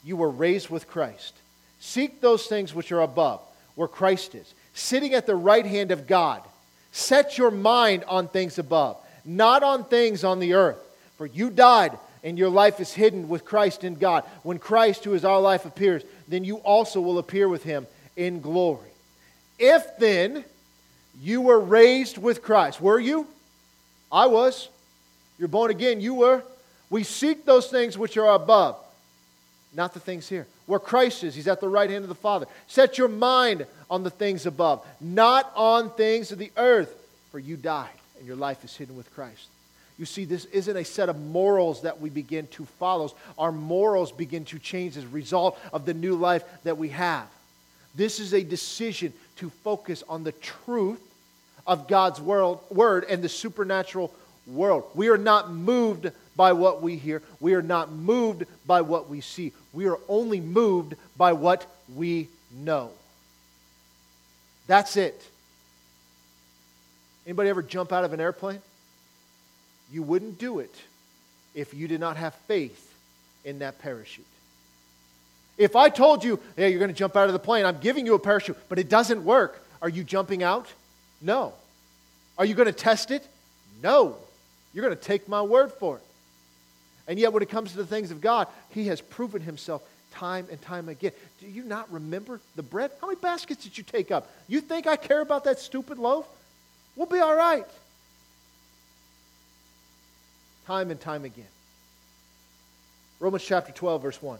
you 0.02 0.16
were 0.16 0.30
raised 0.30 0.70
with 0.70 0.88
Christ, 0.88 1.34
seek 1.82 2.22
those 2.22 2.48
things 2.48 2.74
which 2.74 2.94
are 2.94 3.02
above, 3.02 3.42
where 3.76 3.90
Christ 3.90 4.36
is, 4.36 4.54
sitting 4.74 5.14
at 5.14 5.26
the 5.26 5.36
right 5.36 5.66
hand 5.66 5.92
of 5.92 6.08
God. 6.08 6.42
Set 6.94 7.38
your 7.38 7.52
mind 7.52 8.06
on 8.08 8.30
things 8.30 8.58
above, 8.58 8.96
not 9.26 9.64
on 9.64 9.84
things 9.84 10.24
on 10.24 10.40
the 10.40 10.54
earth. 10.54 10.78
For 11.18 11.26
you 11.26 11.50
died, 11.50 11.92
and 12.24 12.38
your 12.38 12.48
life 12.48 12.80
is 12.80 12.94
hidden 12.94 13.28
with 13.28 13.44
Christ 13.44 13.84
in 13.84 13.96
God. 13.96 14.24
When 14.44 14.60
Christ, 14.60 15.04
who 15.04 15.14
is 15.14 15.26
our 15.26 15.42
life, 15.42 15.66
appears, 15.66 16.04
then 16.30 16.46
you 16.46 16.60
also 16.60 17.02
will 17.02 17.18
appear 17.18 17.50
with 17.50 17.64
him 17.64 17.86
in 18.16 18.40
glory. 18.40 18.92
If 19.60 19.86
then 20.00 20.46
you 21.22 21.42
were 21.42 21.60
raised 21.60 22.18
with 22.18 22.42
Christ, 22.42 22.80
were 22.80 22.98
you? 22.98 23.28
I 24.10 24.28
was. 24.28 24.70
You're 25.38 25.50
born 25.50 25.70
again, 25.70 26.00
you 26.00 26.14
were. 26.14 26.44
We 26.90 27.04
seek 27.04 27.46
those 27.46 27.68
things 27.68 27.98
which 27.98 28.18
are 28.18 28.34
above, 28.34 28.78
not 29.74 29.94
the 29.94 30.00
things 30.00 30.28
here. 30.30 30.48
Where 30.66 30.80
Christ 30.80 31.24
is, 31.24 31.36
he's 31.36 31.48
at 31.48 31.62
the 31.62 31.70
right 31.70 31.90
hand 31.90 32.04
of 32.04 32.10
the 32.10 32.16
Father. 32.16 32.46
Set 32.68 32.98
your 32.98 33.08
mind 33.08 33.66
on 33.90 34.04
the 34.04 34.10
things 34.10 34.46
above, 34.46 34.86
not 35.00 35.52
on 35.56 35.92
things 35.92 36.32
of 36.32 36.40
the 36.40 36.52
earth, 36.58 36.94
for 37.32 37.40
you 37.40 37.58
died, 37.58 37.90
and 38.18 38.28
your 38.28 38.36
life 38.36 38.64
is 38.64 38.76
hidden 38.76 38.96
with 38.96 39.14
Christ. 39.14 39.48
You 39.98 40.06
see, 40.06 40.26
this 40.26 40.46
isn't 40.46 40.78
a 40.78 40.86
set 40.86 41.10
of 41.10 41.20
morals 41.20 41.82
that 41.82 42.00
we 42.00 42.10
begin 42.10 42.48
to 42.48 42.66
follow. 42.66 43.14
Our 43.38 43.52
morals 43.52 44.12
begin 44.12 44.46
to 44.46 44.60
change 44.60 44.96
as 44.96 45.04
a 45.04 45.08
result 45.08 45.60
of 45.74 45.86
the 45.86 45.94
new 45.94 46.16
life 46.16 46.44
that 46.64 46.78
we 46.78 46.90
have. 46.90 47.28
This 47.96 48.20
is 48.20 48.34
a 48.34 48.44
decision 48.44 49.12
to 49.38 49.50
focus 49.50 50.04
on 50.08 50.24
the 50.24 50.34
truth 50.34 51.02
of 51.66 51.88
God's 51.88 52.22
world, 52.22 52.60
word 52.70 53.06
and 53.10 53.24
the 53.24 53.30
supernatural 53.30 54.14
world. 54.46 54.86
We 54.94 55.10
are 55.10 55.18
not 55.18 55.52
moved 55.52 56.12
by 56.38 56.54
what 56.54 56.82
we 56.82 56.96
hear. 56.96 57.22
We 57.42 57.56
are 57.56 57.62
not 57.62 57.92
moved 57.92 58.46
by 58.66 58.82
what 58.82 59.10
we 59.10 59.20
see. 59.20 59.52
We 59.74 59.88
are 59.88 60.00
only 60.08 60.40
moved 60.40 60.96
by 61.18 61.34
what 61.34 61.66
we 61.94 62.30
know. 62.56 62.92
That's 64.68 64.96
it. 64.96 65.22
Anybody 67.26 67.50
ever 67.50 67.64
jump 67.64 67.92
out 67.92 68.06
of 68.06 68.14
an 68.14 68.22
airplane? 68.22 68.62
You 69.92 70.04
wouldn't 70.04 70.38
do 70.40 70.60
it 70.60 70.74
if 71.56 71.74
you 71.74 71.88
did 71.88 72.00
not 72.00 72.16
have 72.18 72.36
faith 72.48 72.94
in 73.44 73.60
that 73.60 73.80
parachute. 73.80 74.26
If 75.58 75.76
I 75.76 75.90
told 75.90 76.24
you, 76.24 76.40
hey, 76.56 76.70
you're 76.70 76.80
going 76.80 76.92
to 76.92 76.98
jump 76.98 77.16
out 77.16 77.28
of 77.28 77.34
the 77.34 77.40
plane, 77.40 77.66
I'm 77.66 77.80
giving 77.80 78.06
you 78.06 78.14
a 78.14 78.20
parachute, 78.20 78.58
but 78.70 78.78
it 78.78 78.90
doesn't 78.90 79.26
work, 79.26 79.66
are 79.82 79.90
you 79.90 80.04
jumping 80.04 80.44
out? 80.44 80.68
No. 81.22 81.54
Are 82.38 82.46
you 82.46 82.54
going 82.54 82.68
to 82.68 82.72
test 82.72 83.10
it? 83.10 83.28
No. 83.82 84.18
You're 84.74 84.86
going 84.86 84.96
to 84.96 85.04
take 85.04 85.28
my 85.28 85.42
word 85.42 85.72
for 85.72 85.98
it. 85.98 86.04
And 87.08 87.18
yet, 87.18 87.32
when 87.32 87.42
it 87.42 87.50
comes 87.50 87.72
to 87.72 87.78
the 87.78 87.86
things 87.86 88.12
of 88.12 88.22
God, 88.22 88.48
He 88.70 88.88
has 88.88 89.02
proven 89.02 89.42
Himself 89.42 89.82
time 90.12 90.48
and 90.52 90.62
time 90.62 90.90
again. 90.90 91.12
Do 91.40 91.48
you 91.48 91.64
not 91.64 91.92
remember 91.92 92.40
the 92.56 92.64
bread? 92.64 92.92
How 93.00 93.08
many 93.08 93.20
baskets 93.20 93.64
did 93.64 93.78
you 93.78 93.84
take 93.84 94.12
up? 94.12 94.30
You 94.48 94.62
think 94.62 94.88
I 94.88 94.96
care 94.96 95.22
about 95.22 95.46
that 95.46 95.60
stupid 95.60 95.98
loaf? 95.98 96.28
We'll 96.96 97.08
be 97.08 97.20
all 97.20 97.36
right 97.36 97.66
time 100.68 100.92
and 100.92 101.00
time 101.00 101.24
again. 101.24 101.48
Romans 103.22 103.44
chapter 103.44 103.72
12, 103.72 104.02
verse 104.02 104.22
1 104.22 104.38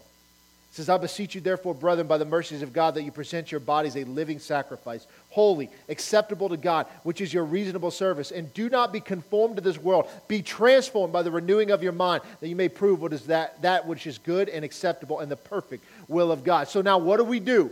says, 0.70 0.88
I 0.88 0.98
beseech 0.98 1.34
you, 1.34 1.40
therefore, 1.40 1.74
brethren, 1.74 2.06
by 2.06 2.18
the 2.18 2.24
mercies 2.24 2.62
of 2.62 2.72
God, 2.72 2.94
that 2.94 3.02
you 3.02 3.10
present 3.10 3.50
your 3.50 3.60
bodies 3.60 3.96
a 3.96 4.04
living 4.04 4.38
sacrifice, 4.38 5.06
holy, 5.30 5.70
acceptable 5.88 6.48
to 6.50 6.56
God, 6.56 6.86
which 7.02 7.20
is 7.20 7.32
your 7.32 7.44
reasonable 7.44 7.90
service. 7.90 8.30
And 8.30 8.52
do 8.52 8.68
not 8.68 8.92
be 8.92 9.00
conformed 9.00 9.56
to 9.56 9.62
this 9.62 9.78
world. 9.78 10.08
Be 10.28 10.42
transformed 10.42 11.12
by 11.12 11.22
the 11.22 11.30
renewing 11.30 11.70
of 11.70 11.82
your 11.82 11.92
mind, 11.92 12.22
that 12.40 12.48
you 12.48 12.56
may 12.56 12.68
prove 12.68 13.00
what 13.00 13.12
is 13.12 13.26
that, 13.26 13.60
that 13.62 13.86
which 13.86 14.06
is 14.06 14.18
good 14.18 14.48
and 14.48 14.64
acceptable 14.64 15.20
and 15.20 15.30
the 15.30 15.36
perfect 15.36 15.84
will 16.06 16.30
of 16.30 16.44
God. 16.44 16.68
So 16.68 16.82
now, 16.82 16.98
what 16.98 17.16
do 17.16 17.24
we 17.24 17.40
do? 17.40 17.70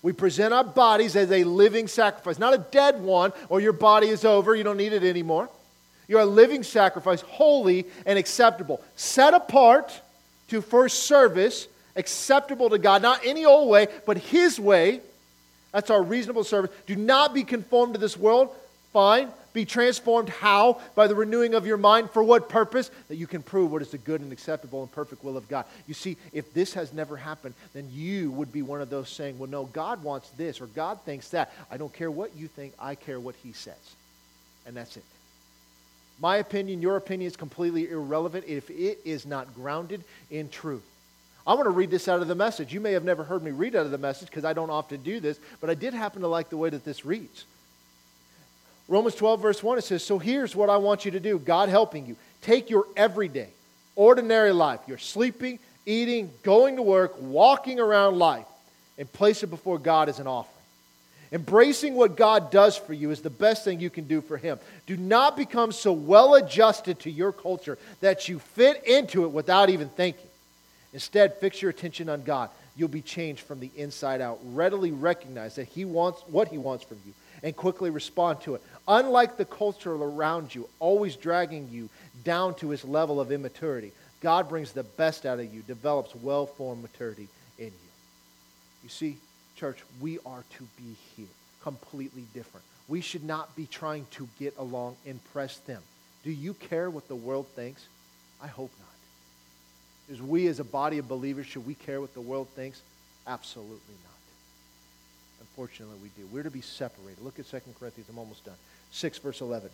We 0.00 0.12
present 0.12 0.54
our 0.54 0.64
bodies 0.64 1.16
as 1.16 1.30
a 1.30 1.44
living 1.44 1.86
sacrifice, 1.88 2.38
not 2.38 2.54
a 2.54 2.58
dead 2.58 3.00
one, 3.02 3.32
or 3.48 3.60
your 3.60 3.72
body 3.72 4.08
is 4.08 4.24
over, 4.24 4.54
you 4.54 4.64
don't 4.64 4.76
need 4.76 4.92
it 4.92 5.02
anymore. 5.02 5.48
You're 6.06 6.20
a 6.20 6.26
living 6.26 6.62
sacrifice, 6.62 7.20
holy 7.20 7.84
and 8.06 8.18
acceptable, 8.18 8.80
set 8.96 9.34
apart 9.34 10.00
to 10.48 10.62
first 10.62 11.04
service, 11.04 11.68
acceptable 11.98 12.70
to 12.70 12.78
God, 12.78 13.02
not 13.02 13.20
any 13.26 13.44
old 13.44 13.68
way, 13.68 13.88
but 14.06 14.16
His 14.16 14.58
way. 14.58 15.00
That's 15.72 15.90
our 15.90 16.02
reasonable 16.02 16.44
service. 16.44 16.70
Do 16.86 16.96
not 16.96 17.34
be 17.34 17.44
conformed 17.44 17.94
to 17.94 18.00
this 18.00 18.16
world. 18.16 18.48
Fine. 18.92 19.28
Be 19.52 19.64
transformed. 19.64 20.28
How? 20.28 20.80
By 20.94 21.08
the 21.08 21.14
renewing 21.14 21.54
of 21.54 21.66
your 21.66 21.76
mind. 21.76 22.10
For 22.10 22.22
what 22.22 22.48
purpose? 22.48 22.90
That 23.08 23.16
you 23.16 23.26
can 23.26 23.42
prove 23.42 23.70
what 23.70 23.82
is 23.82 23.90
the 23.90 23.98
good 23.98 24.20
and 24.20 24.32
acceptable 24.32 24.82
and 24.82 24.90
perfect 24.92 25.22
will 25.22 25.36
of 25.36 25.48
God. 25.48 25.66
You 25.86 25.94
see, 25.94 26.16
if 26.32 26.54
this 26.54 26.72
has 26.74 26.92
never 26.92 27.16
happened, 27.16 27.54
then 27.74 27.88
you 27.92 28.30
would 28.30 28.52
be 28.52 28.62
one 28.62 28.80
of 28.80 28.88
those 28.88 29.10
saying, 29.10 29.38
well, 29.38 29.50
no, 29.50 29.64
God 29.64 30.02
wants 30.02 30.30
this 30.30 30.60
or 30.60 30.66
God 30.66 31.00
thinks 31.04 31.28
that. 31.30 31.52
I 31.70 31.76
don't 31.76 31.92
care 31.92 32.10
what 32.10 32.34
you 32.36 32.48
think. 32.48 32.72
I 32.78 32.94
care 32.94 33.20
what 33.20 33.34
He 33.42 33.52
says. 33.52 33.74
And 34.66 34.76
that's 34.76 34.96
it. 34.96 35.04
My 36.20 36.36
opinion, 36.36 36.82
your 36.82 36.96
opinion 36.96 37.28
is 37.28 37.36
completely 37.36 37.90
irrelevant 37.90 38.44
if 38.48 38.70
it 38.70 39.00
is 39.04 39.26
not 39.26 39.54
grounded 39.54 40.02
in 40.30 40.48
truth. 40.48 40.82
I 41.48 41.54
want 41.54 41.64
to 41.64 41.70
read 41.70 41.90
this 41.90 42.08
out 42.08 42.20
of 42.20 42.28
the 42.28 42.34
message. 42.34 42.74
You 42.74 42.80
may 42.80 42.92
have 42.92 43.04
never 43.04 43.24
heard 43.24 43.42
me 43.42 43.52
read 43.52 43.74
out 43.74 43.86
of 43.86 43.90
the 43.90 43.96
message 43.96 44.28
because 44.28 44.44
I 44.44 44.52
don't 44.52 44.68
often 44.68 45.02
do 45.02 45.18
this, 45.18 45.40
but 45.62 45.70
I 45.70 45.74
did 45.74 45.94
happen 45.94 46.20
to 46.20 46.28
like 46.28 46.50
the 46.50 46.58
way 46.58 46.68
that 46.68 46.84
this 46.84 47.06
reads. 47.06 47.46
Romans 48.86 49.14
12, 49.14 49.40
verse 49.40 49.62
1, 49.62 49.78
it 49.78 49.84
says, 49.84 50.04
So 50.04 50.18
here's 50.18 50.54
what 50.54 50.68
I 50.68 50.76
want 50.76 51.06
you 51.06 51.10
to 51.12 51.20
do 51.20 51.38
God 51.38 51.70
helping 51.70 52.04
you. 52.04 52.16
Take 52.42 52.68
your 52.68 52.84
everyday, 52.98 53.48
ordinary 53.96 54.52
life. 54.52 54.80
You're 54.86 54.98
sleeping, 54.98 55.58
eating, 55.86 56.30
going 56.42 56.76
to 56.76 56.82
work, 56.82 57.14
walking 57.18 57.80
around 57.80 58.18
life, 58.18 58.46
and 58.98 59.10
place 59.10 59.42
it 59.42 59.46
before 59.46 59.78
God 59.78 60.10
as 60.10 60.18
an 60.18 60.26
offering. 60.26 60.54
Embracing 61.32 61.94
what 61.94 62.14
God 62.14 62.50
does 62.50 62.76
for 62.76 62.92
you 62.92 63.10
is 63.10 63.22
the 63.22 63.30
best 63.30 63.64
thing 63.64 63.80
you 63.80 63.90
can 63.90 64.04
do 64.04 64.20
for 64.20 64.36
Him. 64.36 64.58
Do 64.86 64.98
not 64.98 65.34
become 65.34 65.72
so 65.72 65.92
well 65.92 66.34
adjusted 66.34 67.00
to 67.00 67.10
your 67.10 67.32
culture 67.32 67.78
that 68.02 68.28
you 68.28 68.38
fit 68.38 68.84
into 68.84 69.24
it 69.24 69.28
without 69.28 69.70
even 69.70 69.88
thinking. 69.88 70.27
Instead, 70.92 71.36
fix 71.36 71.60
your 71.60 71.70
attention 71.70 72.08
on 72.08 72.22
God. 72.22 72.50
You'll 72.76 72.88
be 72.88 73.02
changed 73.02 73.42
from 73.42 73.60
the 73.60 73.70
inside 73.76 74.20
out. 74.20 74.38
Readily 74.44 74.92
recognize 74.92 75.56
that 75.56 75.68
He 75.68 75.84
wants 75.84 76.22
what 76.28 76.48
He 76.48 76.58
wants 76.58 76.84
from 76.84 76.98
you 77.06 77.12
and 77.42 77.54
quickly 77.54 77.90
respond 77.90 78.40
to 78.42 78.54
it. 78.54 78.62
Unlike 78.86 79.36
the 79.36 79.44
culture 79.44 79.92
around 79.92 80.54
you, 80.54 80.68
always 80.80 81.16
dragging 81.16 81.68
you 81.70 81.88
down 82.24 82.54
to 82.56 82.70
His 82.70 82.84
level 82.84 83.20
of 83.20 83.30
immaturity, 83.32 83.92
God 84.20 84.48
brings 84.48 84.72
the 84.72 84.82
best 84.82 85.26
out 85.26 85.38
of 85.38 85.52
you, 85.52 85.62
develops 85.62 86.14
well 86.14 86.46
formed 86.46 86.82
maturity 86.82 87.28
in 87.58 87.66
you. 87.66 87.72
You 88.82 88.88
see, 88.88 89.16
church, 89.56 89.78
we 90.00 90.18
are 90.24 90.44
to 90.56 90.62
be 90.76 90.96
here, 91.16 91.26
completely 91.62 92.24
different. 92.34 92.64
We 92.88 93.00
should 93.00 93.24
not 93.24 93.54
be 93.54 93.66
trying 93.66 94.06
to 94.12 94.28
get 94.38 94.56
along, 94.56 94.96
impress 95.04 95.58
them. 95.58 95.82
Do 96.24 96.30
you 96.30 96.54
care 96.54 96.88
what 96.90 97.06
the 97.06 97.14
world 97.14 97.46
thinks? 97.54 97.86
I 98.42 98.46
hope 98.46 98.70
not. 98.78 98.87
As 100.10 100.22
we 100.22 100.46
as 100.46 100.60
a 100.60 100.64
body 100.64 100.98
of 100.98 101.08
believers, 101.08 101.46
should 101.46 101.66
we 101.66 101.74
care 101.74 102.00
what 102.00 102.14
the 102.14 102.20
world 102.20 102.48
thinks? 102.50 102.80
Absolutely 103.26 103.94
not. 104.04 104.14
Unfortunately, 105.40 105.96
we 106.02 106.08
do. 106.20 106.26
We're 106.32 106.44
to 106.44 106.50
be 106.50 106.62
separated. 106.62 107.22
Look 107.22 107.38
at 107.38 107.46
2 107.46 107.60
Corinthians. 107.78 108.08
I'm 108.08 108.18
almost 108.18 108.44
done. 108.44 108.54
6, 108.92 109.18
verse 109.18 109.40
11. 109.40 109.68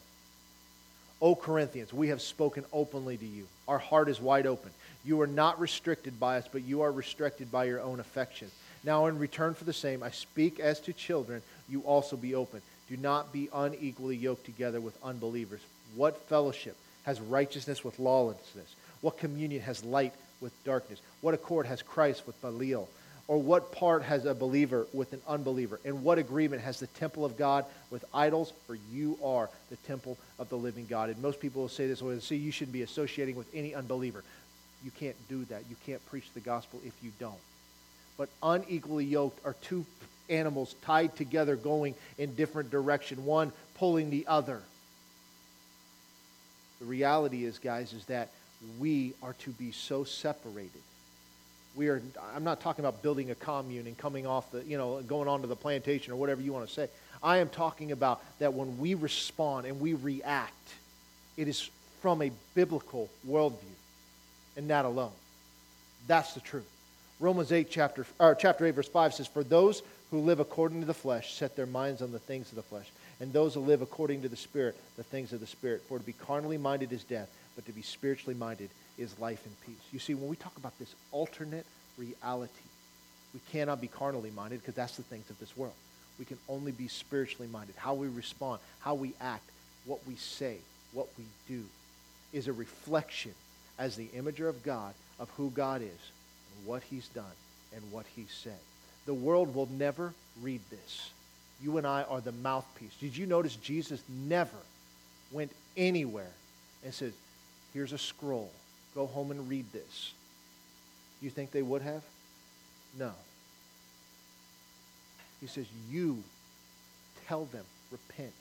O 1.22 1.34
Corinthians, 1.34 1.92
we 1.92 2.08
have 2.08 2.20
spoken 2.20 2.64
openly 2.72 3.16
to 3.16 3.24
you. 3.24 3.46
Our 3.68 3.78
heart 3.78 4.08
is 4.08 4.20
wide 4.20 4.46
open. 4.46 4.70
You 5.04 5.20
are 5.20 5.26
not 5.26 5.60
restricted 5.60 6.18
by 6.18 6.38
us, 6.38 6.48
but 6.50 6.62
you 6.62 6.82
are 6.82 6.90
restricted 6.90 7.52
by 7.52 7.64
your 7.64 7.80
own 7.80 8.00
affection. 8.00 8.50
Now, 8.82 9.06
in 9.06 9.18
return 9.18 9.54
for 9.54 9.64
the 9.64 9.72
same, 9.72 10.02
I 10.02 10.10
speak 10.10 10.58
as 10.58 10.80
to 10.80 10.92
children, 10.92 11.42
you 11.68 11.80
also 11.82 12.16
be 12.16 12.34
open. 12.34 12.60
Do 12.88 12.96
not 12.96 13.32
be 13.32 13.48
unequally 13.54 14.16
yoked 14.16 14.44
together 14.44 14.80
with 14.80 15.02
unbelievers. 15.02 15.60
What 15.94 16.28
fellowship 16.28 16.76
has 17.04 17.20
righteousness 17.20 17.84
with 17.84 17.98
lawlessness? 17.98 18.74
What 19.04 19.18
communion 19.18 19.62
has 19.62 19.84
light 19.84 20.14
with 20.40 20.52
darkness? 20.64 21.00
What 21.20 21.34
accord 21.34 21.66
has 21.66 21.82
Christ 21.82 22.26
with 22.26 22.40
Belial? 22.40 22.88
Or 23.26 23.38
what 23.38 23.72
part 23.72 24.02
has 24.02 24.24
a 24.24 24.34
believer 24.34 24.86
with 24.92 25.12
an 25.12 25.20
unbeliever? 25.26 25.80
And 25.84 26.02
what 26.02 26.18
agreement 26.18 26.62
has 26.62 26.80
the 26.80 26.86
temple 26.88 27.24
of 27.24 27.38
God 27.38 27.64
with 27.90 28.04
idols? 28.12 28.52
For 28.66 28.76
you 28.92 29.18
are 29.22 29.48
the 29.70 29.76
temple 29.76 30.18
of 30.38 30.48
the 30.48 30.56
living 30.56 30.86
God. 30.86 31.10
And 31.10 31.22
most 31.22 31.40
people 31.40 31.62
will 31.62 31.68
say 31.68 31.86
this, 31.86 32.02
well, 32.02 32.18
see, 32.20 32.36
you 32.36 32.50
shouldn't 32.50 32.72
be 32.72 32.82
associating 32.82 33.36
with 33.36 33.46
any 33.54 33.74
unbeliever. 33.74 34.24
You 34.84 34.90
can't 34.90 35.16
do 35.28 35.44
that. 35.46 35.62
You 35.70 35.76
can't 35.86 36.04
preach 36.06 36.26
the 36.34 36.40
gospel 36.40 36.80
if 36.84 36.92
you 37.02 37.12
don't 37.20 37.40
but 38.16 38.28
unequally 38.42 39.04
yoked 39.04 39.44
are 39.44 39.56
two 39.62 39.84
animals 40.28 40.74
tied 40.82 41.14
together 41.16 41.56
going 41.56 41.94
in 42.18 42.34
different 42.34 42.70
direction, 42.70 43.24
one 43.24 43.52
pulling 43.76 44.10
the 44.10 44.26
other. 44.26 44.62
The 46.80 46.86
reality 46.86 47.44
is, 47.44 47.58
guys, 47.58 47.92
is 47.92 48.04
that 48.06 48.28
we 48.78 49.14
are 49.22 49.34
to 49.40 49.50
be 49.50 49.72
so 49.72 50.04
separated. 50.04 50.80
We 51.74 51.88
are, 51.88 52.00
I'm 52.34 52.44
not 52.44 52.60
talking 52.60 52.84
about 52.84 53.02
building 53.02 53.30
a 53.30 53.34
commune 53.34 53.86
and 53.86 53.98
coming 53.98 54.26
off 54.26 54.50
the, 54.52 54.62
you 54.62 54.78
know, 54.78 55.02
going 55.02 55.28
on 55.28 55.40
to 55.40 55.46
the 55.46 55.56
plantation 55.56 56.12
or 56.12 56.16
whatever 56.16 56.40
you 56.40 56.52
want 56.52 56.66
to 56.68 56.72
say. 56.72 56.88
I 57.22 57.38
am 57.38 57.48
talking 57.48 57.90
about 57.90 58.22
that 58.38 58.54
when 58.54 58.78
we 58.78 58.94
respond 58.94 59.66
and 59.66 59.80
we 59.80 59.94
react, 59.94 60.74
it 61.36 61.48
is 61.48 61.68
from 62.00 62.22
a 62.22 62.30
biblical 62.54 63.08
worldview 63.26 63.56
and 64.56 64.70
that 64.70 64.84
alone. 64.84 65.12
That's 66.06 66.34
the 66.34 66.40
truth. 66.40 66.68
Romans 67.18 67.50
8, 67.50 67.68
chapter, 67.70 68.06
or 68.18 68.34
chapter 68.34 68.66
8, 68.66 68.70
verse 68.72 68.88
5 68.88 69.14
says, 69.14 69.26
For 69.26 69.42
those 69.42 69.82
who 70.10 70.20
live 70.20 70.40
according 70.40 70.80
to 70.80 70.86
the 70.86 70.94
flesh 70.94 71.34
set 71.34 71.56
their 71.56 71.66
minds 71.66 72.02
on 72.02 72.12
the 72.12 72.18
things 72.18 72.50
of 72.50 72.56
the 72.56 72.62
flesh, 72.62 72.86
and 73.20 73.32
those 73.32 73.54
who 73.54 73.60
live 73.60 73.82
according 73.82 74.22
to 74.22 74.28
the 74.28 74.36
Spirit, 74.36 74.76
the 74.96 75.02
things 75.02 75.32
of 75.32 75.40
the 75.40 75.46
Spirit. 75.46 75.82
For 75.88 75.98
to 75.98 76.04
be 76.04 76.12
carnally 76.12 76.58
minded 76.58 76.92
is 76.92 77.04
death, 77.04 77.28
but 77.54 77.66
to 77.66 77.72
be 77.72 77.82
spiritually 77.82 78.34
minded 78.34 78.70
is 78.98 79.18
life 79.18 79.44
and 79.44 79.60
peace. 79.62 79.82
You 79.92 79.98
see, 79.98 80.14
when 80.14 80.28
we 80.28 80.36
talk 80.36 80.56
about 80.56 80.78
this 80.78 80.94
alternate 81.12 81.66
reality, 81.96 82.52
we 83.32 83.40
cannot 83.50 83.80
be 83.80 83.88
carnally 83.88 84.30
minded 84.30 84.60
because 84.60 84.74
that's 84.74 84.96
the 84.96 85.02
things 85.02 85.28
of 85.30 85.38
this 85.38 85.56
world. 85.56 85.74
We 86.18 86.24
can 86.24 86.38
only 86.48 86.72
be 86.72 86.88
spiritually 86.88 87.48
minded. 87.50 87.74
How 87.76 87.94
we 87.94 88.08
respond, 88.08 88.60
how 88.80 88.94
we 88.94 89.14
act, 89.20 89.48
what 89.84 90.06
we 90.06 90.14
say, 90.14 90.58
what 90.92 91.08
we 91.18 91.24
do 91.48 91.64
is 92.32 92.46
a 92.46 92.52
reflection 92.52 93.34
as 93.78 93.96
the 93.96 94.06
imager 94.08 94.48
of 94.48 94.62
God 94.62 94.94
of 95.18 95.28
who 95.30 95.50
God 95.50 95.82
is 95.82 95.88
and 95.88 96.66
what 96.66 96.82
he's 96.84 97.08
done 97.08 97.24
and 97.74 97.82
what 97.90 98.06
he 98.14 98.26
said. 98.28 98.58
The 99.06 99.14
world 99.14 99.54
will 99.54 99.68
never 99.72 100.14
read 100.40 100.60
this. 100.70 101.10
You 101.62 101.78
and 101.78 101.86
I 101.86 102.02
are 102.02 102.20
the 102.20 102.32
mouthpiece. 102.32 102.94
Did 103.00 103.16
you 103.16 103.26
notice 103.26 103.56
Jesus 103.56 104.02
never 104.08 104.56
went 105.30 105.52
anywhere 105.76 106.30
and 106.84 106.94
said, 106.94 107.12
Here's 107.74 107.92
a 107.92 107.98
scroll. 107.98 108.50
Go 108.94 109.06
home 109.06 109.32
and 109.32 109.48
read 109.48 109.70
this. 109.72 110.14
You 111.20 111.28
think 111.28 111.50
they 111.50 111.62
would 111.62 111.82
have? 111.82 112.02
No. 112.98 113.10
He 115.40 115.48
says, 115.48 115.66
You 115.90 116.22
tell 117.26 117.46
them, 117.46 117.64
repent, 117.90 118.32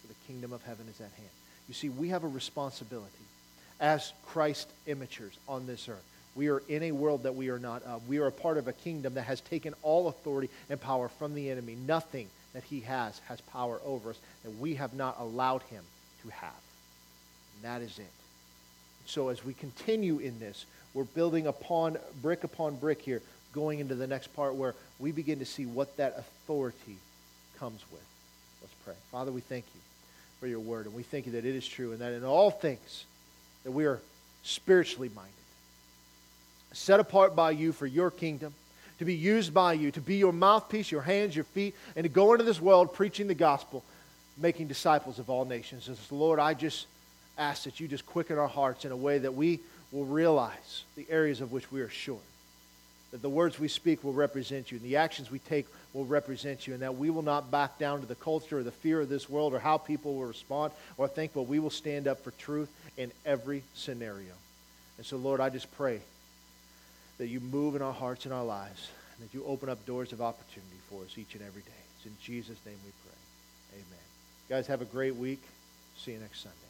for 0.00 0.08
the 0.08 0.14
kingdom 0.26 0.52
of 0.52 0.62
heaven 0.62 0.86
is 0.88 1.00
at 1.00 1.12
hand. 1.16 1.28
You 1.68 1.74
see, 1.74 1.90
we 1.90 2.08
have 2.08 2.24
a 2.24 2.28
responsibility 2.28 3.12
as 3.78 4.12
Christ 4.26 4.68
imatures 4.86 5.36
on 5.48 5.66
this 5.66 5.88
earth. 5.88 6.02
We 6.34 6.48
are 6.48 6.62
in 6.68 6.84
a 6.84 6.92
world 6.92 7.24
that 7.24 7.34
we 7.34 7.50
are 7.50 7.58
not 7.58 7.82
of. 7.82 8.08
We 8.08 8.18
are 8.18 8.26
a 8.26 8.32
part 8.32 8.58
of 8.58 8.68
a 8.68 8.72
kingdom 8.72 9.14
that 9.14 9.22
has 9.22 9.40
taken 9.40 9.74
all 9.82 10.08
authority 10.08 10.48
and 10.70 10.80
power 10.80 11.08
from 11.08 11.34
the 11.34 11.50
enemy. 11.50 11.76
Nothing 11.86 12.28
that 12.54 12.62
he 12.64 12.80
has 12.80 13.18
has 13.28 13.40
power 13.40 13.80
over 13.84 14.10
us 14.10 14.18
that 14.44 14.56
we 14.58 14.74
have 14.76 14.94
not 14.94 15.16
allowed 15.18 15.62
him 15.64 15.82
to 16.22 16.28
have. 16.30 16.50
And 17.56 17.64
that 17.64 17.82
is 17.82 17.98
it. 17.98 18.17
So 19.08 19.28
as 19.28 19.44
we 19.44 19.54
continue 19.54 20.18
in 20.18 20.38
this, 20.38 20.66
we're 20.94 21.04
building 21.04 21.46
upon 21.46 21.98
brick 22.22 22.44
upon 22.44 22.76
brick 22.76 23.02
here, 23.02 23.22
going 23.52 23.80
into 23.80 23.94
the 23.94 24.06
next 24.06 24.28
part 24.34 24.54
where 24.54 24.74
we 24.98 25.12
begin 25.12 25.40
to 25.40 25.44
see 25.44 25.66
what 25.66 25.96
that 25.96 26.16
authority 26.18 26.96
comes 27.58 27.82
with. 27.90 28.04
Let's 28.62 28.74
pray. 28.84 28.94
Father, 29.10 29.32
we 29.32 29.40
thank 29.40 29.64
you 29.74 29.80
for 30.40 30.46
your 30.46 30.60
word, 30.60 30.86
and 30.86 30.94
we 30.94 31.02
thank 31.02 31.26
you 31.26 31.32
that 31.32 31.44
it 31.44 31.54
is 31.54 31.66
true, 31.66 31.92
and 31.92 32.00
that 32.00 32.12
in 32.12 32.24
all 32.24 32.50
things 32.50 33.04
that 33.64 33.72
we 33.72 33.86
are 33.86 34.00
spiritually 34.44 35.10
minded 35.14 35.32
set 36.72 37.00
apart 37.00 37.34
by 37.34 37.50
you 37.50 37.72
for 37.72 37.86
your 37.86 38.10
kingdom, 38.10 38.54
to 38.98 39.04
be 39.04 39.14
used 39.14 39.54
by 39.54 39.72
you, 39.72 39.90
to 39.92 40.00
be 40.00 40.16
your 40.16 40.32
mouthpiece, 40.32 40.90
your 40.90 41.02
hands, 41.02 41.34
your 41.34 41.44
feet, 41.44 41.74
and 41.96 42.04
to 42.04 42.08
go 42.08 42.32
into 42.32 42.44
this 42.44 42.60
world 42.60 42.92
preaching 42.92 43.26
the 43.26 43.34
gospel, 43.34 43.84
making 44.36 44.66
disciples 44.66 45.18
of 45.18 45.30
all 45.30 45.44
nations. 45.44 45.88
And 45.88 45.96
so, 45.96 46.16
Lord, 46.16 46.38
I 46.38 46.54
just 46.54 46.86
ask 47.38 47.64
that 47.64 47.80
you 47.80 47.88
just 47.88 48.04
quicken 48.04 48.38
our 48.38 48.48
hearts 48.48 48.84
in 48.84 48.92
a 48.92 48.96
way 48.96 49.18
that 49.18 49.34
we 49.34 49.60
will 49.92 50.04
realize 50.04 50.84
the 50.96 51.06
areas 51.08 51.40
of 51.40 51.52
which 51.52 51.70
we 51.72 51.80
are 51.80 51.88
short. 51.88 52.20
That 53.10 53.22
the 53.22 53.28
words 53.28 53.58
we 53.58 53.68
speak 53.68 54.04
will 54.04 54.12
represent 54.12 54.70
you, 54.70 54.76
and 54.76 54.84
the 54.84 54.96
actions 54.96 55.30
we 55.30 55.38
take 55.38 55.66
will 55.94 56.04
represent 56.04 56.66
you, 56.66 56.74
and 56.74 56.82
that 56.82 56.96
we 56.96 57.08
will 57.08 57.22
not 57.22 57.50
back 57.50 57.78
down 57.78 58.00
to 58.00 58.06
the 58.06 58.14
culture 58.14 58.58
or 58.58 58.62
the 58.62 58.70
fear 58.70 59.00
of 59.00 59.08
this 59.08 59.30
world 59.30 59.54
or 59.54 59.58
how 59.58 59.78
people 59.78 60.14
will 60.14 60.26
respond 60.26 60.72
or 60.98 61.08
think, 61.08 61.32
but 61.32 61.44
we 61.44 61.58
will 61.58 61.70
stand 61.70 62.06
up 62.06 62.22
for 62.22 62.32
truth 62.32 62.68
in 62.98 63.10
every 63.24 63.62
scenario. 63.74 64.34
And 64.98 65.06
so, 65.06 65.16
Lord, 65.16 65.40
I 65.40 65.48
just 65.48 65.74
pray 65.76 66.00
that 67.16 67.28
you 67.28 67.40
move 67.40 67.76
in 67.76 67.82
our 67.82 67.92
hearts 67.92 68.26
and 68.26 68.34
our 68.34 68.44
lives, 68.44 68.90
and 69.16 69.26
that 69.26 69.34
you 69.34 69.42
open 69.46 69.70
up 69.70 69.86
doors 69.86 70.12
of 70.12 70.20
opportunity 70.20 70.76
for 70.90 71.02
us 71.02 71.16
each 71.16 71.34
and 71.34 71.42
every 71.42 71.62
day. 71.62 71.80
It's 71.96 72.06
in 72.06 72.16
Jesus' 72.22 72.58
name 72.66 72.76
we 72.84 72.92
pray. 73.04 73.80
Amen. 73.80 74.04
Guys, 74.50 74.66
have 74.66 74.82
a 74.82 74.86
great 74.86 75.16
week. 75.16 75.42
See 75.96 76.12
you 76.12 76.18
next 76.18 76.42
Sunday. 76.42 76.67